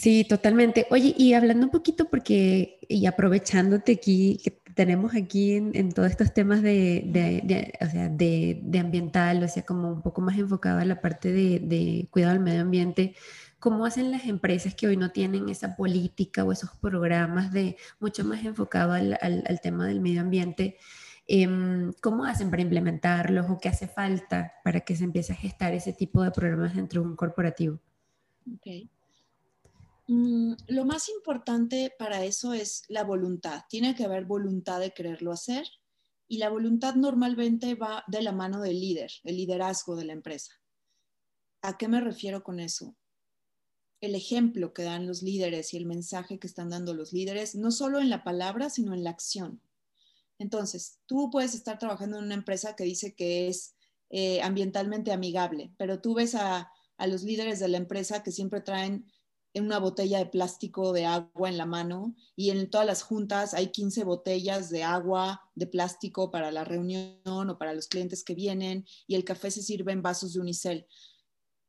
Sí, 0.00 0.24
totalmente. 0.24 0.86
Oye, 0.90 1.12
y 1.18 1.32
hablando 1.34 1.66
un 1.66 1.72
poquito 1.72 2.04
porque, 2.08 2.78
y 2.88 3.06
aprovechándote 3.06 3.92
aquí, 3.92 4.38
que 4.44 4.52
tenemos 4.74 5.16
aquí 5.16 5.54
en, 5.54 5.90
todos 5.92 6.10
estos 6.10 6.32
temas 6.32 6.62
de, 6.62 7.74
o 7.80 7.86
sea, 7.90 8.08
de, 8.08 8.62
ambiental, 8.78 9.42
o 9.42 9.48
sea, 9.48 9.64
como 9.64 9.90
un 9.90 10.02
poco 10.02 10.20
más 10.20 10.38
enfocado 10.38 10.78
a 10.78 10.84
la 10.84 11.00
parte 11.00 11.32
de, 11.32 12.06
cuidado 12.12 12.34
del 12.34 12.42
medio 12.44 12.60
ambiente, 12.60 13.16
¿cómo 13.58 13.84
hacen 13.86 14.12
las 14.12 14.26
empresas 14.26 14.72
que 14.76 14.86
hoy 14.86 14.96
no 14.96 15.10
tienen 15.10 15.48
esa 15.48 15.74
política 15.74 16.44
o 16.44 16.52
esos 16.52 16.70
programas 16.76 17.52
de 17.52 17.76
mucho 17.98 18.24
más 18.24 18.44
enfocado 18.44 18.92
al, 18.92 19.18
al, 19.20 19.60
tema 19.60 19.88
del 19.88 20.00
medio 20.00 20.20
ambiente? 20.20 20.76
Em, 21.26 21.92
¿Cómo 22.00 22.24
hacen 22.24 22.50
para 22.50 22.62
implementarlos 22.62 23.50
o 23.50 23.58
qué 23.58 23.68
hace 23.68 23.88
falta 23.88 24.52
para 24.62 24.80
que 24.80 24.94
se 24.94 25.02
empiece 25.02 25.32
a 25.32 25.36
gestar 25.36 25.74
ese 25.74 25.92
tipo 25.92 26.22
de 26.22 26.30
programas 26.30 26.76
dentro 26.76 27.02
de 27.02 27.08
un 27.08 27.16
corporativo? 27.16 27.80
Okay. 28.58 28.88
Mm, 30.08 30.54
lo 30.68 30.86
más 30.86 31.10
importante 31.10 31.94
para 31.98 32.24
eso 32.24 32.54
es 32.54 32.82
la 32.88 33.04
voluntad. 33.04 33.62
Tiene 33.68 33.94
que 33.94 34.04
haber 34.04 34.24
voluntad 34.24 34.80
de 34.80 34.92
quererlo 34.92 35.32
hacer 35.32 35.68
y 36.26 36.38
la 36.38 36.48
voluntad 36.48 36.94
normalmente 36.94 37.74
va 37.74 38.04
de 38.06 38.22
la 38.22 38.32
mano 38.32 38.62
del 38.62 38.80
líder, 38.80 39.12
el 39.24 39.36
liderazgo 39.36 39.96
de 39.96 40.06
la 40.06 40.14
empresa. 40.14 40.52
¿A 41.60 41.76
qué 41.76 41.88
me 41.88 42.00
refiero 42.00 42.42
con 42.42 42.58
eso? 42.58 42.96
El 44.00 44.14
ejemplo 44.14 44.72
que 44.72 44.84
dan 44.84 45.06
los 45.06 45.22
líderes 45.22 45.74
y 45.74 45.76
el 45.76 45.84
mensaje 45.84 46.38
que 46.38 46.46
están 46.46 46.70
dando 46.70 46.94
los 46.94 47.12
líderes, 47.12 47.54
no 47.54 47.70
solo 47.70 48.00
en 48.00 48.08
la 48.08 48.24
palabra, 48.24 48.70
sino 48.70 48.94
en 48.94 49.04
la 49.04 49.10
acción. 49.10 49.60
Entonces, 50.38 51.00
tú 51.04 51.30
puedes 51.30 51.54
estar 51.54 51.78
trabajando 51.78 52.18
en 52.18 52.24
una 52.24 52.34
empresa 52.34 52.76
que 52.76 52.84
dice 52.84 53.14
que 53.14 53.48
es 53.48 53.74
eh, 54.08 54.40
ambientalmente 54.40 55.12
amigable, 55.12 55.74
pero 55.76 56.00
tú 56.00 56.14
ves 56.14 56.34
a, 56.34 56.70
a 56.96 57.06
los 57.06 57.24
líderes 57.24 57.58
de 57.58 57.68
la 57.68 57.76
empresa 57.76 58.22
que 58.22 58.32
siempre 58.32 58.60
traen 58.60 59.04
en 59.54 59.64
una 59.64 59.78
botella 59.78 60.18
de 60.18 60.26
plástico 60.26 60.92
de 60.92 61.06
agua 61.06 61.48
en 61.48 61.56
la 61.56 61.66
mano 61.66 62.14
y 62.36 62.50
en 62.50 62.70
todas 62.70 62.86
las 62.86 63.02
juntas 63.02 63.54
hay 63.54 63.68
15 63.68 64.04
botellas 64.04 64.70
de 64.70 64.84
agua 64.84 65.48
de 65.54 65.66
plástico 65.66 66.30
para 66.30 66.50
la 66.50 66.64
reunión 66.64 67.18
o 67.26 67.58
para 67.58 67.74
los 67.74 67.88
clientes 67.88 68.24
que 68.24 68.34
vienen 68.34 68.86
y 69.06 69.14
el 69.14 69.24
café 69.24 69.50
se 69.50 69.62
sirve 69.62 69.92
en 69.92 70.02
vasos 70.02 70.34
de 70.34 70.40
unicel. 70.40 70.86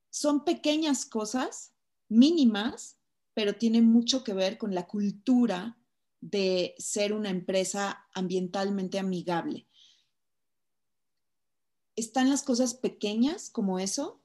Son 0.10 0.44
pequeñas 0.44 1.06
cosas, 1.06 1.74
mínimas, 2.10 2.98
pero 3.34 3.56
tienen 3.56 3.86
mucho 3.86 4.24
que 4.24 4.34
ver 4.34 4.58
con 4.58 4.76
la 4.76 4.88
cultura 4.88 5.78
de 6.22 6.76
ser 6.78 7.14
una 7.14 7.30
empresa 7.30 8.06
ambientalmente 8.14 9.00
amigable. 9.00 9.68
Están 11.96 12.30
las 12.30 12.44
cosas 12.44 12.74
pequeñas 12.74 13.50
como 13.50 13.80
eso, 13.80 14.22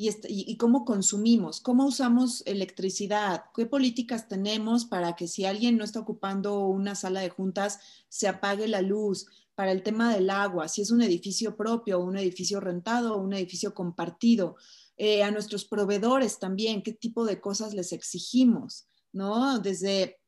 y, 0.00 0.56
cómo 0.58 0.84
consumimos, 0.84 1.60
cómo 1.60 1.84
usamos 1.84 2.44
electricidad, 2.46 3.46
qué 3.52 3.66
políticas 3.66 4.28
tenemos 4.28 4.84
para 4.84 5.16
que 5.16 5.26
si 5.26 5.44
alguien 5.44 5.76
no 5.76 5.82
está 5.82 5.98
ocupando 5.98 6.66
una 6.68 6.94
sala 6.94 7.20
de 7.20 7.30
juntas, 7.30 7.80
se 8.08 8.28
apague 8.28 8.68
la 8.68 8.80
luz, 8.80 9.26
para 9.56 9.72
el 9.72 9.82
tema 9.82 10.14
del 10.14 10.30
agua, 10.30 10.68
si 10.68 10.82
es 10.82 10.92
un 10.92 11.02
edificio 11.02 11.56
propio, 11.56 11.98
un 11.98 12.16
edificio 12.16 12.60
rentado 12.60 13.16
un 13.16 13.32
edificio 13.32 13.74
compartido, 13.74 14.54
eh, 14.96 15.24
a 15.24 15.32
nuestros 15.32 15.64
proveedores 15.64 16.38
también, 16.38 16.80
qué 16.80 16.92
tipo 16.92 17.24
de 17.24 17.40
cosas 17.40 17.74
les 17.74 17.92
exigimos, 17.92 18.86
¿no? 19.12 19.58
Desde, 19.58 20.20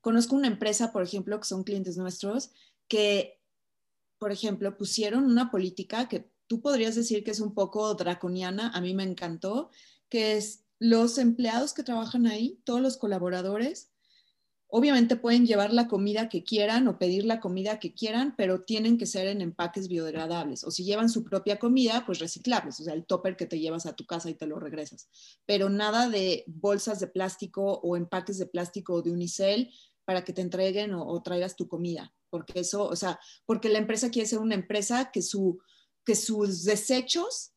conozco 0.00 0.34
una 0.34 0.48
empresa, 0.48 0.92
por 0.92 1.04
ejemplo, 1.04 1.38
que 1.38 1.46
son 1.46 1.62
clientes 1.62 1.96
nuestros, 1.96 2.50
que, 2.88 3.40
por 4.18 4.32
ejemplo, 4.32 4.76
pusieron 4.76 5.22
una 5.22 5.52
política 5.52 6.08
que 6.08 6.31
tú 6.52 6.60
podrías 6.60 6.94
decir 6.94 7.24
que 7.24 7.30
es 7.30 7.40
un 7.40 7.54
poco 7.54 7.94
draconiana, 7.94 8.68
a 8.74 8.82
mí 8.82 8.92
me 8.92 9.04
encantó, 9.04 9.70
que 10.10 10.36
es 10.36 10.64
los 10.78 11.16
empleados 11.16 11.72
que 11.72 11.82
trabajan 11.82 12.26
ahí, 12.26 12.60
todos 12.66 12.82
los 12.82 12.98
colaboradores, 12.98 13.88
Obviamente 14.74 15.16
pueden 15.16 15.44
llevar 15.44 15.70
la 15.70 15.86
comida 15.86 16.30
que 16.30 16.44
quieran 16.44 16.88
o 16.88 16.98
pedir 16.98 17.26
la 17.26 17.40
comida 17.40 17.78
que 17.78 17.92
quieran, 17.92 18.34
pero 18.38 18.62
tienen 18.62 18.96
que 18.96 19.04
ser 19.04 19.26
en 19.26 19.42
empaques 19.42 19.86
biodegradables. 19.86 20.64
O 20.64 20.70
si 20.70 20.82
llevan 20.82 21.10
su 21.10 21.24
propia 21.24 21.58
comida, 21.58 22.04
pues 22.06 22.20
reciclables, 22.20 22.80
o 22.80 22.84
sea, 22.84 22.94
el 22.94 23.04
topper 23.04 23.36
que 23.36 23.44
te 23.44 23.60
llevas 23.60 23.84
a 23.84 23.94
tu 23.94 24.06
casa 24.06 24.30
y 24.30 24.34
te 24.34 24.46
lo 24.46 24.58
regresas. 24.58 25.10
Pero 25.44 25.68
nada 25.68 26.08
de 26.08 26.44
bolsas 26.46 27.00
de 27.00 27.06
plástico 27.06 27.80
o 27.82 27.98
empaques 27.98 28.38
de 28.38 28.46
plástico 28.46 28.94
o 28.94 29.02
de 29.02 29.10
unicel 29.12 29.70
para 30.06 30.24
que 30.24 30.32
te 30.32 30.40
entreguen 30.40 30.94
o, 30.94 31.22
traigas 31.22 31.54
tu 31.54 31.68
comida. 31.68 32.14
Porque 32.30 32.60
eso, 32.60 32.84
o 32.88 32.96
sea, 32.96 33.20
porque 33.44 33.68
la 33.68 33.78
empresa 33.78 34.10
quiere 34.10 34.26
ser 34.26 34.38
una 34.38 34.54
empresa 34.54 35.10
que, 35.12 35.20
su, 35.20 35.60
que 36.04 36.14
sus 36.14 36.64
desechos 36.64 37.52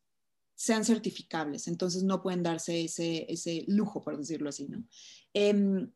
sean 0.55 0.85
certificables. 0.85 1.67
Entonces 1.67 2.03
no 2.03 2.21
pueden 2.21 2.43
darse 2.43 2.85
ese, 2.85 3.25
ese 3.31 3.65
lujo, 3.67 4.01
por 4.01 4.17
decirlo 4.17 4.49
así, 4.49 4.67
¿no? 4.67 4.83
Em, 5.33 5.91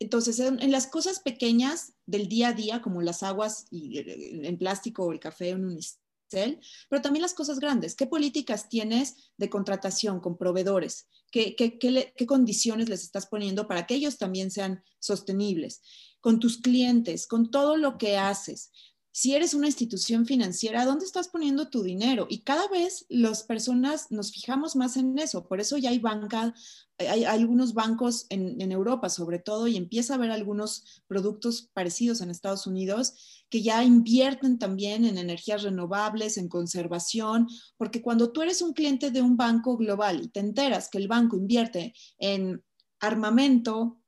entonces, 0.00 0.38
en, 0.38 0.70
las 0.70 0.86
cosas 0.86 1.20
pequeñas 1.20 1.94
del 2.06 2.28
día 2.28 2.48
a 2.48 2.52
día, 2.52 2.80
como 2.80 3.02
las 3.02 3.22
aguas 3.22 3.66
y, 3.70 3.98
eh, 3.98 4.46
en 4.46 4.56
plástico 4.56 5.04
o 5.04 5.12
el 5.12 5.18
café 5.18 5.50
en 5.50 5.64
unicel, 5.64 6.60
pero 6.88 7.02
también 7.02 7.22
las 7.22 7.34
cosas 7.34 7.58
grandes. 7.58 7.96
¿Qué 7.96 8.06
políticas 8.06 8.68
tienes 8.68 9.32
de 9.36 9.50
contratación 9.50 10.20
con 10.20 10.36
proveedores? 10.36 11.08
¿Qué, 11.30 11.56
qué, 11.56 12.26
condiciones 12.26 12.88
les 12.88 13.02
estás 13.02 13.26
poniendo 13.26 13.66
para 13.66 13.86
que 13.86 13.94
ellos 13.94 14.18
también 14.18 14.50
sean 14.50 14.82
sostenibles? 14.98 15.82
Con 16.20 16.38
tus 16.38 16.58
clientes, 16.58 17.26
con 17.26 17.50
todo 17.50 17.76
lo 17.76 17.98
que 17.98 18.18
haces 18.18 18.70
si 19.18 19.34
eres 19.34 19.52
una 19.52 19.66
institución 19.66 20.26
financiera, 20.26 20.84
¿dónde 20.84 21.04
estás 21.04 21.26
poniendo 21.26 21.70
tu 21.70 21.82
dinero? 21.82 22.28
Y 22.30 22.42
cada 22.42 22.68
vez 22.68 23.04
las 23.08 23.42
personas 23.42 24.12
nos 24.12 24.30
fijamos 24.30 24.76
más 24.76 24.96
en 24.96 25.18
eso. 25.18 25.48
Por 25.48 25.60
eso 25.60 25.76
ya 25.76 25.90
hay 25.90 25.98
banca, 25.98 26.54
hay, 26.98 27.24
algunos 27.24 27.74
bancos 27.74 28.26
en, 28.28 28.60
en, 28.60 28.70
Europa 28.70 29.08
sobre 29.08 29.40
todo, 29.40 29.66
y 29.66 29.76
empieza 29.76 30.12
a 30.12 30.18
haber 30.18 30.30
algunos 30.30 31.02
productos 31.08 31.68
parecidos 31.72 32.20
en 32.20 32.30
Estados 32.30 32.68
Unidos 32.68 33.42
que 33.50 33.60
ya 33.60 33.82
invierten 33.82 34.56
también 34.56 35.04
en 35.04 35.18
energías 35.18 35.64
renovables, 35.64 36.38
en 36.38 36.48
conservación, 36.48 37.48
porque 37.76 38.00
cuando 38.00 38.30
tú 38.30 38.42
eres 38.42 38.62
un 38.62 38.72
cliente 38.72 39.10
de 39.10 39.20
un 39.20 39.36
banco 39.36 39.76
global 39.76 40.20
y 40.22 40.28
te 40.28 40.38
enteras 40.38 40.88
que 40.88 40.98
el 40.98 41.08
banco 41.08 41.36
invierte 41.36 41.92
en 42.18 42.62
armamento 43.00 44.00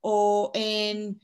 o 0.00 0.50
en 0.54 1.20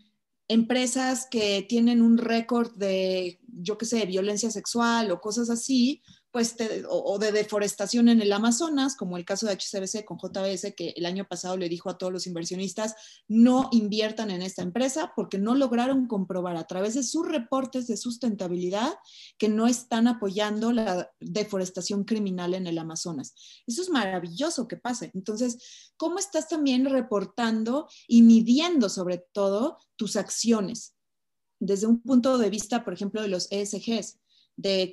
empresas 0.53 1.26
que 1.30 1.64
tienen 1.68 2.03
un 2.03 2.18
récord 2.18 2.74
de, 2.76 3.40
yo 3.46 3.78
qué 3.78 3.86
sé, 3.86 4.05
violencia 4.07 4.50
sexual 4.50 5.11
o 5.11 5.20
cosas 5.20 5.50
así, 5.50 6.03
pues, 6.33 6.57
o, 6.89 7.18
de 7.18 7.30
deforestación 7.30 8.09
en 8.09 8.22
el 8.22 8.33
Amazonas, 8.33 8.97
como 8.97 9.18
el 9.18 9.24
caso 9.26 9.47
de 9.47 9.53
HCBC 9.53 10.07
con 10.07 10.16
JBS, 10.16 10.72
que 10.74 10.95
el 10.97 11.05
año 11.05 11.28
pasado 11.28 11.59
le 11.59 11.68
dijo 11.68 11.91
a 11.91 11.99
todos 11.99 12.11
los 12.11 12.26
inversionistas, 12.26 12.95
no 13.28 13.68
inviertan 13.70 14.30
en 14.30 14.41
esta 14.41 14.62
empresa 14.62 15.12
porque 15.14 15.37
no 15.37 15.55
lograron 15.55 16.07
comprobar 16.07 16.57
a 16.57 16.66
través 16.66 16.95
de 16.95 17.03
sus 17.03 17.28
reportes 17.28 17.87
de 17.87 17.99
sustentabilidad 17.99 18.95
que 19.37 19.51
no 19.51 19.66
están 19.66 20.09
apoyando 20.09 20.72
la 20.72 21.12
deforestación 21.20 22.05
criminal 22.05 22.55
en 22.55 22.66
el 22.66 22.78
Amazonas. 22.78 23.35
Eso 23.66 23.83
es 23.83 23.91
maravilloso 23.91 24.66
que 24.66 24.78
pase. 24.78 25.11
Entonces, 25.12 25.93
¿cómo 25.99 26.18
estás 26.18 26.49
también 26.49 26.87
reportando 26.87 27.89
y 28.09 28.22
midiendo 28.22 28.89
sobre 28.89 29.18
todo 29.18 29.76
tus 29.97 30.16
acciones? 30.16 30.95
Desde 31.61 31.87
un 31.87 32.01
punto 32.01 32.39
de 32.39 32.49
vista, 32.49 32.85
por 32.85 32.95
ejemplo, 32.95 33.20
de 33.20 33.28
los 33.28 33.53
ESGs 33.53 34.22
de, 34.57 34.92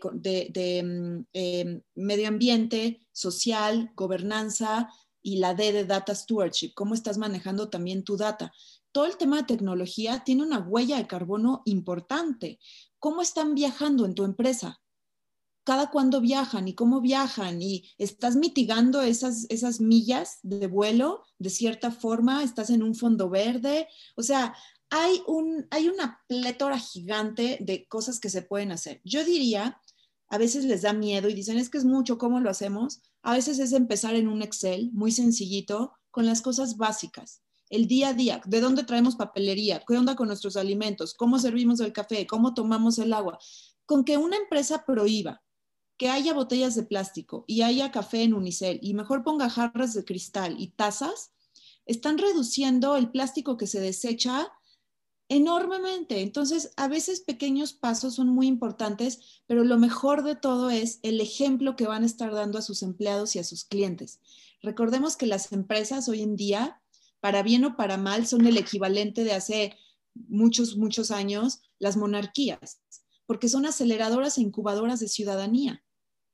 mm, 0.84 1.28
em, 1.34 1.82
medio 1.96 2.28
ambiente, 2.28 3.00
social, 3.12 3.92
gobernanza 3.96 4.90
y 5.22 5.38
la 5.38 5.54
D 5.54 5.72
de 5.74 5.86
data 5.86 6.16
stewardship, 6.16 6.74
cómo 6.74 6.94
estás 6.94 7.18
manejando 7.18 7.70
también 7.70 8.04
tu 8.04 8.18
data. 8.18 8.54
Todo 8.92 9.06
el 9.06 9.18
tema 9.18 9.38
de 9.38 9.44
tecnología 9.44 10.24
tiene 10.24 10.44
una 10.44 10.60
huella 10.60 10.98
de 10.98 11.08
carbono 11.08 11.62
importante. 11.66 12.60
¿Cómo 12.98 13.22
están 13.22 13.54
viajando 13.54 14.06
en 14.06 14.16
tu 14.16 14.24
empresa? 14.24 14.82
cada 15.70 15.92
cuándo 15.92 16.20
viajan 16.20 16.68
y 16.68 16.74
cómo 16.74 17.00
viajan 17.00 17.62
y 17.62 17.92
estás 18.00 18.36
mitigando 18.36 19.04
esas, 19.04 19.46
esas 19.50 19.80
millas 19.80 20.40
de 20.42 20.66
vuelo 20.66 21.24
de 21.38 21.52
cierta 21.52 21.92
forma, 21.92 22.44
estás 22.44 22.72
en 22.72 22.82
un 22.82 22.96
fondo 22.96 23.30
verde, 23.30 23.88
o 24.16 24.24
sea, 24.24 24.56
hay, 24.90 25.22
un, 25.28 25.68
hay 25.72 25.88
una 25.88 26.22
plétora 26.28 26.80
gigante 26.80 27.58
de 27.62 27.88
cosas 27.88 28.20
que 28.20 28.30
se 28.30 28.42
pueden 28.42 28.72
hacer. 28.72 29.02
Yo 29.04 29.24
diría, 29.24 29.80
a 30.30 30.38
veces 30.38 30.66
les 30.66 30.84
da 30.84 30.94
miedo 30.94 31.30
y 31.30 31.34
dicen, 31.34 31.58
es 31.58 31.70
que 31.70 31.78
es 31.78 31.86
mucho, 31.86 32.18
¿cómo 32.18 32.40
lo 32.40 32.50
hacemos? 32.50 33.02
A 33.22 33.34
veces 33.34 33.60
es 33.60 33.74
empezar 33.74 34.16
en 34.16 34.28
un 34.28 34.42
Excel 34.42 34.92
muy 34.94 35.12
sencillito 35.12 35.94
con 36.12 36.26
las 36.26 36.42
cosas 36.42 36.78
básicas. 36.78 37.42
El 37.70 37.88
día 37.88 38.10
a 38.10 38.14
día, 38.14 38.42
de 38.46 38.62
dónde 38.62 38.84
traemos 38.84 39.16
papelería, 39.16 39.84
qué 39.88 39.96
onda 39.96 40.16
con 40.16 40.28
nuestros 40.28 40.56
alimentos, 40.56 41.14
cómo 41.14 41.38
servimos 41.38 41.80
el 41.82 41.94
café, 41.94 42.26
cómo 42.26 42.54
tomamos 42.54 42.98
el 42.98 43.14
agua. 43.14 43.38
Con 43.86 44.04
que 44.04 44.18
una 44.18 44.38
empresa 44.38 44.86
prohíba 44.86 45.44
que 45.98 46.10
haya 46.10 46.34
botellas 46.34 46.76
de 46.76 46.84
plástico 46.84 47.44
y 47.46 47.62
haya 47.62 47.92
café 47.92 48.24
en 48.24 48.34
unicel 48.34 48.80
y 48.82 48.94
mejor 48.94 49.24
ponga 49.24 49.50
jarras 49.50 49.94
de 49.94 50.06
cristal 50.06 50.56
y 50.58 50.70
tazas, 50.70 51.34
están 51.86 52.18
reduciendo 52.18 52.96
el 52.96 53.12
plástico 53.12 53.58
que 53.58 53.68
se 53.68 53.80
desecha 53.80 54.52
enormemente. 55.30 56.22
Entonces, 56.22 56.72
a 56.76 56.88
veces 56.88 57.22
pequeños 57.22 57.74
pasos 57.74 58.16
son 58.16 58.28
muy 58.30 58.48
importantes, 58.48 59.42
pero 59.46 59.64
lo 59.64 59.78
mejor 59.78 60.24
de 60.24 60.36
todo 60.36 60.70
es 60.72 61.00
el 61.04 61.22
ejemplo 61.22 61.76
que 61.76 61.88
van 61.88 62.04
a 62.04 62.08
estar 62.08 62.34
dando 62.34 62.58
a 62.58 62.64
sus 62.64 62.82
empleados 62.82 63.36
y 63.36 63.40
a 63.40 63.44
sus 63.44 63.64
clientes. 63.64 64.20
Recordemos 64.62 65.16
que 65.16 65.28
las 65.28 65.52
empresas 65.54 66.10
hoy 66.10 66.24
en 66.24 66.36
día, 66.36 66.82
para 67.22 67.44
bien 67.44 67.64
o 67.64 67.78
para 67.78 67.98
mal, 67.98 68.28
son 68.28 68.46
el 68.48 68.58
equivalente 68.58 69.24
de 69.24 69.34
hace 69.34 69.78
muchos, 70.16 70.76
muchos 70.76 71.12
años, 71.12 71.62
las 71.78 71.96
monarquías, 71.96 72.82
porque 73.26 73.48
son 73.48 73.66
aceleradoras 73.68 74.38
e 74.38 74.42
incubadoras 74.42 75.00
de 75.00 75.08
ciudadanía. 75.08 75.84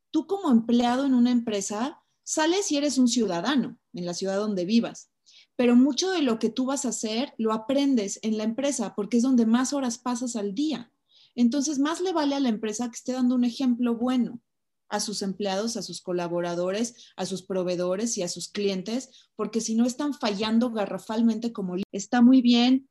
Tú 0.09 0.25
como 0.25 0.49
empleado 0.49 1.05
en 1.05 1.13
una 1.13 1.31
empresa, 1.31 2.01
sales 2.23 2.71
y 2.71 2.77
eres 2.77 2.97
un 2.97 3.09
ciudadano 3.09 3.77
en 3.93 4.05
la 4.05 4.13
ciudad 4.13 4.37
donde 4.37 4.63
vivas 4.63 5.09
pero 5.55 5.75
mucho 5.75 6.11
de 6.11 6.21
lo 6.21 6.39
que 6.39 6.49
tú 6.49 6.65
vas 6.65 6.85
a 6.85 6.89
hacer 6.89 7.33
lo 7.37 7.53
aprendes 7.53 8.19
en 8.23 8.37
la 8.37 8.43
empresa 8.43 8.93
porque 8.95 9.17
es 9.17 9.23
donde 9.23 9.45
más 9.45 9.73
horas 9.73 9.97
pasas 9.97 10.35
al 10.35 10.53
día. 10.53 10.91
Entonces, 11.35 11.79
más 11.79 12.01
le 12.01 12.13
vale 12.13 12.35
a 12.35 12.39
la 12.39 12.49
empresa 12.49 12.89
que 12.89 12.95
esté 12.95 13.11
dando 13.13 13.35
un 13.35 13.43
ejemplo 13.43 13.95
bueno 13.95 14.41
a 14.87 14.99
sus 14.99 15.21
empleados, 15.21 15.77
a 15.77 15.81
sus 15.81 16.01
colaboradores, 16.01 17.11
a 17.17 17.25
sus 17.25 17.41
proveedores 17.43 18.17
y 18.17 18.23
a 18.23 18.27
sus 18.27 18.49
clientes, 18.49 19.29
porque 19.35 19.59
si 19.59 19.75
no 19.75 19.85
están 19.85 20.13
fallando 20.13 20.71
garrafalmente 20.71 21.51
como 21.51 21.75
está 21.91 22.21
muy 22.21 22.41
bien 22.41 22.87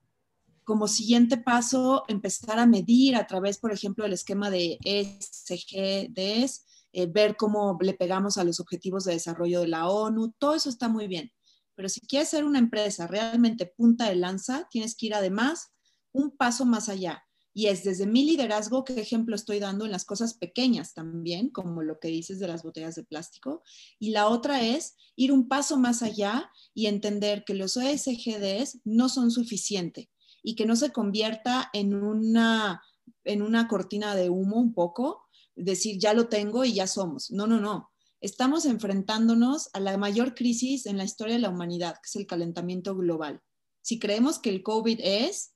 como 0.65 0.89
siguiente 0.89 1.37
paso 1.37 2.05
empezar 2.09 2.59
a 2.59 2.67
medir 2.67 3.17
a 3.17 3.27
través, 3.27 3.59
por 3.59 3.73
ejemplo, 3.73 4.05
del 4.05 4.15
esquema 4.15 4.51
de 4.51 4.79
SGDs, 4.83 6.65
eh, 6.93 7.07
ver 7.07 7.37
cómo 7.37 7.79
le 7.81 7.93
pegamos 7.93 8.39
a 8.39 8.45
los 8.45 8.61
objetivos 8.61 9.05
de 9.05 9.12
desarrollo 9.12 9.61
de 9.61 9.69
la 9.69 9.89
ONU, 9.89 10.33
todo 10.39 10.55
eso 10.55 10.71
está 10.71 10.89
muy 10.89 11.07
bien. 11.07 11.31
Pero 11.75 11.89
si 11.89 12.01
quieres 12.01 12.29
ser 12.29 12.45
una 12.45 12.59
empresa 12.59 13.07
realmente 13.07 13.66
punta 13.66 14.09
de 14.09 14.16
lanza, 14.16 14.68
tienes 14.70 14.95
que 14.95 15.07
ir 15.07 15.14
además 15.14 15.72
un 16.12 16.37
paso 16.37 16.64
más 16.64 16.89
allá. 16.89 17.25
Y 17.57 17.68
es 17.68 17.85
desde 17.85 18.07
mi 18.07 18.25
liderazgo 18.25 18.83
qué 18.83 19.01
ejemplo 19.01 19.37
estoy 19.37 19.61
dando 19.61 19.85
en 19.85 19.93
las 19.93 20.05
cosas 20.05 20.35
pequeñas 20.35 20.93
también, 20.93 21.51
como 21.51 21.83
lo 21.83 22.01
que 22.01 22.09
dices 22.09 22.41
de 22.41 22.49
las 22.49 22.64
botellas 22.64 22.97
de 22.97 23.05
plástico. 23.05 23.62
Y 24.01 24.11
la 24.11 24.27
otra 24.27 24.62
es 24.62 24.97
ir 25.14 25.31
un 25.31 25.47
paso 25.47 25.77
más 25.77 26.03
allá 26.03 26.51
y 26.75 26.87
entender 26.87 27.45
que 27.45 27.55
los 27.55 27.77
ESGDs 27.77 28.81
no 28.85 29.09
son 29.09 29.31
suficientes 29.31 30.09
y 30.43 30.57
que 30.57 30.66
no 30.66 30.75
se 30.75 30.91
convierta 30.91 31.70
en 31.72 31.95
una, 31.95 32.83
en 33.22 33.41
una 33.41 33.68
cortina 33.68 34.16
de 34.16 34.31
humo 34.31 34.57
un 34.57 34.75
poco, 34.75 35.22
decir 35.55 35.99
ya 36.01 36.12
lo 36.12 36.27
tengo 36.29 36.64
y 36.64 36.75
ya 36.75 36.89
somos. 36.89 37.31
No, 37.31 37.47
no, 37.47 37.61
no 37.61 37.94
estamos 38.25 38.64
enfrentándonos 38.64 39.68
a 39.75 39.81
la 39.81 39.99
mayor 39.99 40.35
crisis 40.35 40.87
en 40.87 40.97
la 40.97 41.05
historia 41.05 41.35
de 41.35 41.41
la 41.41 41.51
humanidad, 41.51 41.97
que 41.97 42.09
es 42.09 42.16
el 42.16 42.27
calentamiento 42.27 42.97
global. 42.97 43.43
Si 43.83 43.99
creemos 43.99 44.39
que 44.39 44.49
el 44.49 44.62
COVID 44.62 44.99
es, 45.03 45.55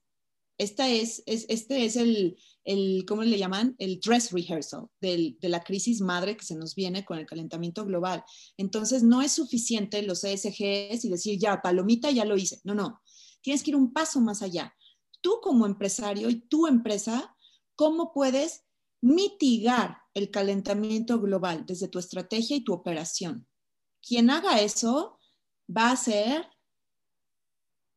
esta 0.58 0.86
es, 0.86 1.22
este 1.24 1.86
es 1.86 1.96
el, 1.96 2.36
el, 2.64 3.06
¿cómo 3.08 3.22
le 3.22 3.38
llaman? 3.38 3.74
El 3.78 4.00
dress 4.00 4.32
rehearsal 4.32 4.86
de 5.00 5.36
la 5.40 5.64
crisis 5.64 6.02
madre 6.02 6.36
que 6.36 6.44
se 6.44 6.56
nos 6.56 6.74
viene 6.74 7.06
con 7.06 7.18
el 7.18 7.24
calentamiento 7.24 7.86
global. 7.86 8.22
Entonces, 8.58 9.02
no 9.02 9.22
es 9.22 9.32
suficiente 9.32 10.02
los 10.02 10.22
ESGs 10.22 11.06
y 11.06 11.08
decir, 11.08 11.38
ya, 11.38 11.62
palomita, 11.62 12.10
ya 12.10 12.26
lo 12.26 12.36
hice. 12.36 12.60
No, 12.64 12.74
no. 12.74 13.00
Tienes 13.40 13.62
que 13.62 13.70
ir 13.70 13.76
un 13.76 13.94
paso 13.94 14.20
más 14.20 14.42
allá. 14.42 14.74
Tú 15.22 15.40
como 15.42 15.64
empresario 15.64 16.28
y 16.28 16.40
tu 16.40 16.66
empresa, 16.66 17.34
¿cómo 17.76 18.12
puedes 18.12 18.64
mitigar 19.00 19.98
el 20.14 20.30
calentamiento 20.30 21.20
global 21.20 21.64
desde 21.66 21.88
tu 21.88 21.98
estrategia 21.98 22.56
y 22.56 22.64
tu 22.64 22.72
operación. 22.72 23.46
quien 24.00 24.30
haga 24.30 24.60
eso 24.60 25.18
va 25.68 25.90
a 25.90 25.96
ser 25.96 26.46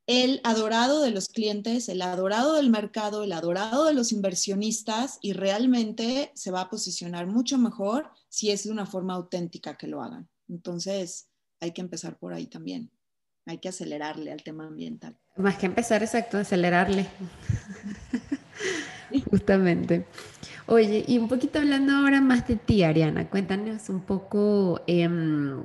el 0.08 0.41
adorado 0.43 1.02
de 1.02 1.12
los 1.12 1.30
clientes, 1.30 1.88
el 1.88 2.02
adorado 2.02 2.56
del 2.56 2.70
mercado, 2.70 3.24
el 3.24 3.32
adorado 3.32 3.86
de 3.86 3.93
los 3.93 4.12
inversionistas 4.12 5.20
y 5.22 5.34
realmente 5.34 6.32
se 6.36 6.52
va 6.52 6.62
a 6.62 6.70
posicionar 6.70 7.28
mucho 7.28 7.58
mejor 7.58 8.12
si 8.28 8.52
es 8.52 8.64
de 8.64 8.72
una 8.72 8.86
forma 8.86 9.14
auténtica 9.14 9.78
que 9.78 9.88
lo 9.88 10.02
hagan. 10.02 10.28
Entonces, 10.49 11.30
hay 11.62 11.72
que 11.72 11.82
empezar 11.82 12.18
por 12.18 12.34
ahí 12.34 12.47
también. 12.47 12.91
Hay 13.45 13.60
que 13.60 13.70
acelerarle 13.70 14.32
al 14.32 14.43
tema 14.43 14.68
ambiental. 14.68 15.18
Más 15.38 15.58
que 15.58 15.68
empezar, 15.68 16.04
exacto, 16.04 16.38
acelerarle. 16.38 17.08
Justamente. 19.30 20.06
Oye, 20.72 21.03
y 21.05 21.17
un 21.17 21.28
poquito 21.28 21.59
hablando 21.59 21.91
ahora 21.91 22.22
más 22.22 22.47
de 22.47 22.55
ti, 22.55 22.82
Ariana, 22.84 23.30
cuéntanos 23.30 23.89
un 23.89 23.99
poco 24.05 24.80
em, 24.88 25.61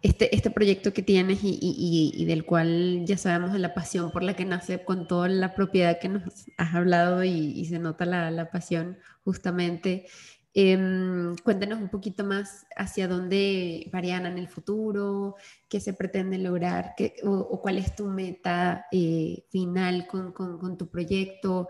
este, 0.00 0.34
este 0.34 0.50
proyecto 0.50 0.94
que 0.94 1.02
tienes 1.02 1.40
y, 1.42 2.24
del 2.24 2.46
cual 2.46 3.04
ya 3.04 3.18
sabemos 3.18 3.52
de 3.52 3.58
la 3.58 3.74
pasión 3.74 4.10
por 4.10 4.22
la 4.22 4.34
que 4.34 4.46
nace 4.46 4.84
con 4.86 5.06
toda 5.06 5.28
la 5.28 5.54
propiedad 5.54 5.98
que 6.00 6.08
nos 6.08 6.22
has 6.56 6.74
hablado 6.74 7.24
y, 7.24 7.62
se 7.66 7.78
nota 7.78 8.06
la, 8.06 8.30
la 8.30 8.50
pasión 8.50 8.96
justamente. 9.22 10.06
Em, 10.54 11.36
cuéntanos 11.44 11.78
un 11.78 11.90
poquito 11.90 12.24
más 12.24 12.66
hacia 12.74 13.06
dónde 13.06 13.90
Ariana 13.92 14.30
en 14.30 14.38
el 14.38 14.48
futuro, 14.48 15.36
qué 15.68 15.78
se 15.78 15.92
pretende 15.92 16.38
lograr 16.38 16.94
qué, 16.96 17.16
o, 17.22 17.60
cuál 17.60 17.76
es 17.78 17.94
tu 17.94 18.06
meta 18.06 18.86
eh, 18.90 19.44
final 19.50 20.06
con, 20.06 20.32
con, 20.32 20.58
con, 20.58 20.78
tu 20.78 20.88
proyecto, 20.88 21.68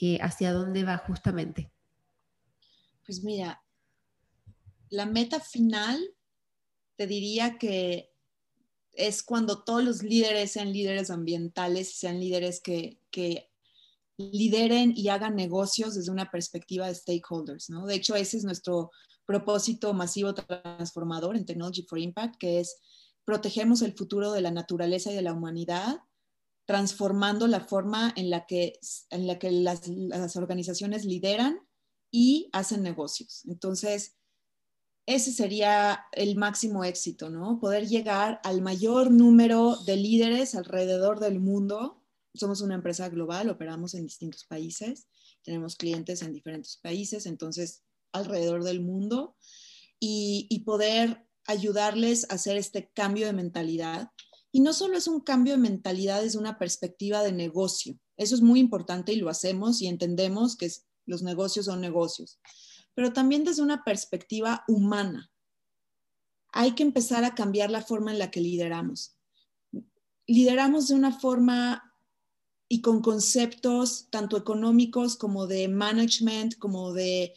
eh, 0.00 0.18
hacia 0.20 0.52
dónde 0.52 0.84
va 0.84 0.98
justamente. 0.98 1.70
Pues 3.04 3.22
mira, 3.22 3.62
la 4.90 5.06
meta 5.06 5.40
final 5.40 5.98
te 6.96 7.06
diría 7.06 7.58
que 7.58 8.12
es 8.92 9.22
cuando 9.22 9.62
todos 9.62 9.84
los 9.84 10.02
líderes 10.02 10.52
sean 10.52 10.72
líderes 10.72 11.10
ambientales, 11.10 11.98
sean 11.98 12.18
líderes 12.18 12.60
que, 12.60 12.98
que 13.10 13.50
lideren 14.16 14.92
y 14.96 15.08
hagan 15.08 15.36
negocios 15.36 15.94
desde 15.94 16.10
una 16.10 16.30
perspectiva 16.30 16.88
de 16.88 16.94
stakeholders, 16.94 17.68
¿no? 17.68 17.86
De 17.86 17.94
hecho, 17.94 18.16
ese 18.16 18.38
es 18.38 18.44
nuestro 18.44 18.90
propósito 19.26 19.92
masivo 19.92 20.34
transformador 20.34 21.36
en 21.36 21.44
Technology 21.44 21.82
for 21.82 21.98
Impact, 21.98 22.36
que 22.38 22.60
es 22.60 22.80
protegemos 23.24 23.82
el 23.82 23.92
futuro 23.92 24.32
de 24.32 24.40
la 24.40 24.50
naturaleza 24.50 25.10
y 25.10 25.16
de 25.16 25.22
la 25.22 25.32
humanidad, 25.32 25.98
transformando 26.66 27.46
la 27.46 27.60
forma 27.60 28.12
en 28.16 28.28
la 28.30 28.46
que, 28.46 28.78
en 29.10 29.26
la 29.26 29.38
que 29.38 29.50
las, 29.50 29.88
las 29.88 30.36
organizaciones 30.36 31.04
lideran 31.04 31.60
y 32.10 32.50
hacen 32.52 32.82
negocios. 32.82 33.42
Entonces, 33.46 34.16
ese 35.06 35.32
sería 35.32 36.04
el 36.12 36.36
máximo 36.36 36.84
éxito, 36.84 37.30
¿no? 37.30 37.60
Poder 37.60 37.86
llegar 37.86 38.40
al 38.42 38.60
mayor 38.60 39.10
número 39.10 39.76
de 39.86 39.96
líderes 39.96 40.54
alrededor 40.54 41.20
del 41.20 41.38
mundo 41.38 42.02
somos 42.36 42.60
una 42.60 42.74
empresa 42.74 43.08
global, 43.08 43.50
operamos 43.50 43.94
en 43.94 44.04
distintos 44.04 44.44
países, 44.44 45.08
tenemos 45.42 45.76
clientes 45.76 46.22
en 46.22 46.32
diferentes 46.32 46.76
países, 46.76 47.26
entonces 47.26 47.82
alrededor 48.12 48.64
del 48.64 48.80
mundo, 48.80 49.36
y, 49.98 50.62
poder 50.66 51.26
ayudarles 51.46 52.26
a 52.30 52.34
hacer 52.34 52.56
este 52.56 52.90
cambio 52.92 53.26
de 53.26 53.32
mentalidad. 53.32 54.10
Y 54.56 54.60
no 54.60 54.72
solo 54.72 54.96
es 54.96 55.06
un 55.06 55.20
cambio 55.20 55.52
de 55.52 55.58
mentalidad 55.58 56.22
desde 56.22 56.38
una 56.38 56.58
perspectiva 56.58 57.22
de 57.22 57.30
negocio, 57.30 57.98
eso 58.16 58.34
es 58.34 58.40
muy 58.40 58.58
importante 58.58 59.12
y 59.12 59.16
lo 59.16 59.28
hacemos 59.28 59.82
y 59.82 59.86
entendemos 59.86 60.56
que 60.56 60.72
los 61.04 61.20
negocios 61.20 61.66
son 61.66 61.82
negocios, 61.82 62.40
pero 62.94 63.12
también 63.12 63.44
desde 63.44 63.60
una 63.60 63.84
perspectiva 63.84 64.64
humana. 64.66 65.30
Hay 66.54 66.74
que 66.74 66.84
empezar 66.84 67.22
a 67.24 67.34
cambiar 67.34 67.70
la 67.70 67.82
forma 67.82 68.12
en 68.12 68.18
la 68.18 68.30
que 68.30 68.40
lideramos. 68.40 69.18
Lideramos 70.26 70.88
de 70.88 70.94
una 70.94 71.12
forma 71.12 71.92
y 72.66 72.80
con 72.80 73.02
conceptos 73.02 74.08
tanto 74.08 74.38
económicos 74.38 75.16
como 75.16 75.46
de 75.46 75.68
management, 75.68 76.56
como 76.56 76.94
de, 76.94 77.34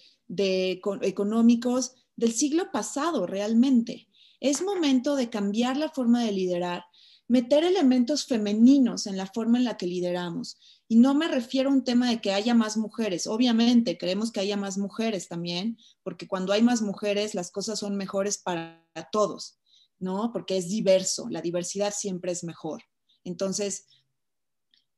económicos 1.02 1.96
del 2.16 2.32
siglo 2.32 2.72
pasado 2.72 3.28
realmente. 3.28 4.08
Es 4.40 4.62
momento 4.62 5.18
de 5.18 5.30
cambiar 5.30 5.76
la 5.76 5.90
forma 5.90 6.24
de 6.24 6.32
liderar, 6.32 6.86
meter 7.30 7.64
elementos 7.64 8.26
femeninos 8.26 9.06
en 9.06 9.16
la 9.16 9.28
forma 9.28 9.60
en 9.60 9.64
la 9.64 9.78
que 9.78 9.86
lideramos. 9.86 10.58
Y 10.88 10.96
no 10.98 11.14
me 11.14 11.28
refiero 11.28 11.70
a 11.70 11.74
un 11.74 11.84
tema 11.84 12.10
de 12.10 12.20
que 12.20 12.34
haya 12.34 12.56
más 12.56 12.76
mujeres. 12.76 13.28
Obviamente, 13.28 14.00
queremos 14.00 14.32
que 14.32 14.40
haya 14.40 14.58
más 14.58 14.80
mujeres 14.80 15.28
también, 15.28 15.78
porque 16.04 16.28
cuando 16.28 16.54
hay 16.54 16.64
más 16.64 16.82
mujeres, 16.82 17.36
las 17.36 17.52
cosas 17.52 17.78
son 17.78 17.96
mejores 17.96 18.40
para 18.40 18.84
todos, 19.12 19.60
¿no? 20.00 20.34
Porque 20.34 20.58
es 20.58 20.70
diverso, 20.70 21.30
la 21.30 21.42
diversidad 21.42 21.94
siempre 21.96 22.32
es 22.32 22.44
mejor. 22.44 22.82
Entonces, 23.24 23.86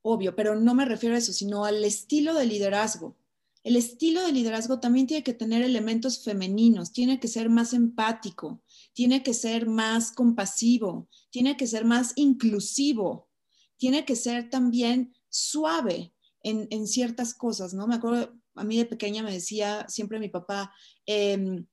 obvio, 0.01 0.33
pero 0.33 0.55
no 0.55 0.73
me 0.73 0.85
refiero 0.85 1.15
a 1.15 1.19
eso, 1.19 1.33
sino 1.33 1.65
al 1.65 1.83
estilo 1.83 2.33
de 2.33 2.45
liderazgo. 2.45 3.17
El 3.63 3.75
estilo 3.75 4.25
de 4.25 4.31
liderazgo 4.31 4.79
también 4.79 5.05
tiene 5.05 5.23
que 5.23 5.33
tener 5.33 5.63
elementos 5.63 6.23
femeninos, 6.23 6.93
tiene 6.93 7.19
que 7.19 7.27
ser 7.27 7.49
más 7.49 7.73
empático, 7.73 8.61
tiene 8.93 9.23
que 9.23 9.33
ser 9.33 9.67
más 9.67 10.11
compasivo, 10.11 11.09
tiene 11.29 11.57
que 11.57 11.67
ser 11.67 11.85
más 11.85 12.13
inclusivo, 12.15 13.29
tiene 13.77 14.05
que 14.05 14.15
ser 14.15 14.49
también 14.49 15.13
suave 15.29 16.13
en, 16.43 16.87
ciertas 16.87 17.33
cosas, 17.33 17.73
¿no? 17.73 17.87
Me 17.87 17.95
acuerdo, 17.95 18.33
a 18.55 18.63
mí 18.63 18.77
de 18.77 18.85
pequeña 18.85 19.23
me 19.23 19.31
decía 19.31 19.85
siempre 19.87 20.19
mi 20.19 20.29
papá, 20.29 20.73
em, 21.05 21.65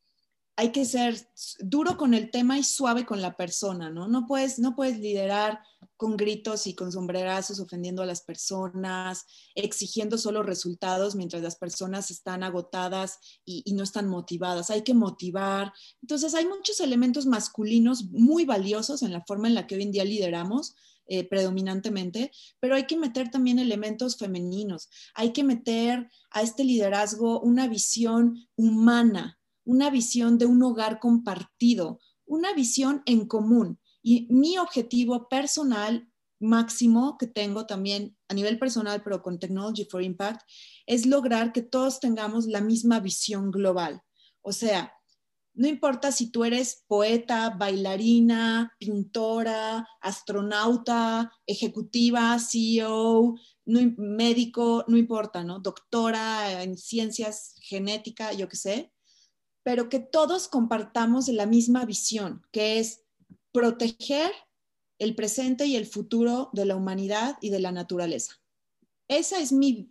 hay 0.59 0.73
que 0.73 0.85
ser 0.85 1.17
duro 1.61 1.97
con 1.97 2.15
el 2.15 2.33
tema 2.33 2.59
y 2.59 2.65
suave 2.65 3.07
con 3.07 3.23
la 3.23 3.37
persona, 3.37 3.91
¿no? 3.91 4.09
No 4.09 4.27
puedes, 4.27 4.59
no 4.59 4.75
puedes 4.75 4.99
liderar 4.99 5.61
con 5.97 6.17
gritos 6.17 6.67
y 6.67 6.75
con 6.75 6.91
sombrerazos 6.91 7.61
ofendiendo 7.61 8.03
a 8.03 8.07
las 8.07 8.23
personas, 8.23 9.25
exigiendo 9.55 10.19
solo 10.19 10.43
resultados 10.43 11.15
mientras 11.15 11.43
las 11.45 11.55
personas 11.55 12.11
están 12.11 12.43
agotadas 12.43 13.21
y, 13.45 13.73
no 13.73 13.85
están 13.85 14.09
motivadas. 14.09 14.71
Hay 14.71 14.83
que 14.83 14.95
motivar. 14.95 15.73
Entonces 16.03 16.35
hay 16.35 16.47
muchos 16.49 16.81
elementos 16.81 17.25
masculinos 17.25 18.07
muy 18.07 18.45
valiosos 18.45 19.05
en 19.05 19.13
la 19.13 19.23
forma 19.25 19.47
en 19.47 19.55
la 19.55 19.69
que 19.69 19.77
hoy 19.77 19.83
en 19.83 19.93
día 19.93 20.05
lideramos. 20.05 20.75
Eh, 21.11 21.27
predominantemente, 21.27 22.31
pero 22.61 22.75
hay 22.75 22.87
que 22.87 22.99
meter 22.99 23.31
también 23.31 23.59
elementos 23.59 24.19
femeninos, 24.19 24.91
hay 25.15 25.33
que 25.33 25.43
meter 25.43 26.07
a 26.31 26.43
este 26.43 26.65
liderazgo 26.65 27.41
una 27.41 27.67
visión 27.67 28.47
humana, 28.57 29.38
una 29.69 29.91
visión 29.91 30.39
de 30.39 30.47
un 30.47 30.63
hogar 30.63 30.99
compartido, 30.99 32.01
una 32.25 32.55
visión 32.55 33.03
en 33.05 33.27
común. 33.27 33.79
Y 34.03 34.27
mi 34.31 34.57
objetivo 34.57 35.29
personal 35.29 36.11
máximo 36.41 37.19
que 37.19 37.27
tengo 37.27 37.67
también 37.67 38.17
a 38.29 38.35
nivel 38.35 38.59
personal, 38.59 39.03
pero 39.03 39.21
con 39.21 39.39
Technology 39.39 39.85
for 39.85 40.03
Impact, 40.03 40.41
es 40.87 41.05
lograr 41.05 41.53
que 41.53 41.61
todos 41.61 42.01
tengamos 42.01 42.47
la 42.47 42.63
misma 42.63 42.99
visión 43.01 43.51
global. 43.51 44.01
O 44.41 44.53
sea, 44.53 44.95
no 45.53 45.69
importa 45.69 46.13
si 46.13 46.31
tú 46.31 46.45
eres 46.45 46.85
poeta, 46.87 47.51
bailarina, 47.51 48.75
pintora, 48.79 49.87
astronauta, 50.01 51.31
ejecutiva, 51.45 52.39
CEO, 52.39 53.35
médico, 53.67 54.87
no 54.89 54.97
importa, 54.97 55.45
¿no? 55.45 55.59
Doctora 55.61 56.63
en 56.63 56.79
ciencias 56.79 57.55
genética, 57.61 58.33
yo 58.33 58.49
qué 58.49 58.57
sé 58.57 58.93
pero 59.69 59.91
que 59.91 60.01
todos 60.01 60.49
compartamos 60.49 61.29
la 61.29 61.45
misma 61.45 61.85
visión, 61.85 62.43
que 62.53 62.79
es 62.79 63.03
proteger 63.53 64.33
el 64.99 65.15
presente 65.15 65.67
y 65.67 65.77
el 65.77 65.85
futuro 65.85 66.49
de 66.55 66.65
la 66.65 66.75
humanidad 66.75 67.37
y 67.43 67.51
de 67.51 67.61
la 67.61 67.71
naturaleza. 67.71 68.41
Esa 69.09 69.39
es 69.41 69.53
mi, 69.53 69.87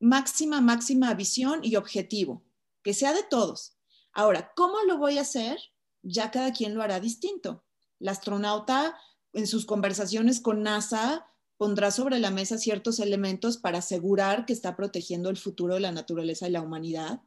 máxima, 0.00 0.60
máxima 0.60 1.14
visión 1.14 1.60
y 1.62 1.76
objetivo, 1.76 2.44
que 2.82 2.92
sea 2.92 3.14
de 3.14 3.22
todos. 3.22 3.78
Ahora, 4.12 4.52
¿cómo 4.54 4.82
lo 4.86 4.98
voy 4.98 5.16
a 5.16 5.22
hacer? 5.22 5.58
Ya 6.02 6.30
cada 6.30 6.52
quien 6.52 6.74
lo 6.74 6.82
hará 6.82 7.00
distinto. 7.00 7.64
El 8.00 8.08
astronauta 8.08 8.98
en 9.32 9.46
sus 9.46 9.64
conversaciones 9.64 10.42
con 10.42 10.62
NASA 10.62 11.26
pondrá 11.56 11.90
sobre 11.90 12.18
la 12.18 12.30
mesa 12.30 12.58
ciertos 12.58 13.00
elementos 13.00 13.56
para 13.56 13.78
asegurar 13.78 14.44
que 14.44 14.52
está 14.52 14.76
protegiendo 14.76 15.30
el 15.30 15.38
futuro 15.38 15.72
de 15.72 15.80
la 15.80 15.90
naturaleza 15.92 16.48
y 16.48 16.50
la 16.50 16.60
humanidad. 16.60 17.22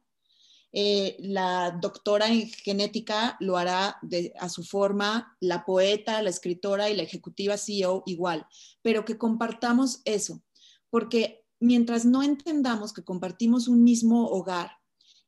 Eh, 0.74 1.17
la 1.19 1.78
doctora 1.82 2.28
en 2.28 2.49
genética 2.49 3.36
lo 3.41 3.57
hará 3.57 3.99
a 4.39 4.49
su 4.49 4.63
forma, 4.63 5.36
la 5.41 5.65
poeta, 5.65 6.22
la 6.22 6.30
escritora 6.30 6.89
y 6.89 6.95
la 6.95 7.03
ejecutiva 7.03 7.57
CEO 7.57 8.03
igual, 8.05 8.47
pero 8.82 9.03
que 9.03 9.17
compartamos 9.17 10.01
eso, 10.05 10.41
porque 10.89 11.43
mientras 11.59 12.05
no 12.05 12.24
entendamos 12.24 12.93
que 12.93 13.03
compartimos 13.03 13.67
un 13.67 13.84
mismo 13.84 14.28
hogar 14.28 14.72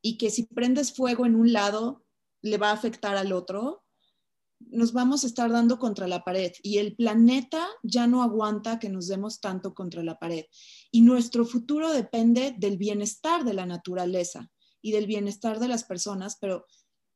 y 0.02 0.18
que 0.18 0.30
si 0.30 0.44
prendes 0.44 0.94
fuego 0.94 1.26
en 1.26 1.36
un 1.36 1.52
lado 1.52 2.06
le 2.42 2.58
va 2.58 2.70
a 2.70 2.74
afectar 2.74 3.18
al 3.18 3.34
otro, 3.34 3.84
nos 4.60 4.94
vamos 4.94 5.26
a 5.26 5.28
estar 5.28 5.52
dando 5.52 5.78
contra 5.78 6.08
la 6.08 6.24
pared 6.24 6.54
y 6.64 6.78
el 6.78 6.96
planeta 6.96 7.68
ya 7.84 8.08
no 8.08 8.24
aguanta 8.24 8.80
que 8.80 8.88
nos 8.88 9.08
demos 9.08 9.42
tanto 9.42 9.74
contra 9.74 10.04
la 10.04 10.18
pared. 10.18 10.46
Y 10.90 11.02
nuestro 11.02 11.44
futuro 11.44 11.92
depende 11.92 12.56
del 12.58 12.78
bienestar 12.78 13.44
de 13.44 13.54
la 13.54 13.66
naturaleza 13.66 14.50
y 14.84 14.92
del 14.92 15.08
bienestar 15.08 15.60
de 15.60 15.68
las 15.68 15.84
personas, 15.84 16.38
pero 16.40 16.68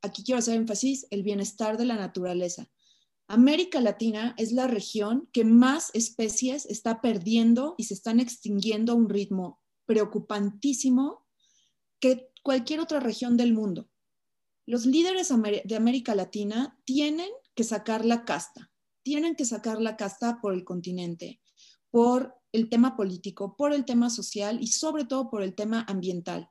aquí 0.01 0.23
quiero 0.23 0.39
hacer 0.39 0.55
énfasis, 0.55 1.05
el 1.11 1.21
bienestar 1.21 1.77
de 1.77 1.85
la 1.85 1.95
naturaleza. 1.95 2.67
América 3.27 3.81
Latina 3.81 4.33
es 4.37 4.53
la 4.53 4.67
región 4.67 5.29
que 5.33 5.43
más 5.43 5.91
especies 5.93 6.65
está 6.65 7.01
perdiendo 7.01 7.75
y 7.77 7.83
se 7.83 7.93
están 7.93 8.19
extinguiendo 8.19 8.93
a 8.93 8.95
un 8.95 9.09
ritmo 9.09 9.61
preocupantísimo 9.85 11.25
que 11.99 12.31
cualquier 12.41 12.79
otra 12.79 13.01
región 13.01 13.35
del 13.35 13.53
mundo. 13.53 13.89
Los 14.65 14.85
líderes 14.85 15.29
de 15.65 15.75
América 15.75 16.15
Latina 16.15 16.79
tienen 16.85 17.29
que 17.53 17.65
sacar 17.65 18.05
la 18.05 18.23
casta, 18.23 18.71
tienen 19.03 19.35
que 19.35 19.45
sacar 19.45 19.81
la 19.81 19.97
casta 19.97 20.39
por 20.41 20.53
el 20.53 20.63
continente, 20.63 21.41
por 21.91 22.33
el 22.53 22.69
tema 22.69 22.95
político, 22.95 23.57
por 23.57 23.73
el 23.73 23.83
tema 23.83 24.09
social 24.09 24.59
y 24.61 24.67
sobre 24.67 25.03
todo 25.03 25.29
por 25.29 25.41
el 25.41 25.53
tema 25.53 25.85
ambiental. 25.89 26.49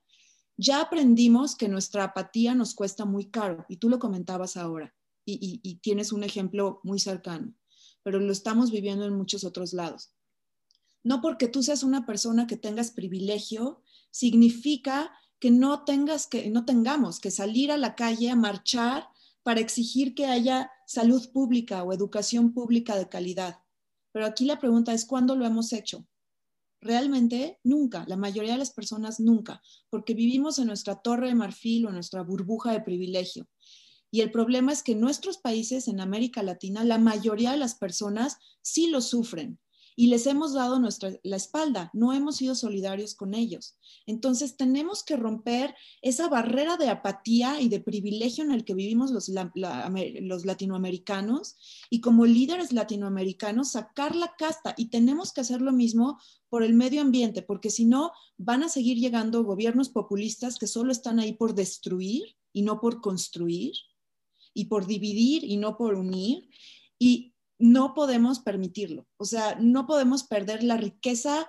Ya 0.57 0.81
aprendimos 0.81 1.55
que 1.55 1.69
nuestra 1.69 2.05
apatía 2.05 2.55
nos 2.55 2.75
cuesta 2.75 3.05
muy 3.05 3.27
caro 3.27 3.67
y 3.69 3.77
tú 3.77 3.89
lo 3.89 3.99
comentabas 3.99 4.57
ahora 4.57 4.95
y, 5.27 5.81
tienes 5.83 6.13
un 6.13 6.23
ejemplo 6.23 6.81
muy 6.85 6.99
cercano, 6.99 7.53
pero 8.03 8.21
lo 8.21 8.33
estamos 8.33 8.71
viviendo 8.71 9.05
en 9.05 9.17
muchos 9.17 9.45
otros 9.45 9.73
lados. 9.73 10.13
No 11.03 11.21
porque 11.21 11.49
tú 11.49 11.63
seas 11.63 11.83
una 11.83 12.07
persona 12.07 12.47
que 12.47 12.57
tengas 12.57 12.91
privilegio, 12.91 13.83
significa 14.11 15.13
que 15.39 15.51
no 15.51 15.85
tengas 15.85 16.27
que 16.27 16.49
no 16.51 16.65
tengamos 16.65 17.21
que 17.21 17.31
salir 17.31 17.71
a 17.71 17.77
la 17.77 17.95
calle 17.95 18.31
a 18.31 18.37
marchar 18.37 19.09
para 19.43 19.61
exigir 19.61 20.15
que 20.15 20.27
haya 20.27 20.71
salud 20.87 21.31
pública 21.33 21.83
o 21.83 21.93
educación 21.93 22.55
pública 22.55 22.97
de 22.97 23.09
calidad. 23.09 23.61
Pero 24.13 24.27
aquí 24.27 24.47
la 24.47 24.59
pregunta 24.59 24.93
es 24.95 25.05
¿cuándo 25.05 25.37
lo 25.37 25.45
hemos 25.45 25.73
hecho? 25.73 26.07
Realmente 26.87 27.59
nunca, 27.65 28.05
la 28.07 28.17
mayoría 28.17 28.53
de 28.53 28.59
las 28.59 28.73
personas 28.73 29.19
nunca, 29.19 29.61
porque 29.91 30.15
vivimos 30.15 30.61
en 30.61 30.69
nuestra 30.69 30.95
torre 30.95 31.27
de 31.27 31.35
marfil 31.35 31.87
o 31.87 31.91
nuestra 31.91 32.23
burbuja 32.23 32.71
de 32.71 32.81
privilegio. 32.81 33.49
Y 34.13 34.21
el 34.21 34.31
problema 34.31 34.73
es 34.73 34.85
que 34.85 34.93
en 34.93 35.01
nuestros 35.01 35.39
países, 35.39 35.89
en 35.89 36.01
América 36.01 36.45
Latina, 36.45 36.85
la 36.85 36.99
mayoría 36.99 37.51
de 37.51 37.57
las 37.57 37.75
personas 37.75 38.37
sí 38.63 38.87
lo 38.87 39.01
sufren 39.01 39.59
y 39.99 40.09
les 40.09 40.27
hemos 40.27 40.53
dado 40.53 40.79
nuestra, 40.79 41.19
la 41.23 41.37
espalda, 41.37 41.91
no 41.95 42.13
hemos 42.13 42.37
sido 42.37 42.55
solidarios 42.55 43.15
con 43.15 43.33
ellos. 43.33 43.79
Entonces 44.05 44.57
tenemos 44.59 45.03
que 45.03 45.17
romper 45.17 45.75
esa 46.03 46.29
barrera 46.29 46.77
de 46.77 46.91
apatía 46.91 47.61
y 47.63 47.71
de 47.71 47.81
privilegio 47.81 48.45
en 48.45 48.53
el 48.53 48.65
que 48.65 48.75
vivimos 48.75 49.11
los, 49.11 49.33
los 49.55 50.45
latinoamericanos 50.45 51.57
y 51.89 52.03
como 52.03 52.27
líderes 52.27 52.75
latinoamericanos 52.75 53.73
sacar 53.73 54.15
la 54.15 54.35
casta 54.37 54.75
y 54.77 54.91
tenemos 54.91 55.33
que 55.33 55.41
hacer 55.41 55.63
lo 55.63 55.73
mismo 55.73 56.21
por 56.51 56.63
el 56.63 56.75
medio 56.75 57.01
ambiente, 57.01 57.41
porque 57.41 57.71
si 57.71 57.87
no 57.87 58.13
van 58.37 58.63
a 58.63 58.69
seguir 58.69 58.99
llegando 58.99 59.45
gobiernos 59.45 59.89
populistas 59.89 60.59
que 60.59 60.67
solo 60.67 60.93
están 60.93 61.19
ahí 61.19 61.33
por 61.33 61.55
destruir 61.55 62.37
y 62.53 62.63
no 62.63 62.81
por 62.81 63.01
construir 63.01 63.73
y 64.53 64.67
por 64.67 64.87
dividir 64.87 65.45
y 65.45 65.57
no 65.57 65.77
por 65.77 65.95
unir. 65.95 66.49
Y 66.99 67.35
no 67.59 67.95
podemos 67.95 68.41
permitirlo. 68.41 69.07
O 69.17 69.25
sea, 69.25 69.57
no 69.61 69.87
podemos 69.87 70.25
perder 70.25 70.63
la 70.63 70.77
riqueza 70.77 71.49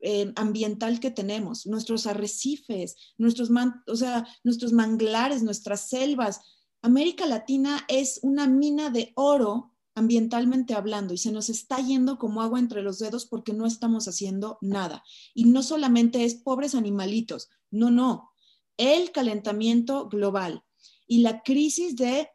eh, 0.00 0.32
ambiental 0.36 1.00
que 1.00 1.10
tenemos, 1.10 1.66
nuestros 1.66 2.06
arrecifes, 2.06 2.96
nuestros, 3.18 3.50
o 3.86 3.96
sea, 3.96 4.26
nuestros 4.44 4.72
manglares, 4.72 5.42
nuestras 5.42 5.88
selvas. 5.88 6.40
América 6.82 7.26
Latina 7.26 7.84
es 7.88 8.20
una 8.22 8.46
mina 8.46 8.90
de 8.90 9.12
oro 9.16 9.72
ambientalmente 9.94 10.74
hablando 10.74 11.12
y 11.14 11.18
se 11.18 11.32
nos 11.32 11.48
está 11.48 11.78
yendo 11.78 12.18
como 12.18 12.42
agua 12.42 12.58
entre 12.58 12.82
los 12.82 12.98
dedos 12.98 13.26
porque 13.26 13.52
no 13.52 13.66
estamos 13.66 14.08
haciendo 14.08 14.58
nada. 14.60 15.02
Y 15.34 15.44
no 15.44 15.62
solamente 15.62 16.24
es 16.24 16.34
pobres 16.34 16.74
animalitos, 16.74 17.48
no, 17.70 17.90
no. 17.90 18.30
El 18.76 19.12
calentamiento 19.12 20.08
global 20.08 20.64
y 21.06 21.20
la 21.20 21.42
crisis 21.42 21.96
de 21.96 22.28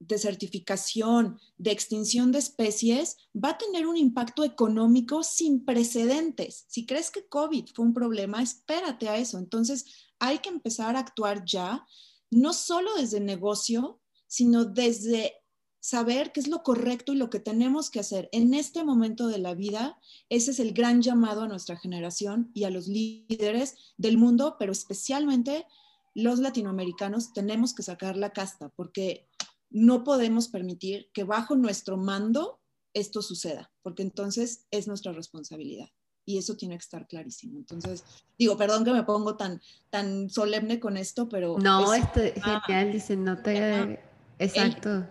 desertificación, 0.00 1.38
de 1.58 1.70
extinción 1.70 2.32
de 2.32 2.40
especies, 2.40 3.18
va 3.32 3.50
a 3.50 3.58
tener 3.58 3.86
un 3.86 3.96
impacto 3.96 4.42
económico 4.42 5.22
sin 5.22 5.64
precedentes. 5.64 6.64
Si 6.68 6.86
crees 6.86 7.10
que 7.10 7.28
COVID 7.28 7.66
fue 7.74 7.84
un 7.84 7.94
problema, 7.94 8.42
espérate 8.42 9.08
a 9.08 9.18
eso. 9.18 9.38
Entonces, 9.38 9.84
hay 10.18 10.38
que 10.38 10.48
empezar 10.48 10.96
a 10.96 11.00
actuar 11.00 11.44
ya, 11.44 11.86
no 12.30 12.52
solo 12.52 12.94
desde 12.96 13.20
negocio, 13.20 14.00
sino 14.26 14.64
desde 14.64 15.34
saber 15.80 16.32
qué 16.32 16.40
es 16.40 16.48
lo 16.48 16.62
correcto 16.62 17.12
y 17.12 17.16
lo 17.16 17.30
que 17.30 17.40
tenemos 17.40 17.90
que 17.90 18.00
hacer 18.00 18.28
en 18.32 18.54
este 18.54 18.84
momento 18.84 19.26
de 19.28 19.38
la 19.38 19.54
vida. 19.54 19.98
Ese 20.28 20.52
es 20.52 20.60
el 20.60 20.72
gran 20.72 21.02
llamado 21.02 21.42
a 21.42 21.48
nuestra 21.48 21.76
generación 21.76 22.50
y 22.54 22.64
a 22.64 22.70
los 22.70 22.86
líderes 22.86 23.76
del 23.96 24.18
mundo, 24.18 24.56
pero 24.58 24.72
especialmente 24.72 25.66
los 26.14 26.38
latinoamericanos 26.38 27.32
tenemos 27.32 27.74
que 27.74 27.82
sacar 27.82 28.16
la 28.16 28.30
casta 28.30 28.68
porque 28.70 29.29
no 29.70 30.04
podemos 30.04 30.48
permitir 30.48 31.10
que 31.12 31.24
bajo 31.24 31.56
nuestro 31.56 31.96
mando 31.96 32.60
esto 32.92 33.22
suceda, 33.22 33.70
porque 33.82 34.02
entonces 34.02 34.66
es 34.70 34.88
nuestra 34.88 35.12
responsabilidad. 35.12 35.88
Y 36.26 36.38
eso 36.38 36.56
tiene 36.56 36.76
que 36.76 36.82
estar 36.82 37.06
clarísimo. 37.08 37.58
Entonces, 37.58 38.04
digo, 38.38 38.56
perdón 38.56 38.84
que 38.84 38.92
me 38.92 39.04
pongo 39.04 39.36
tan, 39.36 39.60
tan 39.88 40.28
solemne 40.28 40.78
con 40.78 40.96
esto, 40.96 41.28
pero... 41.28 41.58
No, 41.58 41.94
esto 41.94 42.20
es 42.20 42.34
genial, 42.34 42.92
dice, 42.92 43.16
nota... 43.16 43.98
exacto. 44.38 45.08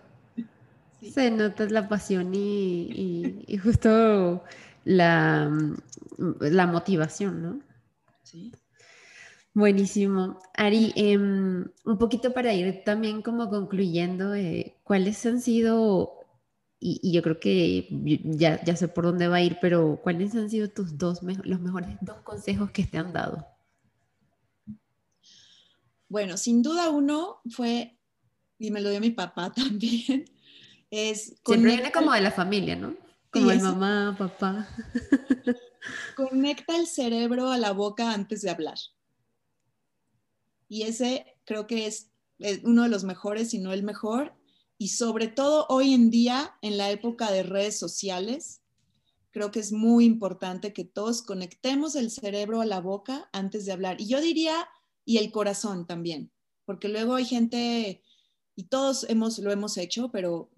Se 1.02 1.30
nota 1.30 1.66
la 1.66 1.88
pasión 1.88 2.34
y, 2.34 3.42
y, 3.46 3.56
justo 3.58 4.44
la, 4.84 5.50
la 6.18 6.66
motivación, 6.66 7.42
¿no? 7.42 7.60
Sí. 8.22 8.52
Buenísimo. 9.60 10.38
Ari, 10.54 10.94
em, 10.96 11.66
un 11.84 11.98
poquito 11.98 12.32
para 12.32 12.54
ir 12.54 12.82
también 12.82 13.20
como 13.20 13.50
concluyendo, 13.50 14.34
eh, 14.34 14.78
¿cuáles 14.84 15.24
han 15.26 15.42
sido, 15.42 16.14
y, 16.78 17.12
yo 17.12 17.20
creo 17.20 17.38
que 17.38 17.86
ya, 18.24 18.64
ya 18.64 18.74
sé 18.74 18.88
por 18.88 19.04
dónde 19.04 19.28
va 19.28 19.36
a 19.36 19.42
ir, 19.42 19.58
pero 19.60 20.00
¿cuáles 20.02 20.34
han 20.34 20.48
sido 20.48 20.70
tus 20.70 20.96
dos, 20.96 21.20
los 21.22 21.60
mejores 21.60 21.90
dos 22.00 22.22
consejos 22.22 22.70
que 22.70 22.84
te 22.84 22.96
han 22.96 23.12
dado? 23.12 23.46
Bueno, 26.08 26.38
sin 26.38 26.62
duda 26.62 26.88
uno 26.88 27.42
fue, 27.50 27.98
y 28.58 28.70
me 28.70 28.80
lo 28.80 28.88
dio 28.88 29.00
mi 29.00 29.10
papá 29.10 29.52
también, 29.54 30.24
es... 30.90 31.38
Siempre 31.44 31.72
viene 31.74 31.92
como 31.92 32.14
de 32.14 32.22
la 32.22 32.30
familia, 32.30 32.76
¿no? 32.76 32.94
Como 33.30 33.50
de 33.50 33.58
mamá, 33.58 34.16
papá. 34.18 34.66
Conecta 36.16 36.78
el 36.78 36.86
cerebro 36.86 37.50
a 37.50 37.58
la 37.58 37.72
boca 37.72 38.14
antes 38.14 38.40
de 38.40 38.48
hablar. 38.48 38.78
Y 40.70 40.82
ese 40.82 41.26
creo 41.44 41.66
que 41.66 41.86
es 41.86 42.12
uno 42.62 42.84
de 42.84 42.88
los 42.88 43.02
mejores, 43.02 43.50
si 43.50 43.58
no 43.58 43.72
el 43.72 43.82
mejor. 43.82 44.36
Y 44.78 44.88
sobre 44.88 45.26
todo 45.26 45.66
hoy 45.68 45.92
en 45.92 46.10
día, 46.10 46.56
en 46.62 46.78
la 46.78 46.92
época 46.92 47.32
de 47.32 47.42
redes 47.42 47.76
sociales, 47.76 48.62
creo 49.32 49.50
que 49.50 49.58
es 49.58 49.72
muy 49.72 50.04
importante 50.04 50.72
que 50.72 50.84
todos 50.84 51.22
conectemos 51.22 51.96
el 51.96 52.10
cerebro 52.12 52.60
a 52.60 52.66
la 52.66 52.80
boca 52.80 53.28
antes 53.32 53.66
de 53.66 53.72
hablar. 53.72 54.00
Y 54.00 54.06
yo 54.06 54.20
diría, 54.20 54.68
y 55.04 55.18
el 55.18 55.32
corazón 55.32 55.88
también, 55.88 56.30
porque 56.64 56.88
luego 56.88 57.16
hay 57.16 57.24
gente, 57.24 58.04
y 58.54 58.64
todos 58.68 59.04
hemos, 59.10 59.40
lo 59.40 59.50
hemos 59.50 59.76
hecho, 59.76 60.12
pero 60.12 60.50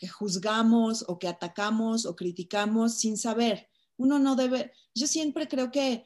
que 0.00 0.08
juzgamos 0.08 1.04
o 1.06 1.20
que 1.20 1.28
atacamos 1.28 2.06
o 2.06 2.16
criticamos 2.16 2.98
sin 2.98 3.16
saber. 3.16 3.68
Uno 3.96 4.18
no 4.18 4.34
debe, 4.34 4.72
yo 4.96 5.06
siempre 5.06 5.46
creo 5.46 5.70
que 5.70 6.04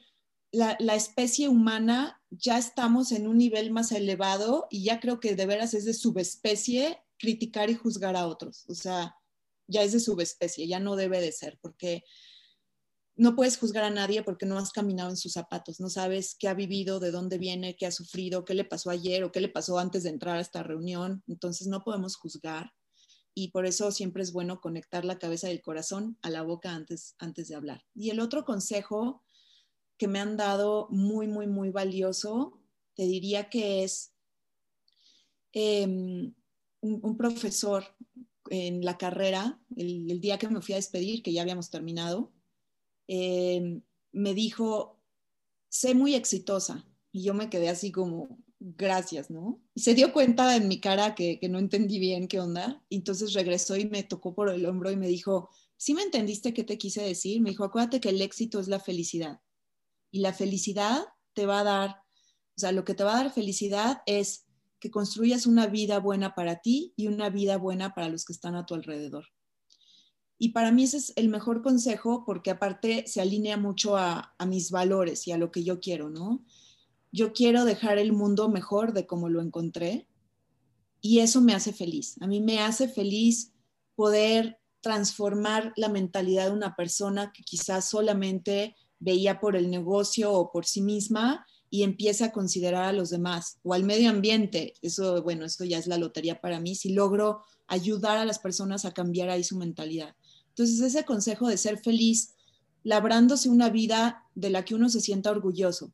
la, 0.55 0.95
especie 0.95 1.49
humana 1.49 2.23
ya 2.31 2.59
estamos 2.59 3.13
en 3.13 3.27
un 3.27 3.39
nivel 3.39 3.71
más 3.71 3.93
elevado 3.93 4.67
y 4.71 4.85
ya 4.85 5.01
creo 5.01 5.21
que 5.21 5.35
de 5.35 5.47
veras 5.47 5.75
es 5.75 5.85
de 5.85 5.95
subespecie 5.95 6.99
criticar 7.19 7.71
y 7.71 7.75
juzgar 7.75 8.17
a 8.17 8.27
otros. 8.27 8.65
O 8.69 8.75
sea, 8.75 9.17
ya 9.67 9.83
es 9.83 9.93
de 9.93 10.01
subespecie, 10.01 10.67
ya 10.67 10.79
no 10.79 10.97
debe 10.97 11.21
de 11.21 11.33
ser, 11.33 11.59
porque 11.61 12.05
no 13.17 13.37
puedes 13.37 13.59
juzgar 13.59 13.85
a 13.85 13.91
nadie 13.91 14.23
porque 14.23 14.47
no 14.47 14.59
has 14.59 14.73
caminado 14.73 15.11
en 15.11 15.17
sus 15.17 15.33
zapatos, 15.33 15.81
no 15.81 15.89
sabes 15.89 16.37
qué 16.39 16.49
ha 16.49 16.55
vivido, 16.55 17.01
de 17.01 17.11
dónde 17.11 17.39
viene, 17.39 17.77
qué 17.77 17.87
ha 17.87 17.93
sufrido, 17.93 18.45
qué 18.45 18.55
le 18.55 18.65
pasó 18.65 18.91
ayer 18.91 19.25
o 19.25 19.33
qué 19.33 19.41
le 19.41 19.49
pasó 19.49 19.79
antes 19.79 20.03
de 20.03 20.11
entrar 20.11 20.37
a 20.37 20.41
esta 20.41 20.63
reunión. 20.63 21.23
Entonces 21.27 21.67
no 21.67 21.83
podemos 21.83 22.17
juzgar 22.17 22.73
y 23.35 23.49
por 23.49 23.67
eso 23.67 23.91
siempre 23.91 24.23
es 24.23 24.33
bueno 24.33 24.61
conectar 24.61 25.05
la 25.05 25.19
cabeza 25.19 25.49
y 25.49 25.53
el 25.53 25.63
corazón 25.63 26.19
a 26.23 26.31
la 26.31 26.43
boca 26.43 26.75
antes, 26.75 27.15
antes 27.19 27.49
de 27.49 27.57
hablar. 27.57 27.85
Y 27.95 28.11
el 28.11 28.21
otro 28.21 28.45
consejo 28.45 29.25
que 29.97 30.09
me 30.09 30.21
han 30.21 30.37
dado 30.37 30.89
muy, 30.91 31.27
muy, 31.27 31.47
muy 31.47 31.71
valioso, 31.71 32.61
te 32.95 33.05
diría 33.05 33.49
que 33.49 33.85
es 33.85 34.13
em, 35.53 36.35
un, 36.81 37.17
profesor 37.17 37.85
en 38.51 38.85
la 38.85 38.99
carrera, 38.99 39.61
el, 39.77 40.21
día 40.21 40.39
que 40.39 40.49
me 40.49 40.61
fui 40.61 40.75
a 40.75 40.77
despedir, 40.79 41.23
que 41.23 41.33
ya 41.33 41.43
habíamos 41.43 41.71
terminado, 41.71 42.33
em, 43.07 43.83
me 44.13 44.35
dijo, 44.35 45.01
sé 45.69 45.95
muy 45.95 46.15
exitosa. 46.15 46.87
Y 47.13 47.23
yo 47.23 47.35
me 47.35 47.49
quedé 47.49 47.69
así 47.69 47.93
como, 47.93 48.39
gracias, 48.59 49.31
¿no? 49.31 49.61
Y 49.75 49.81
se 49.81 49.95
dio 49.95 50.13
cuenta 50.13 50.57
en 50.57 50.69
mi 50.69 50.81
cara 50.81 51.15
que, 51.15 51.39
que 51.39 51.49
no 51.49 51.59
entendí 51.59 51.99
bien 51.99 52.29
qué 52.29 52.41
onda. 52.41 52.85
entonces 52.91 53.33
regresó 53.35 53.77
y 53.77 53.87
me 53.87 54.03
tocó 54.03 54.35
por 54.35 54.51
el 54.51 54.67
hombro 54.67 54.91
y 54.91 54.97
me 54.97 55.09
dijo, 55.09 55.51
¿sí 55.77 55.95
me 55.95 56.03
entendiste 56.03 56.55
qué 56.55 56.65
te 56.65 56.79
quise 56.79 57.03
decir? 57.03 57.41
Me 57.41 57.51
dijo, 57.51 57.65
acuérdate 57.65 58.01
que 58.01 58.09
el 58.09 58.23
éxito 58.23 58.59
es 58.61 58.69
la 58.69 58.81
felicidad. 58.81 59.41
Y 60.15 60.21
la 60.21 60.33
felicidad 60.33 61.03
te 61.33 61.45
va 61.45 61.59
a 61.59 61.65
dar, 61.65 61.91
o 61.91 62.61
sea, 62.61 62.71
lo 62.71 62.85
que 62.85 62.95
te 62.95 63.03
va 63.03 63.15
a 63.15 63.25
dar 63.25 63.33
felicidad 63.33 64.03
es 64.07 64.47
que 64.79 64.89
construyas 64.89 65.45
una 65.45 65.67
vida 65.67 65.99
buena 65.99 66.37
para 66.37 66.61
ti 66.61 66.95
y 66.97 67.09
una 67.09 67.31
vida 67.31 67.59
buena 67.59 67.95
para 67.95 68.09
los 68.09 68.25
que 68.25 68.33
están 68.33 68.55
a 68.55 68.65
tu 68.65 68.75
alrededor. 68.75 69.27
Y 70.39 70.51
para 70.51 70.71
mí 70.71 70.85
ese 70.85 70.99
es 70.99 71.13
el 71.17 71.29
mejor 71.29 71.63
consejo 71.63 72.23
porque 72.25 72.53
aparte 72.53 73.09
se 73.09 73.23
alinea 73.23 73.57
mucho 73.57 73.97
a, 73.97 74.37
a 74.39 74.47
mis 74.47 74.71
valores 74.71 75.27
y 75.27 75.33
a 75.33 75.37
lo 75.37 75.51
que 75.51 75.65
yo 75.65 75.81
quiero, 75.81 76.11
¿no? 76.11 76.45
Yo 77.11 77.33
quiero 77.33 77.65
dejar 77.65 77.99
el 77.99 78.13
mundo 78.13 78.49
mejor 78.49 78.93
de 78.93 79.09
como 79.09 79.29
lo 79.29 79.43
encontré 79.43 80.07
y 81.01 81.19
eso 81.19 81.41
me 81.41 81.55
hace 81.55 81.73
feliz. 81.73 82.15
A 82.21 82.29
mí 82.29 82.41
me 82.41 82.61
hace 82.61 82.87
feliz 82.87 83.53
poder 83.97 84.61
transformar 84.81 85.73
la 85.75 85.89
mentalidad 85.89 86.47
de 86.47 86.53
una 86.53 86.77
persona 86.77 87.33
que 87.33 87.43
quizás 87.43 87.89
solamente 87.89 88.77
veía 88.99 89.41
por 89.41 89.57
el 89.57 89.71
negocio 89.71 90.33
o 90.33 90.51
por 90.51 90.67
sí 90.67 90.81
misma 90.81 91.47
y 91.71 91.83
empieza 91.83 92.27
a 92.27 92.33
considerar 92.33 92.85
a 92.85 92.93
los 92.93 93.11
demás 93.11 93.59
o 93.63 93.75
al 93.75 93.83
medio 93.83 94.09
ambiente. 94.09 94.75
Eso, 94.81 95.23
bueno, 95.23 95.45
eso 95.45 95.65
ya 95.65 95.79
es 95.79 95.87
la 95.87 95.99
lotería 95.99 96.41
para 96.41 96.61
mí, 96.61 96.75
si 96.75 96.91
logro 96.93 97.43
ayudar 97.67 98.17
a 98.17 98.25
las 98.25 98.39
personas 98.39 98.85
a 98.85 98.93
cambiar 98.93 99.29
ahí 99.31 99.43
su 99.43 99.57
mentalidad. 99.57 100.15
Entonces, 100.51 100.81
ese 100.81 101.05
consejo 101.05 101.49
de 101.49 101.57
ser 101.57 101.79
feliz, 101.79 102.35
labrándose 102.85 103.49
una 103.49 103.71
vida 103.71 104.25
de 104.35 104.51
la 104.51 104.65
que 104.65 104.75
uno 104.75 104.89
se 104.89 105.01
sienta 105.01 105.31
orgulloso, 105.31 105.93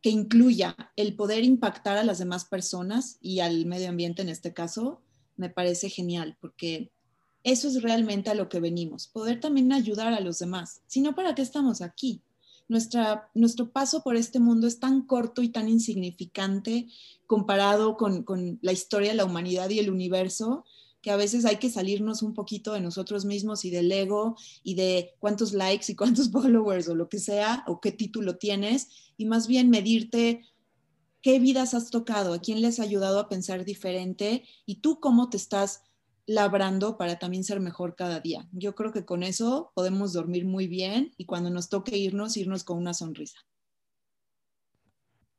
que 0.00 0.10
incluya 0.10 0.76
el 0.96 1.14
poder 1.14 1.44
impactar 1.44 1.98
a 1.98 2.04
las 2.04 2.18
demás 2.18 2.44
personas 2.44 3.18
y 3.20 3.40
al 3.40 3.66
medio 3.66 3.88
ambiente 3.88 4.22
en 4.22 4.28
este 4.28 4.52
caso, 4.52 5.02
me 5.36 5.50
parece 5.50 5.88
genial, 5.88 6.36
porque 6.40 6.90
eso 7.44 7.68
es 7.68 7.82
realmente 7.82 8.30
a 8.30 8.34
lo 8.34 8.48
que 8.48 8.60
venimos, 8.60 9.06
poder 9.06 9.40
también 9.40 9.72
ayudar 9.72 10.12
a 10.12 10.20
los 10.20 10.40
demás. 10.40 10.82
Si 10.86 11.00
no, 11.00 11.14
¿para 11.14 11.34
qué 11.34 11.42
estamos 11.42 11.80
aquí? 11.80 12.22
Nuestra, 12.72 13.30
nuestro 13.34 13.70
paso 13.70 14.02
por 14.02 14.16
este 14.16 14.40
mundo 14.40 14.66
es 14.66 14.80
tan 14.80 15.02
corto 15.02 15.42
y 15.42 15.50
tan 15.50 15.68
insignificante 15.68 16.88
comparado 17.26 17.98
con, 17.98 18.22
con 18.22 18.58
la 18.62 18.72
historia 18.72 19.10
de 19.10 19.16
la 19.16 19.26
humanidad 19.26 19.68
y 19.68 19.78
el 19.78 19.90
universo, 19.90 20.64
que 21.02 21.10
a 21.10 21.16
veces 21.16 21.44
hay 21.44 21.56
que 21.56 21.68
salirnos 21.68 22.22
un 22.22 22.32
poquito 22.32 22.72
de 22.72 22.80
nosotros 22.80 23.26
mismos 23.26 23.66
y 23.66 23.70
del 23.70 23.92
ego 23.92 24.36
y 24.62 24.74
de 24.74 25.14
cuántos 25.18 25.52
likes 25.52 25.92
y 25.92 25.96
cuántos 25.96 26.30
followers 26.32 26.88
o 26.88 26.94
lo 26.94 27.10
que 27.10 27.18
sea, 27.18 27.62
o 27.66 27.78
qué 27.78 27.92
título 27.92 28.38
tienes, 28.38 28.88
y 29.18 29.26
más 29.26 29.48
bien 29.48 29.68
medirte 29.68 30.40
qué 31.20 31.38
vidas 31.40 31.74
has 31.74 31.90
tocado, 31.90 32.32
a 32.32 32.40
quién 32.40 32.62
les 32.62 32.80
ha 32.80 32.84
ayudado 32.84 33.18
a 33.20 33.28
pensar 33.28 33.66
diferente 33.66 34.44
y 34.64 34.76
tú 34.76 34.98
cómo 34.98 35.28
te 35.28 35.36
estás 35.36 35.82
labrando 36.26 36.96
para 36.96 37.18
también 37.18 37.44
ser 37.44 37.60
mejor 37.60 37.96
cada 37.96 38.20
día. 38.20 38.48
Yo 38.52 38.74
creo 38.74 38.92
que 38.92 39.04
con 39.04 39.22
eso 39.22 39.72
podemos 39.74 40.12
dormir 40.12 40.44
muy 40.44 40.66
bien 40.68 41.12
y 41.16 41.26
cuando 41.26 41.50
nos 41.50 41.68
toque 41.68 41.96
irnos, 41.96 42.36
irnos 42.36 42.64
con 42.64 42.78
una 42.78 42.94
sonrisa. 42.94 43.38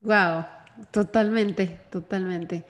Wow, 0.02 0.44
totalmente, 0.92 1.82
totalmente. 1.90 2.66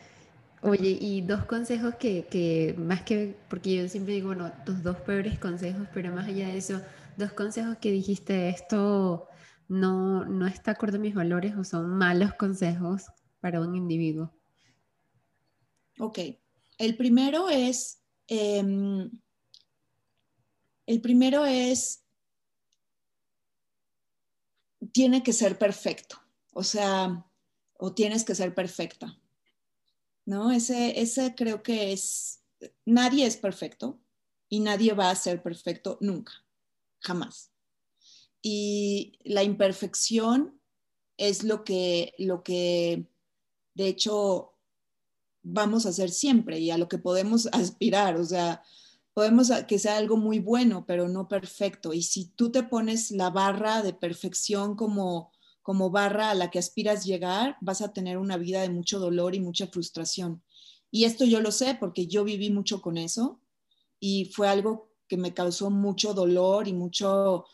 Oye, 0.61 0.97
y 1.01 1.21
dos 1.21 1.45
consejos 1.45 1.95
que, 1.95 2.25
que, 2.27 2.75
más 2.77 3.01
que, 3.01 3.35
porque 3.49 3.75
yo 3.75 3.89
siempre 3.89 4.13
digo, 4.13 4.27
bueno, 4.27 4.51
tus 4.65 4.81
dos 4.81 4.97
peores 4.97 5.37
consejos, 5.39 5.87
pero 5.93 6.13
más 6.13 6.27
allá 6.27 6.47
de 6.47 6.57
eso, 6.57 6.81
dos 7.17 7.33
consejos 7.33 7.77
que 7.81 7.91
dijiste, 7.91 8.49
esto 8.49 9.27
no, 9.67 10.23
no 10.25 10.47
está 10.47 10.71
acorde 10.71 10.97
a 10.97 11.01
mis 11.01 11.15
valores 11.15 11.55
o 11.57 11.63
son 11.63 11.89
malos 11.89 12.33
consejos 12.35 13.07
para 13.41 13.59
un 13.59 13.75
individuo. 13.75 14.31
Ok, 15.99 16.19
el 16.77 16.95
primero 16.97 17.49
es, 17.49 18.02
em, 18.27 19.11
el 20.85 21.01
primero 21.01 21.45
es, 21.45 22.03
tiene 24.91 25.23
que 25.23 25.33
ser 25.33 25.57
perfecto, 25.57 26.17
o 26.53 26.63
sea, 26.63 27.25
o 27.77 27.93
tienes 27.93 28.23
que 28.23 28.35
ser 28.35 28.53
perfecta. 28.53 29.17
¿no? 30.25 30.51
Ese, 30.51 30.99
ese 30.99 31.35
creo 31.35 31.63
que 31.63 31.91
es, 31.91 32.41
nadie 32.85 33.25
es 33.25 33.37
perfecto 33.37 33.99
y 34.49 34.59
nadie 34.59 34.93
va 34.93 35.09
a 35.09 35.15
ser 35.15 35.41
perfecto 35.41 35.97
nunca, 36.01 36.33
jamás. 36.99 37.51
Y 38.41 39.19
la 39.23 39.43
imperfección 39.43 40.59
es 41.17 41.43
lo 41.43 41.63
que, 41.63 42.13
lo 42.17 42.43
que 42.43 43.05
de 43.75 43.87
hecho 43.87 44.52
vamos 45.43 45.85
a 45.85 45.89
hacer 45.89 46.09
siempre 46.09 46.59
y 46.59 46.71
a 46.71 46.77
lo 46.77 46.87
que 46.87 46.97
podemos 46.97 47.47
aspirar, 47.51 48.17
o 48.17 48.25
sea, 48.25 48.63
podemos 49.13 49.51
que 49.67 49.77
sea 49.77 49.97
algo 49.97 50.17
muy 50.17 50.39
bueno, 50.39 50.85
pero 50.87 51.07
no 51.07 51.27
perfecto. 51.27 51.93
Y 51.93 52.01
si 52.01 52.25
tú 52.25 52.51
te 52.51 52.63
pones 52.63 53.11
la 53.11 53.29
barra 53.29 53.83
de 53.83 53.93
perfección 53.93 54.75
como 54.75 55.31
como 55.63 55.89
barra 55.89 56.29
a 56.29 56.35
la 56.35 56.51
que 56.51 56.59
aspiras 56.59 57.05
llegar, 57.05 57.57
vas 57.61 57.81
a 57.81 57.93
tener 57.93 58.17
una 58.17 58.37
vida 58.37 58.61
de 58.61 58.69
mucho 58.69 58.99
dolor 58.99 59.33
y 59.33 59.39
mucha 59.39 59.65
frustración. 59.67 60.43
Y 60.91 61.05
esto 61.05 61.25
yo 61.25 61.41
lo 61.41 61.51
sé 61.51 61.75
porque 61.79 62.05
yo 62.05 62.23
viví 62.23 62.51
mucho 62.51 62.81
con 62.81 62.97
eso 62.97 63.39
y 63.99 64.25
fue 64.25 64.49
algo 64.49 64.91
que 65.07 65.17
me 65.17 65.33
causó 65.33 65.71
mucho 65.71 66.13
dolor 66.13 66.67
y 66.67 66.73
mucho, 66.73 67.45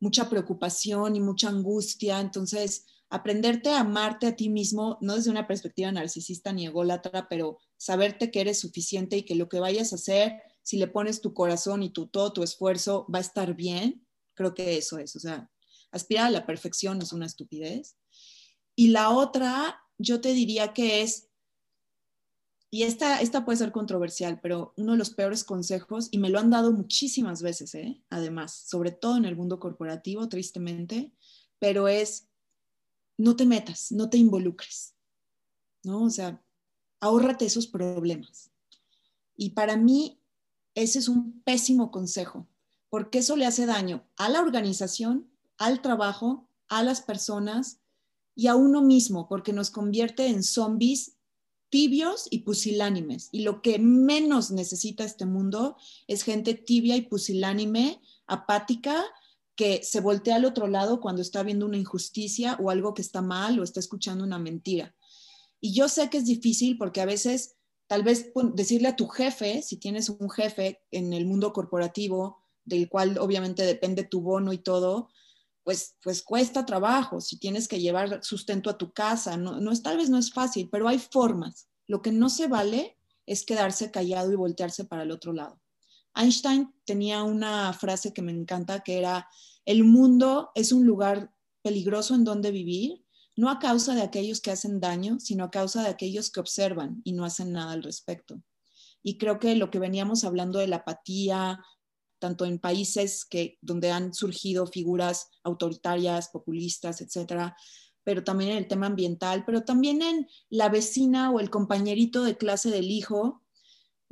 mucha 0.00 0.28
preocupación 0.28 1.14
y 1.14 1.20
mucha 1.20 1.48
angustia. 1.48 2.20
Entonces, 2.20 2.84
aprenderte 3.12 3.68
a 3.68 3.80
amarte 3.80 4.26
a 4.26 4.36
ti 4.36 4.48
mismo, 4.48 4.96
no 5.02 5.16
desde 5.16 5.30
una 5.30 5.46
perspectiva 5.46 5.92
narcisista 5.92 6.50
ni 6.50 6.64
ególatra, 6.64 7.28
pero 7.28 7.58
saberte 7.76 8.30
que 8.30 8.40
eres 8.40 8.58
suficiente 8.58 9.18
y 9.18 9.24
que 9.24 9.34
lo 9.34 9.50
que 9.50 9.60
vayas 9.60 9.92
a 9.92 9.96
hacer, 9.96 10.40
si 10.62 10.78
le 10.78 10.86
pones 10.86 11.20
tu 11.20 11.34
corazón 11.34 11.82
y 11.82 11.90
tu, 11.90 12.06
todo 12.06 12.32
tu 12.32 12.42
esfuerzo, 12.42 13.06
va 13.14 13.18
a 13.18 13.20
estar 13.20 13.54
bien, 13.54 14.06
creo 14.32 14.54
que 14.54 14.78
eso 14.78 14.98
es. 14.98 15.14
O 15.14 15.20
sea, 15.20 15.50
aspirar 15.90 16.28
a 16.28 16.30
la 16.30 16.46
perfección 16.46 17.02
es 17.02 17.12
una 17.12 17.26
estupidez. 17.26 17.98
Y 18.74 18.88
la 18.88 19.10
otra, 19.10 19.82
yo 19.98 20.22
te 20.22 20.32
diría 20.32 20.72
que 20.72 21.02
es, 21.02 21.28
y 22.70 22.84
esta, 22.84 23.20
esta 23.20 23.44
puede 23.44 23.58
ser 23.58 23.72
controversial, 23.72 24.40
pero 24.40 24.72
uno 24.78 24.92
de 24.92 24.98
los 24.98 25.10
peores 25.10 25.44
consejos, 25.44 26.08
y 26.12 26.16
me 26.16 26.30
lo 26.30 26.38
han 26.38 26.48
dado 26.48 26.72
muchísimas 26.72 27.42
veces, 27.42 27.74
¿eh? 27.74 28.02
además, 28.08 28.64
sobre 28.66 28.90
todo 28.90 29.18
en 29.18 29.26
el 29.26 29.36
mundo 29.36 29.60
corporativo, 29.60 30.30
tristemente, 30.30 31.12
pero 31.58 31.88
es, 31.88 32.31
no 33.22 33.36
te 33.36 33.46
metas, 33.46 33.92
no 33.92 34.10
te 34.10 34.18
involucres, 34.18 34.94
¿no? 35.84 36.02
O 36.02 36.10
sea, 36.10 36.42
ahórrate 36.98 37.44
esos 37.44 37.68
problemas. 37.68 38.50
Y 39.36 39.50
para 39.50 39.76
mí, 39.76 40.18
ese 40.74 40.98
es 40.98 41.08
un 41.08 41.40
pésimo 41.42 41.92
consejo, 41.92 42.48
porque 42.90 43.18
eso 43.18 43.36
le 43.36 43.46
hace 43.46 43.64
daño 43.64 44.04
a 44.16 44.28
la 44.28 44.40
organización 44.40 45.30
al 45.56 45.82
trabajo, 45.82 46.48
a 46.68 46.82
las 46.82 47.00
personas 47.00 47.78
y 48.34 48.48
a 48.48 48.56
uno 48.56 48.82
mismo, 48.82 49.28
porque 49.28 49.52
nos 49.52 49.70
convierte 49.70 50.26
en 50.26 50.42
zombies 50.42 51.12
tibios 51.68 52.26
y 52.28 52.40
pusilánimes. 52.40 53.28
Y 53.30 53.42
lo 53.42 53.62
que 53.62 53.78
menos 53.78 54.50
necesita 54.50 55.04
este 55.04 55.26
mundo 55.26 55.76
es 56.08 56.24
gente 56.24 56.54
tibia 56.54 56.96
y 56.96 57.02
pusilánime, 57.02 58.00
apática, 58.26 59.04
que 59.56 59.82
se 59.82 60.00
voltea 60.00 60.36
al 60.36 60.44
otro 60.44 60.66
lado 60.66 61.00
cuando 61.00 61.22
está 61.22 61.42
viendo 61.42 61.66
una 61.66 61.76
injusticia 61.76 62.56
o 62.60 62.70
algo 62.70 62.94
que 62.94 63.02
está 63.02 63.22
mal 63.22 63.58
o 63.58 63.62
está 63.62 63.80
escuchando 63.80 64.24
una 64.24 64.38
mentira. 64.38 64.94
Y 65.60 65.74
yo 65.74 65.88
sé 65.88 66.10
que 66.10 66.18
es 66.18 66.24
difícil 66.24 66.76
porque 66.78 67.00
a 67.00 67.06
veces, 67.06 67.56
tal 67.86 68.02
vez 68.02 68.32
decirle 68.54 68.88
a 68.88 68.96
tu 68.96 69.06
jefe, 69.08 69.62
si 69.62 69.76
tienes 69.76 70.08
un 70.08 70.30
jefe 70.30 70.80
en 70.90 71.12
el 71.12 71.26
mundo 71.26 71.52
corporativo, 71.52 72.42
del 72.64 72.88
cual 72.88 73.18
obviamente 73.18 73.64
depende 73.64 74.04
tu 74.04 74.20
bono 74.20 74.52
y 74.52 74.58
todo, 74.58 75.08
pues, 75.64 75.96
pues 76.02 76.22
cuesta 76.22 76.66
trabajo, 76.66 77.20
si 77.20 77.38
tienes 77.38 77.68
que 77.68 77.80
llevar 77.80 78.24
sustento 78.24 78.70
a 78.70 78.78
tu 78.78 78.92
casa, 78.92 79.36
no, 79.36 79.60
no 79.60 79.70
es, 79.70 79.82
tal 79.82 79.96
vez 79.96 80.10
no 80.10 80.18
es 80.18 80.32
fácil, 80.32 80.68
pero 80.70 80.88
hay 80.88 80.98
formas. 80.98 81.68
Lo 81.86 82.02
que 82.02 82.10
no 82.10 82.28
se 82.28 82.48
vale 82.48 82.96
es 83.26 83.44
quedarse 83.44 83.90
callado 83.90 84.32
y 84.32 84.36
voltearse 84.36 84.84
para 84.84 85.04
el 85.04 85.12
otro 85.12 85.32
lado. 85.32 85.61
Einstein 86.14 86.74
tenía 86.84 87.22
una 87.22 87.72
frase 87.72 88.12
que 88.12 88.22
me 88.22 88.32
encanta 88.32 88.80
que 88.80 88.98
era, 88.98 89.28
el 89.64 89.84
mundo 89.84 90.50
es 90.54 90.72
un 90.72 90.86
lugar 90.86 91.32
peligroso 91.62 92.14
en 92.14 92.24
donde 92.24 92.50
vivir, 92.50 93.04
no 93.36 93.48
a 93.50 93.58
causa 93.58 93.94
de 93.94 94.02
aquellos 94.02 94.40
que 94.40 94.50
hacen 94.50 94.80
daño, 94.80 95.18
sino 95.18 95.44
a 95.44 95.50
causa 95.50 95.82
de 95.82 95.88
aquellos 95.88 96.30
que 96.30 96.40
observan 96.40 97.00
y 97.04 97.12
no 97.12 97.24
hacen 97.24 97.52
nada 97.52 97.72
al 97.72 97.82
respecto. 97.82 98.42
Y 99.02 99.18
creo 99.18 99.38
que 99.38 99.56
lo 99.56 99.70
que 99.70 99.78
veníamos 99.78 100.24
hablando 100.24 100.58
de 100.58 100.68
la 100.68 100.76
apatía, 100.76 101.60
tanto 102.18 102.44
en 102.44 102.58
países 102.58 103.24
que, 103.24 103.58
donde 103.60 103.90
han 103.90 104.14
surgido 104.14 104.66
figuras 104.66 105.28
autoritarias, 105.42 106.28
populistas, 106.28 107.00
etcétera, 107.00 107.56
pero 108.04 108.24
también 108.24 108.52
en 108.52 108.58
el 108.58 108.68
tema 108.68 108.86
ambiental, 108.86 109.44
pero 109.44 109.64
también 109.64 110.02
en 110.02 110.28
la 110.48 110.68
vecina 110.68 111.30
o 111.30 111.40
el 111.40 111.50
compañerito 111.50 112.22
de 112.24 112.36
clase 112.36 112.70
del 112.70 112.90
hijo. 112.90 113.41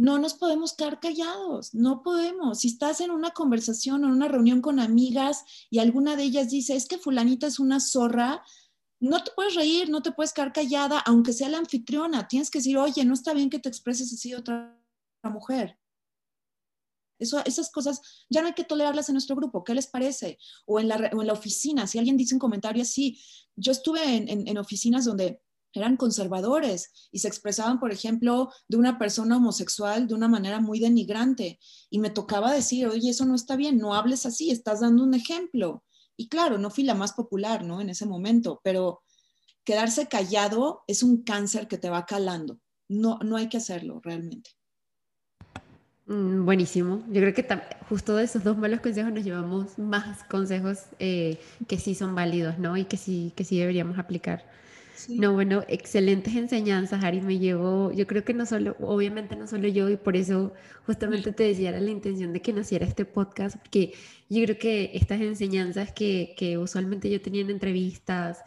No 0.00 0.18
nos 0.18 0.34
podemos 0.34 0.72
quedar 0.72 0.98
callados, 0.98 1.74
no 1.74 2.02
podemos. 2.02 2.60
Si 2.60 2.68
estás 2.68 3.00
en 3.00 3.10
una 3.10 3.32
conversación 3.32 4.02
o 4.02 4.06
en 4.06 4.14
una 4.14 4.28
reunión 4.28 4.62
con 4.62 4.80
amigas 4.80 5.44
y 5.68 5.78
alguna 5.78 6.16
de 6.16 6.22
ellas 6.22 6.48
dice, 6.48 6.74
es 6.74 6.86
que 6.86 6.96
fulanita 6.96 7.46
es 7.46 7.58
una 7.58 7.80
zorra, 7.80 8.42
no 8.98 9.22
te 9.22 9.30
puedes 9.32 9.54
reír, 9.54 9.90
no 9.90 10.02
te 10.02 10.12
puedes 10.12 10.32
quedar 10.32 10.52
callada, 10.52 11.00
aunque 11.00 11.34
sea 11.34 11.50
la 11.50 11.58
anfitriona. 11.58 12.28
Tienes 12.28 12.50
que 12.50 12.60
decir, 12.60 12.78
oye, 12.78 13.04
no 13.04 13.12
está 13.12 13.34
bien 13.34 13.50
que 13.50 13.58
te 13.58 13.68
expreses 13.68 14.12
así 14.12 14.32
otra 14.34 14.74
mujer 15.24 15.78
esas 17.20 17.70
cosas 17.70 18.00
ya 18.28 18.40
no 18.40 18.48
hay 18.48 18.54
que 18.54 18.64
tolerarlas 18.64 19.08
en 19.08 19.14
nuestro 19.14 19.36
grupo. 19.36 19.62
¿Qué 19.62 19.74
les 19.74 19.86
parece? 19.86 20.38
O 20.66 20.80
en 20.80 20.88
la, 20.88 21.32
oficina, 21.32 21.86
si 21.86 21.98
alguien 21.98 22.16
dice 22.16 22.34
un 22.34 22.38
comentario 22.38 22.82
así. 22.82 23.20
Yo 23.56 23.72
estuve 23.72 24.02
en, 24.16 24.58
oficinas 24.58 25.04
donde 25.04 25.42
eran 25.72 25.96
conservadores 25.96 27.08
y 27.12 27.20
se 27.20 27.28
expresaban, 27.28 27.78
por 27.78 27.92
ejemplo, 27.92 28.50
de 28.68 28.76
una 28.76 28.98
persona 28.98 29.36
homosexual 29.36 30.06
de 30.08 30.14
una 30.14 30.28
manera 30.28 30.60
muy 30.60 30.80
denigrante. 30.80 31.58
Y 31.90 31.98
me 31.98 32.10
tocaba 32.10 32.52
decir, 32.52 32.86
oye, 32.86 33.10
eso 33.10 33.24
no 33.24 33.34
está 33.34 33.56
bien, 33.56 33.78
no 33.78 33.94
hables 33.94 34.26
así, 34.26 34.50
estás 34.50 34.80
dando 34.80 35.04
un 35.04 35.14
ejemplo. 35.14 35.84
Y 36.16 36.28
claro, 36.28 36.58
no 36.58 36.70
fui 36.70 36.84
la 36.84 36.94
más 36.94 37.12
popular, 37.12 37.64
¿no? 37.64 37.80
En 37.80 37.90
ese 37.90 38.06
momento, 38.06 38.60
pero 38.62 39.02
quedarse 39.64 40.08
callado 40.08 40.82
es 40.86 41.02
un 41.02 41.22
cáncer 41.22 41.68
que 41.68 41.78
te 41.78 41.90
va 41.90 42.06
calando. 42.06 42.58
No, 42.88 43.18
no 43.24 43.36
hay 43.36 43.48
que 43.48 43.58
hacerlo 43.58 44.00
realmente. 44.02 44.50
Mm, 46.10 46.44
buenísimo. 46.44 47.04
Yo 47.06 47.20
creo 47.20 47.32
que 47.32 47.46
justo 47.88 48.16
de 48.16 48.24
esos 48.24 48.42
dos 48.42 48.58
malos 48.58 48.80
consejos 48.80 49.12
nos 49.12 49.22
llevamos 49.22 49.78
más 49.78 50.24
consejos 50.24 50.86
eh, 50.98 51.38
que 51.68 51.78
sí 51.78 51.94
son 51.94 52.16
válidos, 52.16 52.58
¿no? 52.58 52.76
Y 52.76 52.84
que 52.84 52.96
sí, 52.96 53.32
que 53.36 53.44
sí 53.44 53.60
deberíamos 53.60 53.96
aplicar. 53.96 54.44
No, 55.08 55.32
bueno, 55.34 55.64
excelentes 55.68 56.34
enseñanzas, 56.36 57.02
Ari. 57.02 57.20
Me 57.20 57.38
llevo, 57.38 57.92
yo 57.92 58.06
creo 58.06 58.24
que 58.24 58.34
no 58.34 58.46
solo, 58.46 58.76
obviamente 58.80 59.36
no 59.36 59.46
solo 59.46 59.68
yo, 59.68 59.88
y 59.88 59.96
por 59.96 60.16
eso 60.16 60.52
justamente 60.86 61.32
te 61.32 61.44
decía 61.44 61.70
era 61.70 61.80
la 61.80 61.90
intención 61.90 62.32
de 62.32 62.42
que 62.42 62.52
naciera 62.52 62.86
este 62.86 63.04
podcast, 63.04 63.56
porque 63.58 63.94
yo 64.28 64.44
creo 64.44 64.58
que 64.58 64.90
estas 64.94 65.20
enseñanzas 65.20 65.92
que, 65.92 66.34
que 66.36 66.58
usualmente 66.58 67.10
yo 67.10 67.20
tenía 67.20 67.42
en 67.42 67.50
entrevistas, 67.50 68.42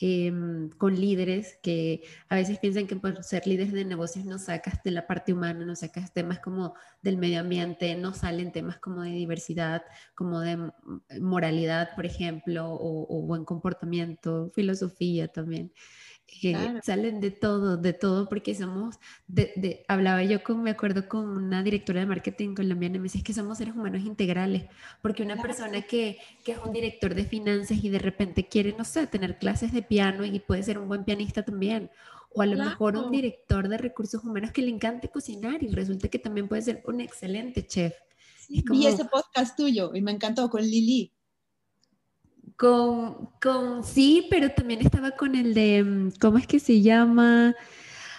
Em, 0.00 0.70
con 0.70 0.94
líderes 0.94 1.58
que 1.60 2.02
a 2.28 2.36
veces 2.36 2.58
piensan 2.60 2.86
que 2.86 2.94
por 2.94 3.24
ser 3.24 3.46
líderes 3.48 3.72
de 3.72 3.84
negocios 3.84 4.24
no 4.24 4.38
sacas 4.38 4.80
de 4.84 4.92
la 4.92 5.08
parte 5.08 5.32
humana, 5.32 5.64
no 5.64 5.74
sacas 5.74 6.12
temas 6.12 6.38
como 6.38 6.74
del 7.02 7.16
medio 7.16 7.40
ambiente, 7.40 7.96
no 7.96 8.14
salen 8.14 8.52
temas 8.52 8.78
como 8.78 9.02
de 9.02 9.10
diversidad, 9.10 9.82
como 10.14 10.40
de 10.40 10.70
moralidad, 11.20 11.96
por 11.96 12.06
ejemplo, 12.06 12.68
o 12.70 13.22
buen 13.22 13.44
comportamiento, 13.44 14.52
filosofía 14.54 15.26
también 15.26 15.72
salen 16.82 17.20
de 17.20 17.30
todo, 17.30 17.76
de 17.76 17.92
todo, 17.92 18.28
porque 18.28 18.54
somos, 18.54 18.96
de, 19.26 19.84
hablaba 19.88 20.22
yo 20.22 20.42
con, 20.42 20.62
me 20.62 20.70
acuerdo 20.70 21.08
con 21.08 21.26
una 21.26 21.62
directora 21.62 22.00
de 22.00 22.06
marketing 22.06 22.54
colombiana 22.54 22.96
y 22.96 22.98
me 22.98 23.04
dice, 23.04 23.18
es 23.18 23.24
que 23.24 23.32
somos 23.32 23.58
seres 23.58 23.74
humanos 23.74 24.02
integrales, 24.02 24.64
porque 25.02 25.22
una 25.22 25.40
persona 25.40 25.82
que, 25.82 26.18
que, 26.44 26.52
es 26.52 26.58
un 26.64 26.72
director 26.72 27.14
de 27.14 27.24
finanzas 27.24 27.82
y 27.82 27.88
de 27.88 27.98
repente 27.98 28.46
quiere, 28.46 28.74
no 28.76 28.84
sé, 28.84 29.06
tener 29.06 29.38
clases 29.38 29.72
de 29.72 29.82
piano 29.82 30.24
y 30.24 30.38
puede 30.40 30.62
ser 30.62 30.78
un 30.78 30.88
buen 30.88 31.04
pianista 31.04 31.44
también, 31.44 31.90
o 32.34 32.42
a 32.42 32.46
lo 32.46 32.56
mejor 32.56 32.96
un 32.96 33.10
director 33.10 33.68
de 33.68 33.78
recursos 33.78 34.22
humanos 34.22 34.52
que 34.52 34.62
le 34.62 34.70
encante 34.70 35.08
cocinar 35.08 35.62
y 35.62 35.68
resulta 35.68 36.08
que 36.08 36.18
también 36.18 36.46
puede 36.46 36.62
ser 36.62 36.82
un 36.86 37.00
excelente 37.00 37.66
chef. 37.66 37.94
y 38.48 38.62
Vi 38.62 38.86
ese 38.86 39.06
podcast 39.06 39.56
tuyo 39.56 39.94
y 39.94 40.02
me 40.02 40.12
encantó 40.12 40.48
con 40.50 40.62
Lili. 40.62 41.12
Con, 42.58 43.30
con, 43.40 43.84
sí, 43.84 44.26
pero 44.30 44.50
también 44.50 44.80
estaba 44.80 45.12
con 45.12 45.36
el 45.36 45.54
de, 45.54 45.84
mm, 45.84 46.10
¿cómo 46.20 46.38
es 46.38 46.46
que 46.48 46.58
se 46.58 46.82
llama? 46.82 47.54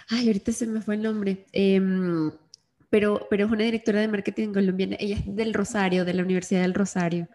Ay, 0.08 0.28
ahorita 0.28 0.54
se 0.54 0.66
me 0.66 0.82
fue 0.82 0.96
el 0.96 1.04
nombre. 1.04 1.46
Em, 1.52 2.32
pero, 2.90 3.28
pero 3.30 3.46
es 3.46 3.52
una 3.52 3.66
directora 3.66 4.00
de 4.00 4.08
marketing 4.08 4.54
colombiana. 4.54 4.96
Ella 5.00 5.18
es 5.18 5.36
del 5.36 5.54
Rosario, 5.54 6.06
de 6.06 6.14
la 6.14 6.24
Universidad 6.24 6.62
del 6.62 6.74
Rosario. 6.74 7.28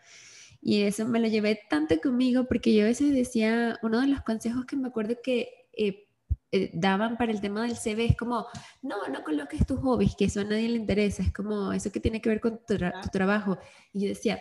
Y 0.63 0.83
eso 0.85 1.07
me 1.07 1.21
lo 1.21 1.29
llevé 1.29 1.61
tanto 1.69 2.01
conmigo 2.01 2.45
porque 2.45 2.75
yo 2.75 2.85
a 2.85 2.87
veces 2.87 3.13
decía, 3.13 3.79
uno 3.83 4.01
de 4.01 4.07
los 4.07 4.23
consejos 4.23 4.65
que 4.65 4.77
me 4.77 4.89
acuerdo 4.89 5.17
que 5.23 5.69
eh, 5.75 6.07
eh, 6.53 6.71
daban 6.73 7.19
para 7.19 7.33
el 7.33 7.43
tema 7.43 7.65
del 7.65 7.77
CV 7.77 8.07
es 8.07 8.17
como, 8.17 8.47
no, 8.81 9.09
no 9.09 9.23
coloques 9.25 9.67
tus 9.67 9.79
hobbies, 9.81 10.17
que 10.17 10.25
eso 10.25 10.41
a 10.41 10.45
nadie 10.45 10.71
le 10.71 10.77
interesa, 10.77 11.23
es 11.23 11.35
como 11.35 11.71
eso 11.75 11.93
que 11.93 12.01
tiene 12.01 12.23
que 12.23 12.31
ver 12.31 12.41
con 12.41 12.61
tu, 12.67 12.79
tu 12.79 13.09
trabajo. 13.13 13.59
Y 13.93 14.01
yo 14.01 14.09
decía, 14.09 14.41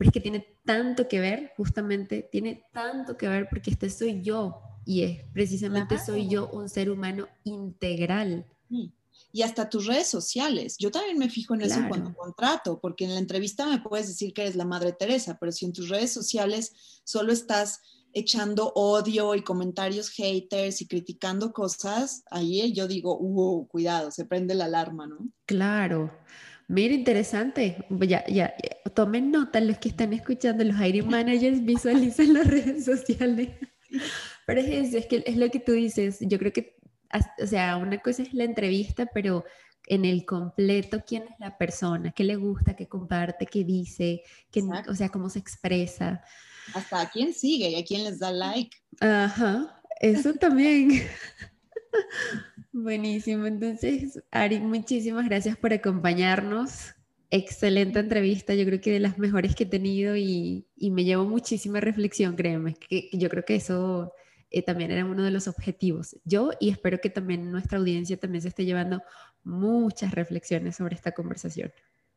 pero 0.00 0.08
es 0.08 0.14
que 0.14 0.20
tiene 0.22 0.56
tanto 0.64 1.08
que 1.08 1.20
ver, 1.20 1.52
justamente, 1.58 2.26
tiene 2.32 2.64
tanto 2.72 3.18
que 3.18 3.28
ver 3.28 3.50
porque 3.50 3.70
este 3.70 3.90
soy 3.90 4.22
yo 4.22 4.62
y 4.86 5.02
es 5.02 5.24
precisamente 5.34 5.98
soy 5.98 6.26
yo 6.26 6.48
un 6.48 6.70
ser 6.70 6.90
humano 6.90 7.28
integral. 7.44 8.46
Y 9.30 9.42
hasta 9.42 9.68
tus 9.68 9.84
redes 9.84 10.06
sociales. 10.06 10.78
Yo 10.78 10.90
también 10.90 11.18
me 11.18 11.28
fijo 11.28 11.52
en 11.52 11.60
eso 11.60 11.80
cuando 11.86 12.14
contrato, 12.14 12.80
porque 12.80 13.04
en 13.04 13.12
la 13.12 13.20
entrevista 13.20 13.66
me 13.66 13.82
puedes 13.82 14.08
decir 14.08 14.32
que 14.32 14.40
eres 14.40 14.56
la 14.56 14.64
Madre 14.64 14.94
Teresa, 14.94 15.36
pero 15.38 15.52
si 15.52 15.66
en 15.66 15.74
tus 15.74 15.90
redes 15.90 16.14
sociales 16.14 17.02
solo 17.04 17.30
estás 17.30 17.82
echando 18.14 18.72
odio 18.74 19.34
y 19.34 19.42
comentarios 19.42 20.08
haters 20.08 20.80
y 20.80 20.88
criticando 20.88 21.52
cosas, 21.52 22.24
ahí 22.30 22.72
yo 22.72 22.88
digo, 22.88 23.18
uh, 23.20 23.68
cuidado, 23.68 24.10
se 24.10 24.24
prende 24.24 24.54
la 24.54 24.64
alarma, 24.64 25.06
¿no? 25.06 25.28
Claro. 25.44 26.10
Mira, 26.70 26.94
interesante. 26.94 27.84
Ya, 28.06 28.24
ya, 28.28 28.54
tomen 28.94 29.32
nota 29.32 29.60
los 29.60 29.78
que 29.78 29.88
están 29.88 30.12
escuchando, 30.12 30.62
los 30.62 30.80
hiring 30.80 31.08
managers 31.10 31.64
visualizan 31.64 32.32
las 32.32 32.46
redes 32.46 32.84
sociales. 32.84 33.48
Pero 34.46 34.60
es 34.60 34.94
es 34.94 35.06
que 35.06 35.24
es 35.26 35.36
lo 35.36 35.50
que 35.50 35.58
tú 35.58 35.72
dices. 35.72 36.18
Yo 36.20 36.38
creo 36.38 36.52
que, 36.52 36.76
o 37.42 37.46
sea, 37.48 37.76
una 37.76 37.98
cosa 37.98 38.22
es 38.22 38.32
la 38.34 38.44
entrevista, 38.44 39.06
pero 39.12 39.44
en 39.88 40.04
el 40.04 40.24
completo, 40.24 41.02
quién 41.04 41.24
es 41.24 41.40
la 41.40 41.58
persona, 41.58 42.12
qué 42.12 42.22
le 42.22 42.36
gusta, 42.36 42.76
qué 42.76 42.86
comparte, 42.86 43.46
qué 43.46 43.64
dice, 43.64 44.22
qué, 44.52 44.62
o 44.88 44.94
sea, 44.94 45.08
cómo 45.08 45.28
se 45.28 45.40
expresa. 45.40 46.22
Hasta 46.72 47.00
a 47.00 47.10
quién 47.10 47.34
sigue 47.34 47.70
y 47.70 47.80
a 47.80 47.84
quién 47.84 48.04
les 48.04 48.20
da 48.20 48.30
like. 48.30 48.76
Ajá, 49.00 49.82
eso 50.00 50.34
también. 50.34 50.90
Buenísimo. 52.72 53.46
Entonces, 53.46 54.22
Ari, 54.30 54.60
muchísimas 54.60 55.26
gracias 55.26 55.56
por 55.56 55.72
acompañarnos. 55.72 56.94
Excelente 57.30 58.00
entrevista, 58.00 58.54
yo 58.54 58.64
creo 58.64 58.80
que 58.80 58.90
de 58.90 58.98
las 58.98 59.18
mejores 59.18 59.54
que 59.54 59.62
he 59.62 59.66
tenido 59.66 60.16
y, 60.16 60.66
me 60.76 61.04
llevo 61.04 61.24
muchísima 61.24 61.78
reflexión, 61.78 62.34
créeme, 62.34 62.74
que, 62.74 63.08
yo 63.12 63.28
creo 63.28 63.44
que 63.44 63.54
eso 63.54 64.12
eh, 64.50 64.62
también 64.62 64.90
era 64.90 65.04
uno 65.04 65.22
de 65.22 65.30
los 65.30 65.46
objetivos. 65.46 66.16
Yo 66.24 66.50
y 66.58 66.70
espero 66.70 67.00
que 67.00 67.08
también 67.08 67.52
nuestra 67.52 67.78
audiencia 67.78 68.18
también 68.18 68.42
se 68.42 68.48
esté 68.48 68.64
llevando 68.64 69.00
muchas 69.44 70.12
reflexiones 70.12 70.76
sobre 70.76 70.96
esta 70.96 71.12
conversación. 71.12 71.70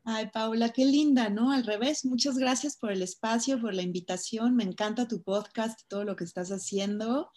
Ay, 0.05 0.29
Paula, 0.33 0.69
qué 0.69 0.83
linda, 0.83 1.29
¿no? 1.29 1.51
Al 1.51 1.63
revés, 1.63 2.03
muchas 2.03 2.37
gracias 2.37 2.75
por 2.75 2.91
el 2.91 3.01
espacio, 3.01 3.61
por 3.61 3.73
la 3.73 3.83
invitación. 3.83 4.55
Me 4.55 4.63
encanta 4.63 5.07
tu 5.07 5.21
podcast 5.21 5.79
todo 5.87 6.03
lo 6.03 6.15
que 6.15 6.25
estás 6.25 6.49
haciendo. 6.49 7.31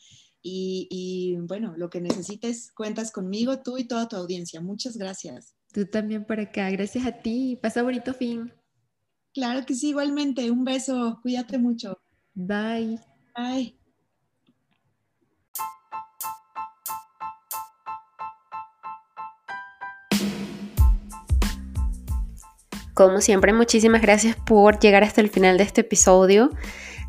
Y, 0.48 1.36
bueno, 1.40 1.74
lo 1.76 1.90
que 1.90 2.00
necesites, 2.00 2.70
cuentas 2.72 3.10
conmigo, 3.10 3.62
tú 3.62 3.78
y 3.78 3.88
toda 3.88 4.06
tu 4.06 4.14
audiencia. 4.14 4.60
Muchas 4.60 4.96
gracias. 4.96 5.56
Tú 5.72 5.86
también 5.86 6.24
por 6.24 6.38
acá. 6.38 6.70
Gracias 6.70 7.04
a 7.04 7.12
ti. 7.12 7.58
Pasa 7.60 7.82
bonito 7.82 8.14
fin. 8.14 8.52
Claro 9.34 9.66
que 9.66 9.74
sí, 9.74 9.88
igualmente. 9.88 10.48
Un 10.50 10.64
beso. 10.64 11.18
Cuídate 11.20 11.58
mucho. 11.58 11.98
Bye. 12.34 13.00
Bye. 13.36 13.76
Como 22.94 23.20
siempre, 23.20 23.52
muchísimas 23.52 24.00
gracias 24.00 24.36
por 24.46 24.78
llegar 24.78 25.02
hasta 25.02 25.20
el 25.20 25.28
final 25.28 25.58
de 25.58 25.64
este 25.64 25.80
episodio. 25.80 26.50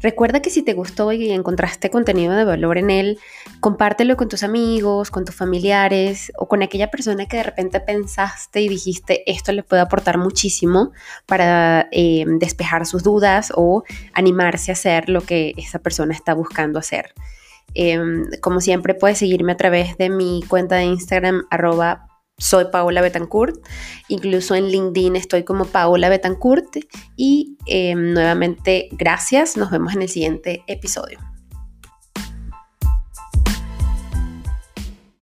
Recuerda 0.02 0.42
que 0.42 0.50
si 0.50 0.62
te 0.62 0.74
gustó 0.74 1.12
y 1.12 1.32
encontraste 1.32 1.90
contenido 1.90 2.36
de 2.36 2.44
valor 2.44 2.78
en 2.78 2.90
él, 2.90 3.20
compártelo 3.60 4.16
con 4.16 4.30
tus 4.30 4.44
amigos, 4.44 5.10
con 5.10 5.26
tus 5.26 5.36
familiares 5.36 6.32
o 6.38 6.48
con 6.48 6.62
aquella 6.62 6.92
persona 6.92 7.26
que 7.26 7.38
de 7.38 7.44
repente 7.44 7.80
pensaste 7.80 8.62
y 8.62 8.70
dijiste 8.70 9.24
esto 9.30 9.52
le 9.52 9.64
puede 9.64 9.82
aportar 9.82 10.18
muchísimo 10.18 10.92
para 11.26 11.88
eh, 11.92 12.26
despejar 12.28 12.86
sus 12.86 13.04
dudas 13.04 13.52
o 13.56 13.84
animarse 14.14 14.72
a 14.72 14.74
hacer 14.74 15.10
lo 15.10 15.22
que 15.22 15.54
esa 15.58 15.80
persona 15.80 16.14
está 16.14 16.34
buscando 16.34 16.80
hacer. 16.80 17.14
Em, 17.74 18.26
como 18.42 18.62
siempre, 18.62 18.94
puedes 18.94 19.20
seguirme 19.20 19.52
a 19.52 19.58
través 19.58 19.98
de 19.98 20.10
mi 20.10 20.42
cuenta 20.48 20.76
de 20.76 20.86
Instagram, 20.86 21.46
arroba 21.50 22.07
soy 22.38 22.66
Paola 22.72 23.02
Betancourt, 23.02 23.56
incluso 24.08 24.56
en 24.56 24.70
LinkedIn 24.70 25.16
estoy 25.16 25.44
como 25.44 25.66
Paola 25.66 26.10
Betancourt. 26.10 26.78
Y 27.16 27.58
em, 27.66 28.14
nuevamente 28.14 28.90
gracias, 28.92 29.58
nos 29.58 29.72
vemos 29.72 29.94
en 29.94 30.04
el 30.04 30.10
siguiente 30.10 30.64
episodio. 30.68 31.20